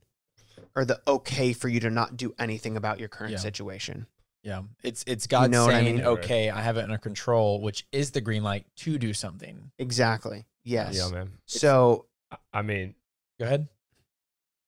or 0.76 0.86
the 0.86 1.02
okay 1.06 1.52
for 1.52 1.68
you 1.68 1.82
to 1.82 1.90
not 1.90 2.16
do 2.16 2.34
anything 2.40 2.78
about 2.78 3.00
your 3.00 3.10
current 3.10 3.34
Yeah. 3.34 3.38
situation? 3.40 4.08
Yeah, 4.44 4.64
it's 4.84 5.04
it's 5.08 5.28
God 5.28 5.52
know 5.52 5.66
what 5.66 5.76
I 5.76 5.82
saying, 5.82 5.98
mean? 5.98 6.06
"Okay, 6.06 6.50
I 6.50 6.62
have 6.62 6.78
it 6.78 6.84
under 6.84 6.98
control," 6.98 7.62
which 7.62 7.86
is 7.92 8.12
the 8.12 8.22
green 8.22 8.44
light 8.44 8.66
to 8.78 8.98
do 8.98 9.14
something. 9.14 9.72
Exactly. 9.78 10.46
Yes. 10.64 10.96
Yeah, 10.98 11.10
man. 11.10 11.38
So 11.46 12.08
I- 12.32 12.38
I 12.54 12.62
mean, 12.62 12.96
Go 13.40 13.46
ahead. 13.46 13.68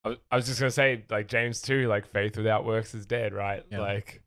I 0.03 0.09
was, 0.09 0.17
I 0.31 0.35
was 0.37 0.45
just 0.47 0.59
gonna 0.59 0.71
say, 0.71 1.03
like 1.09 1.27
James 1.27 1.61
too, 1.61 1.87
like 1.87 2.05
faith 2.07 2.35
without 2.35 2.65
works 2.65 2.93
is 2.95 3.05
dead, 3.05 3.31
right? 3.33 3.63
Yeah. 3.69 3.79
Like, 3.79 4.21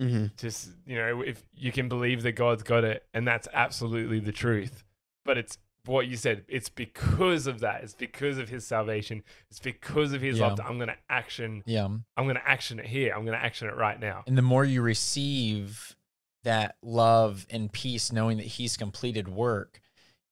mhm. 0.00 0.36
just 0.36 0.70
you 0.86 0.96
know, 0.96 1.22
if 1.22 1.42
you 1.54 1.72
can 1.72 1.88
believe 1.88 2.22
that 2.22 2.32
God's 2.32 2.62
got 2.62 2.84
it, 2.84 3.04
and 3.14 3.26
that's 3.26 3.48
absolutely 3.52 4.20
the 4.20 4.32
truth, 4.32 4.84
but 5.24 5.36
it's 5.38 5.58
what 5.86 6.06
you 6.06 6.16
said. 6.16 6.44
It's 6.48 6.68
because 6.68 7.46
of 7.46 7.60
that. 7.60 7.82
It's 7.82 7.94
because 7.94 8.36
of 8.38 8.48
His 8.50 8.66
salvation. 8.66 9.22
It's 9.50 9.58
because 9.60 10.12
of 10.12 10.20
His 10.20 10.38
Yeah. 10.38 10.48
love. 10.48 10.56
That 10.58 10.66
I'm 10.66 10.78
gonna 10.78 10.96
action. 11.08 11.62
Yeah, 11.66 11.84
I'm 11.86 12.26
gonna 12.26 12.42
action 12.44 12.78
it 12.78 12.86
here. 12.86 13.14
I'm 13.14 13.24
gonna 13.24 13.38
action 13.38 13.68
it 13.68 13.74
right 13.76 13.98
now. 13.98 14.22
and 14.26 14.36
the 14.36 14.42
more 14.42 14.64
you 14.64 14.82
receive 14.82 15.96
that 16.44 16.76
love 16.82 17.46
and 17.50 17.72
peace, 17.72 18.12
knowing 18.12 18.36
that 18.38 18.46
He's 18.46 18.76
completed 18.76 19.28
work, 19.28 19.80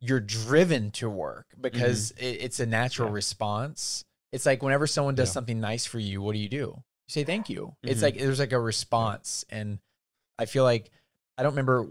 you're 0.00 0.20
driven 0.20 0.90
to 0.92 1.08
work 1.08 1.46
because 1.60 2.10
it, 2.12 2.24
it's 2.42 2.60
a 2.60 2.66
natural 2.66 3.06
Mm-hmm. 3.08 3.14
Yeah. 3.14 3.16
response. 3.16 4.04
It's 4.32 4.44
like 4.46 4.62
whenever 4.62 4.86
someone 4.86 5.14
does 5.14 5.30
Yeah. 5.30 5.34
something 5.34 5.60
nice 5.60 5.86
for 5.86 5.98
you, 5.98 6.20
what 6.20 6.32
do 6.34 6.38
you 6.38 6.48
do? 6.48 6.82
You 7.08 7.12
say 7.12 7.24
thank 7.24 7.48
you. 7.48 7.74
It's 7.82 8.00
Mhm. 8.00 8.02
like 8.02 8.18
there's 8.18 8.38
like 8.40 8.52
a 8.52 8.60
response, 8.60 9.44
and 9.50 9.78
I 10.38 10.46
feel 10.46 10.64
like 10.64 10.90
I 11.38 11.42
don't 11.42 11.52
remember 11.52 11.86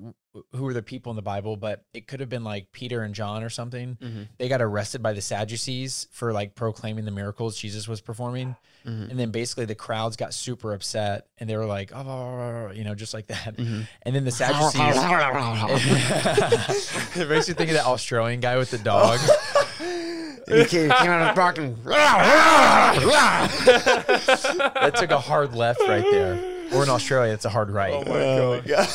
who 0.54 0.64
were 0.64 0.74
the 0.74 0.82
people 0.84 1.12
in 1.12 1.16
the 1.16 1.22
Bible, 1.22 1.56
but 1.56 1.86
it 1.94 2.08
could 2.08 2.20
have 2.20 2.28
been 2.28 2.44
like 2.44 2.72
Peter 2.74 3.04
and 3.04 3.16
John 3.16 3.42
or 3.44 3.50
something. 3.50 3.96
Mhm. 4.02 4.28
They 4.38 4.50
got 4.50 4.62
arrested 4.62 5.02
by 5.02 5.14
the 5.14 5.22
Sadducees 5.22 6.08
for 6.12 6.34
like 6.34 6.56
proclaiming 6.56 7.06
the 7.06 7.12
miracles 7.12 7.56
Jesus 7.58 7.88
was 7.88 8.02
performing. 8.02 8.58
Mhm. 8.86 9.12
And 9.12 9.18
then 9.20 9.32
basically 9.32 9.64
the 9.66 9.76
crowds 9.76 10.18
got 10.18 10.34
super 10.34 10.74
upset 10.74 11.28
and 11.38 11.50
they 11.50 11.56
were 11.56 11.66
like, 11.68 11.94
oh, 11.96 12.72
you 12.74 12.84
know, 12.84 12.96
just 12.96 13.14
like 13.14 13.28
that. 13.28 13.56
Mhm. 13.56 13.88
And 14.02 14.14
then 14.16 14.26
the 14.26 14.32
Sadducees. 14.32 14.82
it 17.16 17.30
makes 17.30 17.48
you 17.48 17.54
think 17.54 17.70
of 17.70 17.76
that 17.76 17.86
Australian 17.86 18.42
guy 18.42 18.58
with 18.58 18.72
the 18.72 18.78
dog. 18.80 19.20
he 20.48 20.66
came, 20.66 20.90
came 20.92 21.10
out 21.10 21.22
of 21.22 21.36
the 21.36 21.40
park 21.42 21.58
and 21.58 21.76
that 23.76 24.94
took 24.96 25.12
a 25.12 25.20
hard 25.20 25.56
left 25.56 25.80
right 25.88 26.06
there. 26.10 26.40
Or 26.74 26.84
in 26.84 26.90
Australia, 26.90 27.34
it's 27.34 27.46
a 27.46 27.50
hard 27.50 27.70
right. 27.72 27.94
Oh 27.94 28.04
my 28.06 28.62
god. 28.68 28.90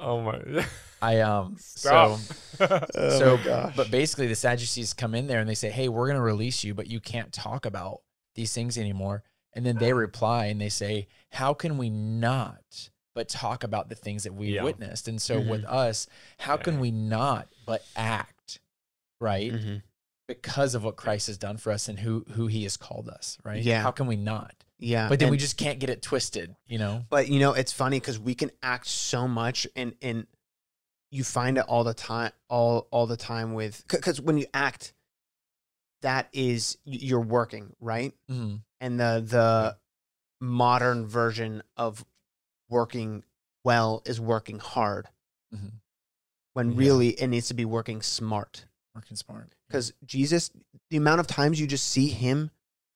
Oh 0.00 0.20
my. 0.22 0.66
I 1.00 1.20
um 1.20 1.56
Stop. 1.58 2.18
so 2.58 2.68
Oh 2.94 3.18
so 3.18 3.36
gosh. 3.38 3.74
but 3.76 3.90
basically 3.90 4.26
the 4.26 4.34
Sadducees 4.34 4.94
come 4.94 5.14
in 5.14 5.26
there 5.26 5.38
and 5.40 5.48
they 5.48 5.54
say, 5.54 5.70
"Hey, 5.70 5.88
we're 5.88 6.06
going 6.06 6.16
to 6.16 6.22
release 6.22 6.64
you, 6.64 6.74
but 6.74 6.88
you 6.88 6.98
can't 7.00 7.32
talk 7.32 7.66
about 7.66 8.00
these 8.34 8.52
things 8.52 8.76
anymore." 8.78 9.22
And 9.54 9.64
then 9.64 9.78
they 9.78 9.92
reply 9.92 10.46
and 10.46 10.60
they 10.60 10.68
say, 10.70 11.08
"How 11.30 11.54
can 11.54 11.78
we 11.78 11.88
not 11.90 12.90
but 13.14 13.28
talk 13.28 13.64
about 13.64 13.88
the 13.88 13.94
things 13.94 14.24
that 14.24 14.34
we 14.34 14.54
Yeah. 14.54 14.62
witnessed?" 14.64 15.06
And 15.08 15.20
so 15.22 15.40
Mhm. 15.40 15.46
with 15.48 15.64
us, 15.66 16.06
how 16.38 16.56
can 16.56 16.80
we 16.80 16.90
not 16.90 17.48
but 17.64 17.84
act, 17.94 18.58
right? 19.20 19.52
Mhm. 19.52 19.82
Because 20.28 20.74
of 20.74 20.84
what 20.84 20.96
Christ 20.96 21.26
has 21.28 21.38
done 21.38 21.56
for 21.56 21.72
us 21.72 21.88
and 21.88 21.98
who 21.98 22.24
who 22.32 22.46
he 22.48 22.62
has 22.64 22.76
called 22.76 23.08
us, 23.08 23.38
right? 23.44 23.62
Yeah. 23.62 23.80
How 23.82 23.90
can 23.90 24.06
we 24.06 24.14
not? 24.16 24.54
yeah, 24.78 25.08
But 25.08 25.18
then 25.18 25.30
we 25.30 25.38
just 25.38 25.56
can't 25.56 25.78
get 25.80 25.88
it 25.90 26.02
twisted, 26.02 26.54
you 26.68 26.78
know? 26.78 27.04
But 27.08 27.28
you 27.28 27.40
know, 27.40 27.54
it's 27.54 27.72
funny 27.72 27.98
because 27.98 28.18
we 28.18 28.34
can 28.34 28.50
act 28.62 28.86
so 28.86 29.26
much, 29.26 29.66
and 29.74 29.94
and 30.02 30.26
you 31.10 31.24
find 31.24 31.56
it 31.56 31.64
all 31.66 31.82
the 31.82 31.94
time, 31.94 32.32
all 32.50 32.86
all 32.90 33.06
the 33.06 33.16
time 33.16 33.54
with 33.54 33.82
because 33.88 34.20
when 34.20 34.36
you 34.36 34.44
act, 34.52 34.92
that 36.02 36.28
is 36.34 36.76
you're 36.84 37.20
working 37.20 37.74
right, 37.80 38.12
Mhm. 38.30 38.60
and 38.82 39.00
the 39.00 39.24
the 39.26 39.78
modern 40.44 41.06
version 41.06 41.62
of 41.78 42.04
working 42.68 43.24
well 43.64 44.02
is 44.04 44.20
working 44.20 44.58
hard, 44.58 45.08
Mhm. 45.54 45.72
when 46.52 46.72
Yeah. 46.72 46.78
really 46.78 47.08
it 47.20 47.28
needs 47.28 47.48
to 47.48 47.54
be 47.54 47.64
working 47.64 48.02
smart. 48.02 48.66
Working 48.94 49.16
smart. 49.16 49.54
Because 49.68 49.92
Jesus, 50.04 50.50
the 50.90 50.96
amount 50.96 51.20
of 51.20 51.26
times 51.26 51.60
you 51.60 51.66
just 51.66 51.88
see 51.88 52.08
him 52.08 52.50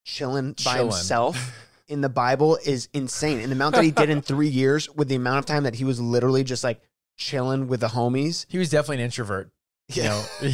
chilling 0.04 0.52
by 0.64 0.74
Chilling. 0.74 0.86
himself 0.88 1.58
in 1.88 2.00
the 2.00 2.08
Bible 2.08 2.58
is 2.64 2.88
insane. 2.94 3.40
And 3.40 3.50
the 3.50 3.54
amount 3.56 3.74
that 3.74 3.84
he 3.84 3.90
did 3.90 4.08
in 4.10 4.22
three 4.22 4.48
years, 4.48 4.88
with 4.90 5.08
the 5.08 5.14
amount 5.16 5.38
of 5.40 5.46
time 5.46 5.64
that 5.64 5.74
he 5.74 5.84
was 5.84 6.00
literally 6.00 6.44
just 6.44 6.64
like 6.64 6.80
chilling 7.18 7.68
with 7.68 7.80
the 7.80 7.88
homies. 7.88 8.46
He 8.48 8.58
was 8.58 8.70
definitely 8.70 8.96
an 8.96 9.02
introvert. 9.02 9.50
You 9.92 10.04
know, 10.04 10.24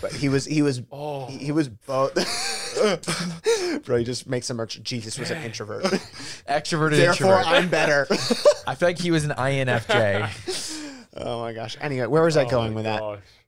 but 0.00 0.12
he 0.12 0.28
was 0.28 0.44
he 0.44 0.62
was 0.62 0.82
Oh. 0.90 1.26
he 1.26 1.52
was 1.52 1.68
both. 1.68 2.14
Bro, 3.84 3.98
he 3.98 4.04
just 4.04 4.26
makes 4.28 4.48
a 4.50 4.54
merch. 4.54 4.82
Jesus 4.82 5.18
was 5.18 5.30
an 5.30 5.42
introvert. 5.42 5.84
extroverted 5.84 6.96
Therefore, 6.96 7.38
introvert. 7.38 7.46
I'm 7.46 7.68
better. 7.68 8.06
I 8.66 8.74
feel 8.74 8.88
like 8.88 8.98
he 8.98 9.10
was 9.10 9.24
an 9.24 9.30
INFJ. 9.32 11.08
oh 11.18 11.40
my 11.42 11.52
gosh. 11.52 11.76
Anyway, 11.80 12.06
where 12.06 12.22
was 12.22 12.36
I 12.36 12.44
Oh 12.44 12.48
going 12.50 12.70
my 12.72 12.76
with 12.76 12.84
that? 12.84 13.00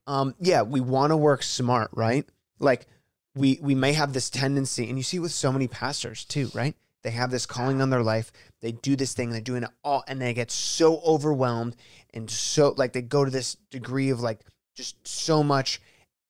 Gosh. 0.06 0.12
um 0.14 0.34
yeah 0.40 0.62
we 0.62 0.80
want 0.80 1.10
to 1.10 1.16
work 1.16 1.42
smart 1.42 1.90
right 1.92 2.26
like 2.58 2.86
we 3.34 3.58
we 3.62 3.74
may 3.74 3.92
have 3.92 4.12
this 4.12 4.30
tendency 4.30 4.88
and 4.88 4.98
you 4.98 5.02
see 5.02 5.18
with 5.18 5.32
so 5.32 5.50
many 5.52 5.66
pastors 5.68 6.24
too 6.24 6.50
right 6.54 6.74
they 7.02 7.10
have 7.10 7.30
this 7.30 7.44
calling 7.46 7.82
on 7.82 7.90
their 7.90 8.02
life 8.02 8.32
they 8.62 8.72
do 8.72 8.96
this 8.96 9.12
thing 9.14 9.30
they're 9.30 9.40
doing 9.40 9.62
it 9.62 9.70
all 9.82 10.04
and 10.08 10.20
they 10.20 10.32
get 10.32 10.50
so 10.50 11.00
overwhelmed 11.00 11.76
and 12.14 12.30
so 12.30 12.74
like 12.76 12.92
they 12.92 13.02
go 13.02 13.24
to 13.24 13.30
this 13.30 13.56
degree 13.70 14.10
of 14.10 14.20
like 14.20 14.40
just 14.74 15.06
so 15.06 15.42
much 15.42 15.80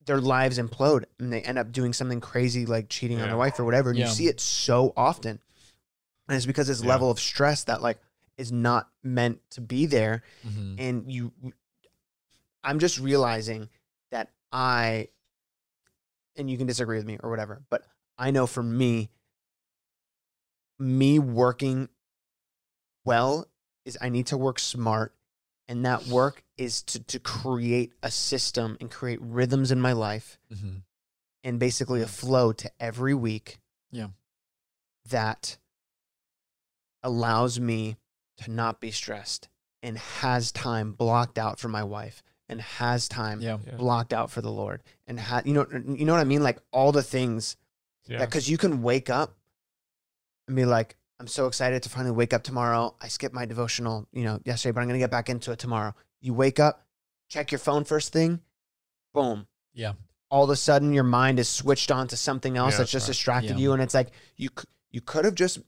their 0.06 0.20
lives 0.20 0.58
implode 0.58 1.04
and 1.18 1.32
they 1.32 1.40
end 1.42 1.58
up 1.58 1.72
doing 1.72 1.92
something 1.92 2.20
crazy 2.20 2.66
like 2.66 2.88
cheating 2.88 3.20
on 3.20 3.28
their 3.28 3.38
wife 3.38 3.58
or 3.58 3.64
whatever 3.64 3.90
and 3.90 3.98
Yeah. 3.98 4.06
you 4.06 4.12
see 4.12 4.26
it 4.26 4.40
so 4.40 4.92
often 4.96 5.40
and 6.28 6.36
it's 6.36 6.46
because 6.46 6.66
this 6.66 6.82
Yeah. 6.82 6.88
level 6.88 7.10
of 7.10 7.20
stress 7.20 7.64
that 7.64 7.80
like 7.82 7.98
is 8.36 8.50
not 8.50 8.88
meant 9.02 9.38
to 9.50 9.60
be 9.60 9.86
there 9.86 10.22
Mhm. 10.46 10.74
and 10.78 11.12
you 11.12 11.32
i'm 12.64 12.78
just 12.78 12.98
realizing 12.98 13.68
that 14.10 14.30
i 14.52 15.08
and 16.36 16.50
you 16.50 16.56
can 16.58 16.66
disagree 16.66 16.96
with 16.96 17.06
me 17.06 17.18
or 17.22 17.30
whatever 17.30 17.62
but 17.70 17.82
i 18.18 18.30
know 18.30 18.46
for 18.46 18.62
me 18.62 19.10
me 20.78 21.18
working 21.18 21.88
well 23.04 23.46
is 23.84 23.96
i 24.00 24.08
need 24.08 24.26
to 24.26 24.36
work 24.36 24.58
smart 24.58 25.14
and 25.68 25.84
that 25.86 26.06
work 26.06 26.42
is 26.56 26.82
to 26.82 26.98
to 27.00 27.18
create 27.18 27.92
a 28.02 28.10
system 28.10 28.76
and 28.80 28.90
create 28.90 29.20
rhythms 29.22 29.70
in 29.70 29.80
my 29.80 29.92
life 29.92 30.38
Mhm. 30.52 30.82
and 31.42 31.58
basically 31.60 32.02
a 32.02 32.06
flow 32.06 32.52
to 32.52 32.70
every 32.80 33.14
week 33.14 33.60
Yeah. 33.90 34.08
that 35.06 35.58
allows 37.02 37.60
me 37.60 37.96
to 38.38 38.50
not 38.50 38.80
be 38.80 38.90
stressed 38.90 39.48
and 39.82 39.98
has 39.98 40.50
time 40.50 40.92
blocked 40.92 41.38
out 41.38 41.58
for 41.60 41.68
my 41.68 41.82
wife 41.84 42.22
and 42.48 42.60
has 42.60 43.08
time 43.08 43.40
Yeah. 43.40 43.58
Yeah. 43.66 43.76
blocked 43.76 44.12
out 44.12 44.30
for 44.30 44.40
the 44.42 44.50
Lord 44.50 44.82
and 45.06 45.18
ha- 45.18 45.42
you 45.44 45.54
know 45.54 45.66
you 45.72 46.04
know 46.04 46.12
what 46.12 46.20
I 46.20 46.24
mean 46.24 46.42
like 46.42 46.58
all 46.72 46.92
the 46.92 47.02
things 47.02 47.56
Yeah. 48.06 48.18
that 48.18 48.30
cuz 48.30 48.48
you 48.48 48.58
can 48.58 48.82
wake 48.82 49.08
up 49.10 49.36
and 50.46 50.56
be 50.56 50.64
like 50.64 50.96
I'm 51.20 51.26
so 51.28 51.46
excited 51.46 51.82
to 51.84 51.88
finally 51.88 52.10
wake 52.10 52.32
up 52.34 52.42
tomorrow. 52.42 52.96
I 53.00 53.06
skipped 53.06 53.34
my 53.34 53.46
devotional, 53.46 54.08
you 54.12 54.24
know, 54.24 54.40
yesterday, 54.44 54.72
but 54.72 54.80
I'm 54.80 54.88
going 54.88 54.98
to 54.98 55.02
get 55.04 55.12
back 55.12 55.30
into 55.30 55.52
it 55.52 55.60
tomorrow. 55.60 55.94
You 56.20 56.34
wake 56.34 56.58
up, 56.58 56.84
check 57.28 57.52
your 57.52 57.60
phone 57.60 57.84
first 57.84 58.12
thing, 58.12 58.40
boom. 59.14 59.46
Yeah. 59.72 59.92
All 60.28 60.42
of 60.44 60.50
a 60.50 60.56
sudden 60.56 60.92
your 60.92 61.04
mind 61.04 61.38
is 61.38 61.48
switched 61.48 61.92
on 61.92 62.08
to 62.08 62.16
something 62.16 62.56
else 62.56 62.72
Yeah, 62.72 62.78
that's 62.78 62.92
that's 62.92 63.06
just 63.06 63.06
right. 63.06 63.12
distracted 63.12 63.50
Yeah. 63.52 63.62
you 63.62 63.72
and 63.72 63.80
it's 63.80 63.94
like 63.94 64.10
you 64.36 64.50
you 64.90 65.00
could 65.00 65.24
have 65.24 65.36
just 65.36 65.60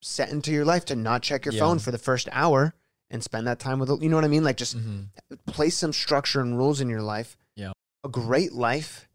set 0.00 0.30
into 0.30 0.52
your 0.52 0.64
life 0.64 0.84
to 0.86 0.96
not 0.96 1.22
check 1.22 1.44
your 1.44 1.52
Yeah. 1.54 1.60
phone 1.60 1.78
for 1.80 1.90
the 1.90 1.98
first 1.98 2.28
hour 2.32 2.72
and 3.10 3.22
spend 3.22 3.46
that 3.46 3.58
time 3.58 3.78
with 3.78 3.88
you 4.02 4.08
know 4.08 4.16
what 4.16 4.24
I 4.24 4.28
mean? 4.28 4.44
Like 4.44 4.56
just 4.56 4.76
Mhm. 4.76 5.08
place 5.46 5.76
some 5.76 5.92
structure 5.92 6.40
and 6.40 6.56
rules 6.56 6.80
in 6.80 6.88
your 6.88 7.02
life. 7.02 7.36
Yeah. 7.56 7.72
A 8.04 8.08
great 8.08 8.52
life 8.52 9.08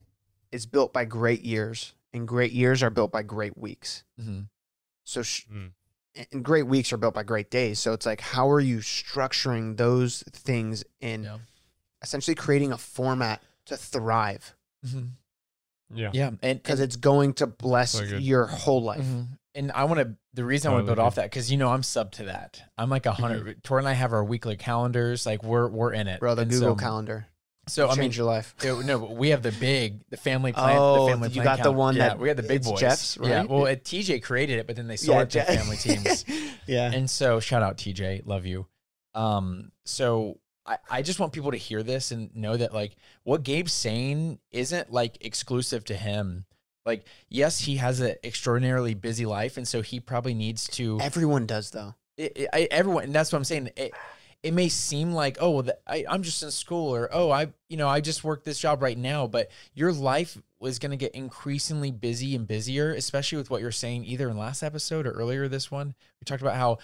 is 0.51 0.65
built 0.65 0.93
by 0.93 1.05
great 1.05 1.41
years, 1.43 1.93
and 2.13 2.27
great 2.27 2.51
years 2.51 2.83
are 2.83 2.89
built 2.89 3.11
by 3.11 3.23
great 3.23 3.57
weeks. 3.57 4.03
Mhm. 4.19 4.47
So, 5.03 5.21
sh- 5.21 5.45
Mm. 5.51 5.71
and 6.31 6.43
great 6.45 6.63
weeks 6.67 6.91
are 6.93 6.97
built 6.97 7.13
by 7.13 7.23
great 7.23 7.49
days. 7.51 7.79
So 7.79 7.93
it's 7.93 8.05
like, 8.05 8.21
how 8.21 8.49
are 8.49 8.59
you 8.59 8.77
structuring 8.79 9.77
those 9.77 10.23
things 10.31 10.83
in 11.01 11.23
Yeah. 11.23 11.39
essentially 12.01 12.35
creating 12.35 12.71
a 12.71 12.77
format 12.77 13.41
to 13.65 13.75
thrive? 13.77 14.55
Mhm. 14.85 15.11
Yeah. 15.93 16.11
Yeah, 16.13 16.31
and 16.41 16.61
because 16.61 16.79
it's 16.79 16.95
going 16.95 17.33
to 17.35 17.47
bless 17.47 17.91
So 17.91 18.01
your 18.03 18.47
whole 18.47 18.81
life. 18.83 19.03
Mhm. 19.05 19.37
And 19.55 19.71
I 19.71 19.85
want 19.85 19.99
to. 20.01 20.15
The 20.33 20.43
reason 20.43 20.69
I 20.69 20.73
want 20.73 20.85
to 20.85 20.87
build 20.87 20.99
off 20.99 21.15
that 21.15 21.25
because 21.25 21.49
you 21.49 21.57
know 21.57 21.69
I'm 21.69 21.81
sub 21.81 22.11
to 22.13 22.25
that. 22.25 22.61
I'm 22.77 22.89
like 22.89 23.05
a 23.05 23.11
100 23.11 23.63
Tor 23.63 23.79
and 23.79 23.87
I 23.87 23.93
have 23.93 24.11
our 24.11 24.23
weekly 24.23 24.57
calendars. 24.57 25.25
Like 25.25 25.43
we're 25.43 25.67
we're 25.69 25.93
in 25.93 26.07
it, 26.07 26.19
Bro, 26.19 26.35
the 26.35 26.41
And 26.41 26.51
Google 26.51 26.75
so, 26.77 26.83
Calendar. 26.83 27.27
So 27.67 27.89
I 27.89 27.95
mean, 27.95 28.11
your 28.11 28.25
life. 28.25 28.53
it- 28.61 28.85
no, 28.85 28.99
but 28.99 29.15
we 29.15 29.29
have 29.29 29.41
the 29.41 29.51
big, 29.53 30.07
the 30.09 30.17
family 30.17 30.51
plan. 30.53 30.77
Oh, 30.77 31.05
the 31.05 31.11
family 31.13 31.29
you 31.29 31.41
plan 31.41 31.57
got 31.57 31.63
the 31.63 31.71
one 31.71 31.95
yeah, 31.95 32.09
that 32.09 32.19
we 32.19 32.27
had 32.27 32.37
the 32.37 32.43
big 32.43 32.57
it's 32.57 32.69
boys. 32.69 32.79
Jeff's, 32.79 33.17
Yeah, 33.21 33.43
well, 33.43 33.65
it, 33.65 33.83
TJ 33.83 34.21
created 34.21 34.59
it, 34.59 34.67
but 34.67 34.75
then 34.75 34.87
they 34.87 34.97
sold 34.97 35.21
it 35.23 35.29
to 35.31 35.39
Je- 35.39 35.55
family 35.57 35.77
teams. 35.77 36.25
yeah. 36.67 36.91
And 36.91 37.09
so 37.09 37.39
shout 37.39 37.63
out 37.63 37.77
TJ, 37.77 38.27
love 38.27 38.45
you. 38.45 38.67
Um, 39.15 39.71
so 39.85 40.39
I, 40.65 40.77
I 40.89 41.01
just 41.01 41.19
want 41.19 41.33
people 41.33 41.51
to 41.51 41.57
hear 41.57 41.81
this 41.81 42.11
and 42.11 42.35
know 42.35 42.55
that 42.55 42.73
like 42.73 42.95
what 43.23 43.43
Gabe's 43.43 43.73
saying 43.73 44.39
isn't 44.51 44.91
like 44.91 45.17
exclusive 45.25 45.85
to 45.85 45.95
him. 45.95 46.45
Like, 46.85 47.05
yes, 47.29 47.59
he 47.59 47.77
has 47.77 47.99
an 47.99 48.15
extraordinarily 48.23 48.93
busy 48.93 49.25
life, 49.25 49.57
and 49.57 49.67
so 49.67 49.81
he 49.81 49.99
probably 49.99 50.33
needs 50.33 50.67
to. 50.69 50.99
Everyone 51.01 51.45
does 51.45 51.71
though. 51.71 51.95
It, 52.17 52.33
it- 52.35 52.49
I, 52.53 52.67
everyone, 52.71 53.05
and 53.05 53.13
that's 53.15 53.31
what 53.31 53.37
I'm 53.37 53.43
saying. 53.43 53.71
It, 53.75 53.93
it 54.43 54.53
may 54.53 54.69
seem 54.69 55.11
like, 55.11 55.37
oh, 55.41 55.49
well, 55.49 55.63
the, 55.63 55.77
I, 55.87 56.05
I'm 56.07 56.21
just 56.21 56.43
in 56.43 56.51
school, 56.51 56.93
or 56.93 57.09
oh, 57.11 57.31
I, 57.31 57.47
you 57.67 57.77
know, 57.77 57.87
I 57.87 57.99
just 57.99 58.23
work 58.23 58.43
this 58.43 58.59
job 58.59 58.83
right 58.83 58.97
now, 58.97 59.25
but 59.25 59.49
your 59.73 59.91
life 59.91 60.37
is 60.61 60.77
going 60.77 60.91
to 60.91 60.97
get 60.97 61.15
increasingly 61.15 61.89
busy 61.89 62.35
and 62.35 62.47
busier, 62.47 62.93
especially 62.93 63.39
with 63.39 63.49
what 63.49 63.61
you're 63.61 63.71
saying 63.71 64.05
either 64.05 64.29
in 64.29 64.37
last 64.37 64.61
episode 64.61 65.07
or 65.07 65.11
earlier 65.13 65.47
this 65.47 65.71
one. 65.71 65.95
We 66.21 66.25
talked 66.25 66.43
about 66.43 66.57
how 66.57 66.77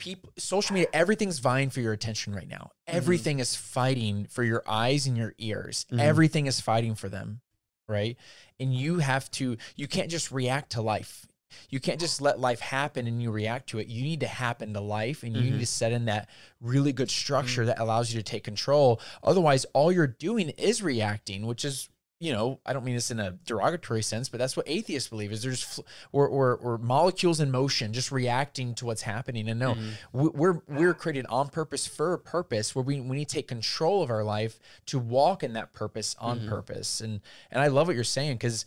people, 0.00 0.32
social 0.36 0.74
media, 0.74 0.88
everything's 0.92 1.38
vying 1.38 1.70
for 1.70 1.80
your 1.80 1.92
attention 1.92 2.34
right 2.34 2.48
now. 2.48 2.72
Everything 2.88 3.38
is 3.38 3.54
fighting 3.54 4.26
for 4.28 4.42
your 4.42 4.64
eyes 4.66 5.06
and 5.06 5.16
your 5.16 5.32
ears. 5.38 5.86
Mhm. 5.92 6.00
Everything 6.00 6.46
is 6.46 6.60
fighting 6.60 6.96
for 6.96 7.08
them, 7.08 7.40
right? 7.88 8.16
And 8.58 8.74
you 8.74 8.98
have 8.98 9.30
to, 9.32 9.56
you 9.76 9.86
can't 9.88 10.10
just 10.10 10.30
react 10.30 10.72
to 10.72 10.82
life. 10.82 11.26
You 11.70 11.78
can't 11.78 12.00
just 12.00 12.20
let 12.20 12.40
life 12.40 12.60
happen 12.60 13.06
and 13.06 13.22
you 13.22 13.30
react 13.30 13.68
to 13.70 13.78
it. 13.78 13.86
You 13.86 14.02
need 14.02 14.20
to 14.20 14.26
happen 14.26 14.74
to 14.74 14.80
life 14.80 15.22
and 15.22 15.36
you 15.36 15.44
Mhm. 15.44 15.52
need 15.52 15.60
to 15.60 15.66
set 15.66 15.92
in 15.92 16.06
that 16.06 16.28
really 16.60 16.92
good 16.92 17.10
structure 17.10 17.64
that 17.66 17.78
allows 17.78 18.12
you 18.12 18.18
to 18.18 18.24
take 18.24 18.42
control. 18.42 19.00
Otherwise, 19.22 19.64
all 19.72 19.92
you're 19.92 20.06
doing 20.08 20.48
is 20.50 20.82
reacting, 20.82 21.46
which 21.46 21.64
is, 21.64 21.88
you 22.24 22.32
know, 22.32 22.60
I 22.64 22.72
don't 22.72 22.84
mean 22.84 22.94
this 22.94 23.10
in 23.10 23.20
a 23.20 23.32
derogatory 23.44 24.02
sense, 24.02 24.28
but 24.28 24.38
that's 24.38 24.56
what 24.56 24.68
atheists 24.68 25.08
believe 25.08 25.30
is 25.32 25.42
there's 25.42 25.62
fl- 25.62 25.82
or, 26.12 26.26
or, 26.26 26.56
or 26.56 26.78
molecules 26.78 27.40
in 27.40 27.50
motion, 27.50 27.92
just 27.92 28.10
reacting 28.10 28.74
to 28.76 28.86
what's 28.86 29.02
happening. 29.02 29.48
And 29.48 29.60
no, 29.60 29.76
we- 30.12 30.28
we're 30.30 30.60
we're 30.68 30.94
created 30.94 31.26
on 31.26 31.48
purpose 31.48 31.86
for 31.86 32.14
a 32.14 32.18
purpose 32.18 32.74
where 32.74 32.82
we, 32.82 33.00
we 33.00 33.16
need 33.18 33.28
to 33.28 33.34
take 33.34 33.48
control 33.48 34.02
of 34.02 34.10
our 34.10 34.24
life 34.24 34.58
to 34.86 34.98
walk 34.98 35.42
in 35.42 35.52
that 35.52 35.72
purpose 35.72 36.16
on 36.18 36.40
Mhm. 36.40 36.48
purpose. 36.48 37.00
And 37.00 37.20
and 37.50 37.60
I 37.60 37.66
love 37.68 37.86
what 37.88 37.94
you're 37.94 38.04
saying 38.04 38.36
because 38.36 38.64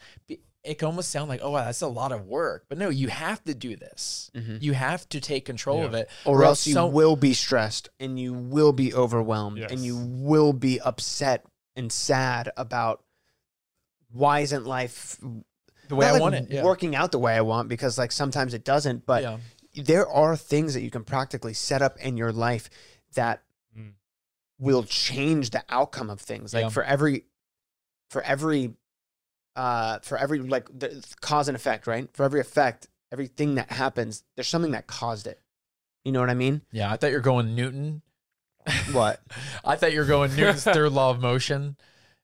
it 0.64 0.78
can 0.80 0.88
almost 0.88 1.10
sound 1.12 1.30
like, 1.30 1.40
oh, 1.42 1.52
wow, 1.52 1.64
that's 1.64 1.82
a 1.82 1.88
lot 1.88 2.12
of 2.12 2.26
work. 2.26 2.66
But 2.68 2.78
no, 2.78 2.90
you 2.90 3.08
have 3.08 3.42
to 3.46 3.56
do 3.56 3.78
this. 3.78 4.30
Mhm. 4.36 4.62
You 4.62 4.74
have 4.74 5.08
to 5.10 5.22
take 5.22 5.46
control 5.46 5.84
of 5.86 5.94
it, 5.94 6.10
or 6.26 6.44
else 6.44 6.68
you 6.68 6.74
some- 6.74 6.92
will 6.92 7.16
be 7.16 7.34
stressed 7.34 7.88
and 8.02 8.20
you 8.20 8.34
will 8.34 8.74
be 8.74 8.94
overwhelmed 8.94 9.60
and 9.60 9.80
you 9.86 9.96
will 9.98 10.52
be 10.54 10.80
upset 10.82 11.46
and 11.78 11.90
sad 11.92 12.52
about 12.58 13.02
why 14.12 14.40
isn't 14.42 14.66
life 14.66 15.18
The 15.90 15.96
way 15.96 16.08
I 16.08 16.12
like 16.14 16.22
want 16.22 16.36
it, 16.36 16.48
yeah. 16.50 16.64
working 16.64 16.96
out 16.96 17.12
the 17.12 17.20
way 17.20 17.36
I 17.36 17.42
want 17.42 17.70
because 17.70 17.98
like 17.98 18.12
sometimes 18.12 18.54
it 18.54 18.64
doesn't 18.64 19.06
but 19.06 19.24
Yeah. 19.24 19.38
there 19.76 20.08
are 20.08 20.36
things 20.38 20.74
that 20.74 20.82
you 20.82 20.90
can 20.92 21.04
practically 21.04 21.54
set 21.54 21.82
up 21.82 21.98
in 22.00 22.18
your 22.18 22.32
life 22.32 22.70
that 23.16 23.44
Mm. 23.78 23.94
will 24.60 24.84
change 24.84 25.50
the 25.52 25.64
outcome 25.70 26.10
of 26.10 26.20
things 26.22 26.54
like 26.54 26.64
Yeah. 26.64 26.70
for 26.70 26.84
every 26.84 27.26
for 28.10 28.22
every 28.22 28.74
uh 29.56 30.00
for 30.00 30.18
every 30.18 30.40
like 30.40 30.68
the 30.78 31.04
cause 31.22 31.48
and 31.48 31.56
effect 31.56 31.88
right 31.88 32.08
for 32.14 32.24
every 32.24 32.40
effect 32.40 32.88
everything 33.12 33.56
that 33.56 33.72
happens 33.72 34.24
there's 34.36 34.48
something 34.48 34.72
that 34.72 34.88
caused 34.88 35.28
it 35.28 35.42
you 36.06 36.12
know 36.12 36.20
what 36.20 36.30
i 36.30 36.34
mean 36.34 36.62
Yeah, 36.72 36.92
I 36.92 36.98
thought 36.98 37.08
you 37.10 37.18
were 37.18 37.22
going 37.22 37.56
Newton. 37.56 38.02
What? 38.92 39.22
I 39.66 39.76
thought 39.76 39.94
you 39.94 40.00
were 40.00 40.06
going 40.06 40.36
Newton's 40.36 40.64
third 40.64 40.92
law 40.92 41.10
of 41.12 41.20
motion. 41.20 41.76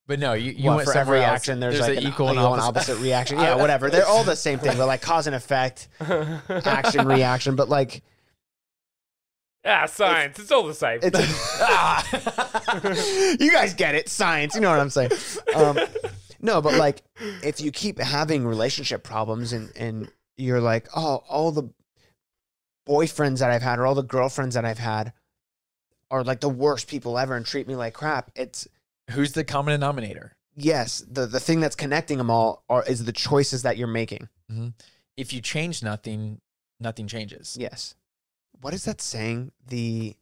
But 0.05 0.19
no, 0.19 0.33
you, 0.33 0.51
you 0.51 0.69
What, 0.69 0.77
went 0.77 0.89
for 0.89 0.97
every 0.97 1.19
somewhere 1.19 1.29
else. 1.29 1.35
action 1.41 1.59
there's, 1.61 1.79
like 1.79 1.97
an 1.97 1.99
an 1.99 2.03
equal 2.11 2.27
and 2.27 2.37
equal 2.37 2.53
and 2.53 2.61
opposite, 2.61 2.91
opposite 2.93 2.97
reaction. 3.03 3.39
Yeah 3.39 3.55
whatever. 3.55 3.89
They're 3.89 4.05
all 4.05 4.23
the 4.23 4.35
same 4.35 4.59
thing. 4.59 4.77
But 4.77 4.87
like 4.87 5.01
cause 5.01 5.27
and 5.27 5.35
effect 5.35 5.87
action 6.49 7.07
reaction 7.07 7.55
but 7.55 7.69
like 7.69 8.03
Ah, 9.65 9.85
science. 9.85 10.39
It's, 10.39 10.51
all 10.51 10.67
the 10.67 10.73
same. 10.73 10.99
it's 11.01 11.17
you 13.39 13.49
guys 13.49 13.73
get 13.73 13.95
it. 13.95 14.09
Science. 14.09 14.55
You 14.55 14.61
know 14.61 14.69
what 14.69 14.79
i'm 14.81 14.89
saying. 14.89 15.11
Um, 15.55 15.79
no 16.41 16.61
but 16.61 16.73
like 16.75 17.01
if 17.41 17.61
you 17.61 17.71
keep 17.71 17.97
having 17.97 18.45
relationship 18.45 19.03
problems 19.03 19.53
and 19.53 19.71
and 19.77 20.11
you're 20.35 20.59
like 20.59 20.89
oh 20.95 21.23
all 21.29 21.51
the 21.53 21.69
boyfriends 22.87 23.39
that 23.39 23.49
i've 23.49 23.61
had 23.61 23.79
or 23.79 23.85
all 23.85 23.95
the 23.95 24.03
girlfriends 24.03 24.55
that 24.55 24.65
i've 24.65 24.77
had 24.79 25.13
are 26.11 26.21
like 26.23 26.41
the 26.41 26.49
worst 26.49 26.89
people 26.89 27.17
ever 27.17 27.37
and 27.37 27.45
treat 27.45 27.65
me 27.65 27.77
like 27.77 27.93
crap 27.93 28.29
it's 28.35 28.67
Who's 29.11 29.33
the 29.33 29.43
common 29.43 29.73
denominator? 29.73 30.35
yes 30.55 31.03
the 31.09 31.25
the 31.25 31.39
thing 31.39 31.59
that's 31.59 31.75
connecting 31.75 32.19
them 32.19 32.29
all 32.29 32.63
are 32.69 32.83
is 32.85 33.03
the 33.05 33.11
choices 33.11 33.63
that 33.63 33.75
you're 33.77 33.87
making 33.87 34.29
mm-hmm. 34.51 34.67
If 35.17 35.31
you 35.33 35.41
change 35.41 35.81
nothing, 35.83 36.41
nothing 36.79 37.07
changes. 37.07 37.57
yes 37.59 37.95
what 38.61 38.73
is 38.73 38.85
that 38.85 39.01
saying 39.01 39.51
the 39.67 40.15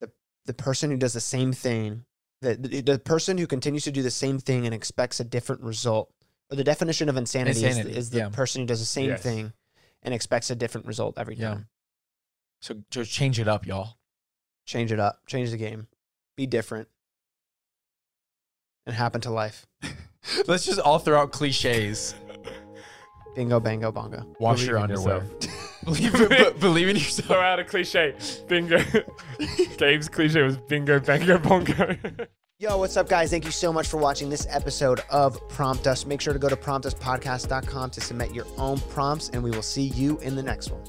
the 0.00 0.10
the 0.44 0.52
person 0.54 0.90
who 0.90 0.96
does 0.98 1.14
the 1.14 1.20
same 1.22 1.52
thing 1.54 2.04
the, 2.42 2.54
the 2.54 2.80
the 2.82 2.98
person 2.98 3.38
who 3.38 3.46
continues 3.46 3.84
to 3.84 3.90
do 3.90 4.02
the 4.02 4.10
same 4.10 4.38
thing 4.38 4.66
and 4.66 4.74
expects 4.74 5.20
a 5.20 5.24
different 5.24 5.62
result 5.62 6.10
or 6.50 6.56
the 6.56 6.64
definition 6.64 7.08
of 7.08 7.16
insanity, 7.16 7.64
Insanity, 7.64 7.90
is, 7.92 7.96
is 7.96 8.10
the 8.10 8.18
yeah. 8.18 8.28
person 8.28 8.60
who 8.62 8.66
does 8.66 8.80
the 8.80 8.86
same 8.86 9.10
Yes. 9.10 9.22
thing 9.22 9.52
and 10.02 10.12
expects 10.12 10.50
a 10.50 10.54
different 10.54 10.86
result 10.86 11.18
every 11.18 11.36
Yeah. 11.36 11.48
time 11.50 11.68
So 12.60 12.82
just 12.90 13.10
change 13.10 13.38
it 13.40 13.48
up, 13.48 13.66
y'all. 13.66 13.96
change 14.66 14.92
it 14.92 15.00
up 15.00 15.26
change 15.26 15.50
the 15.50 15.56
game 15.56 15.88
be 16.36 16.46
different 16.46 16.88
and 18.90 18.96
happen 18.98 19.20
to 19.22 19.30
life 19.30 19.66
Let's 20.46 20.66
just 20.66 20.80
all 20.80 20.98
throw 20.98 21.18
out 21.20 21.32
cliches. 21.32 22.14
bingo 23.34 23.58
bango 23.60 23.90
bongo 23.90 24.26
Wash 24.38 24.56
Believe 24.58 24.68
your 24.68 24.76
in 24.78 24.82
underwear. 24.82 25.24
yourself. 25.24 25.82
believe, 25.84 26.28
be- 26.28 26.60
believe 26.60 26.88
in 26.88 26.96
yourself. 26.96 27.26
Throw 27.28 27.40
out 27.40 27.58
a 27.58 27.64
cliche. 27.64 28.14
Bingo. 28.48 28.78
Gabe's 29.78 30.08
cliche 30.10 30.42
was 30.42 30.56
bingo, 30.58 31.00
bango, 31.00 31.38
bongo. 31.38 31.96
Yo, 32.58 32.76
what's 32.76 32.98
up, 32.98 33.08
guys? 33.08 33.30
Thank 33.30 33.46
you 33.46 33.50
so 33.50 33.72
much 33.72 33.88
for 33.88 33.96
watching 33.96 34.28
this 34.28 34.46
episode 34.50 35.00
of 35.08 35.38
Prompt 35.48 35.86
Us. 35.86 36.04
Make 36.04 36.20
sure 36.20 36.34
to 36.34 36.38
go 36.38 36.50
to 36.50 36.56
promptuspodcast.com 36.56 37.90
to 37.90 38.00
submit 38.02 38.34
your 38.34 38.44
own 38.58 38.78
prompts, 38.90 39.30
and 39.30 39.42
we 39.42 39.50
will 39.50 39.62
see 39.62 39.84
you 39.84 40.18
in 40.18 40.36
the 40.36 40.42
next 40.42 40.70
one. 40.70 40.82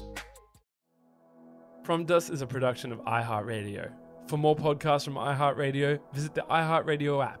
Prompt 1.84 2.10
Us 2.10 2.28
is 2.28 2.42
a 2.42 2.46
production 2.46 2.92
of 2.92 2.98
iHeartRadio. 3.04 3.90
For 4.26 4.36
more 4.36 4.54
podcasts 4.54 5.04
from 5.06 5.14
iHeartRadio, 5.14 5.98
visit 6.12 6.34
the 6.34 6.42
iHeartRadio 6.50 7.24
app, 7.24 7.40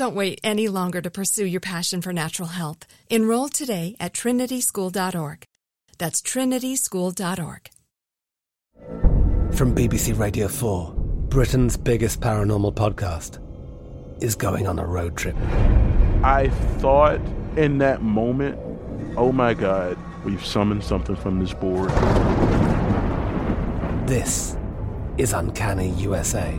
Don't 0.00 0.14
wait 0.14 0.40
any 0.42 0.66
longer 0.66 1.02
to 1.02 1.10
pursue 1.10 1.44
your 1.44 1.60
passion 1.60 2.00
for 2.00 2.10
natural 2.10 2.48
health. 2.48 2.86
Enroll 3.10 3.50
today 3.50 3.96
at 4.00 4.14
trinityschool.org. 4.14 5.44
That's 5.98 6.22
trinityschool.org. 6.22 7.70
From 9.52 9.74
BBC 9.74 10.18
Radio 10.18 10.48
4, 10.48 10.94
Britain's 11.28 11.76
biggest 11.76 12.22
paranormal 12.22 12.74
podcast 12.76 13.40
is 14.22 14.34
going 14.34 14.66
on 14.66 14.78
a 14.78 14.86
road 14.86 15.18
trip. 15.18 15.36
I 16.24 16.48
thought 16.78 17.20
in 17.58 17.76
that 17.78 18.00
moment, 18.00 18.58
oh 19.18 19.32
my 19.32 19.52
God, 19.52 19.98
we've 20.24 20.42
summoned 20.42 20.82
something 20.82 21.16
from 21.16 21.40
this 21.40 21.52
board. 21.52 21.90
This 24.08 24.56
is 25.18 25.34
Uncanny 25.34 25.90
USA. 25.90 26.58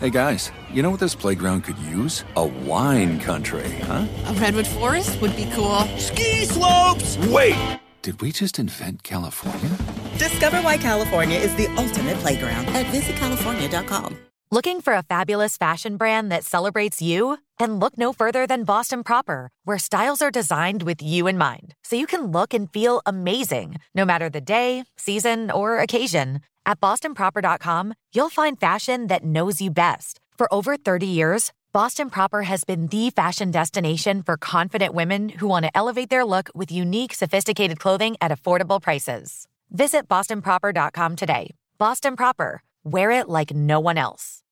Hey 0.00 0.10
guys, 0.10 0.52
you 0.72 0.80
know 0.84 0.90
what 0.90 1.00
this 1.00 1.16
playground 1.16 1.62
could 1.62 1.76
use? 1.78 2.24
A 2.36 2.46
wine 2.46 3.18
country, 3.18 3.68
huh? 3.82 4.06
A 4.26 4.32
redwood 4.34 4.68
forest 4.68 5.20
would 5.20 5.34
be 5.34 5.50
cool. 5.52 5.80
Ski 5.96 6.44
slopes! 6.44 7.18
Wait! 7.26 7.80
Did 8.02 8.20
we 8.20 8.30
just 8.30 8.60
invent 8.60 9.02
California? 9.02 9.76
Discover 10.16 10.58
why 10.58 10.76
California 10.76 11.36
is 11.36 11.52
the 11.56 11.66
ultimate 11.76 12.16
playground 12.18 12.68
at 12.68 12.86
visitcalifornia.com. 12.86 14.16
Looking 14.52 14.80
for 14.80 14.92
a 14.92 15.02
fabulous 15.02 15.56
fashion 15.56 15.96
brand 15.96 16.30
that 16.30 16.44
celebrates 16.44 17.02
you? 17.02 17.38
Then 17.58 17.80
look 17.80 17.98
no 17.98 18.12
further 18.12 18.46
than 18.46 18.62
Boston 18.62 19.02
Proper, 19.02 19.50
where 19.64 19.78
styles 19.78 20.22
are 20.22 20.30
designed 20.30 20.84
with 20.84 21.02
you 21.02 21.26
in 21.26 21.36
mind, 21.36 21.74
so 21.82 21.96
you 21.96 22.06
can 22.06 22.30
look 22.30 22.54
and 22.54 22.72
feel 22.72 23.02
amazing 23.04 23.78
no 23.96 24.04
matter 24.04 24.30
the 24.30 24.40
day, 24.40 24.84
season, 24.96 25.50
or 25.50 25.80
occasion. 25.80 26.40
At 26.68 26.80
bostonproper.com, 26.80 27.94
you'll 28.14 28.28
find 28.28 28.60
fashion 28.60 29.06
that 29.06 29.24
knows 29.24 29.58
you 29.58 29.70
best. 29.70 30.20
For 30.36 30.52
over 30.52 30.76
30 30.76 31.06
years, 31.06 31.50
Boston 31.72 32.10
Proper 32.10 32.42
has 32.42 32.64
been 32.64 32.88
the 32.88 33.08
fashion 33.08 33.50
destination 33.50 34.22
for 34.22 34.36
confident 34.36 34.92
women 34.92 35.30
who 35.30 35.48
want 35.48 35.64
to 35.64 35.74
elevate 35.74 36.10
their 36.10 36.26
look 36.26 36.50
with 36.54 36.70
unique, 36.70 37.14
sophisticated 37.14 37.78
clothing 37.78 38.16
at 38.20 38.30
affordable 38.30 38.82
prices. 38.82 39.46
Visit 39.70 40.08
bostonproper.com 40.08 41.16
today. 41.16 41.50
Boston 41.78 42.16
Proper, 42.16 42.60
wear 42.84 43.12
it 43.12 43.30
like 43.30 43.54
no 43.54 43.80
one 43.80 43.96
else. 43.96 44.42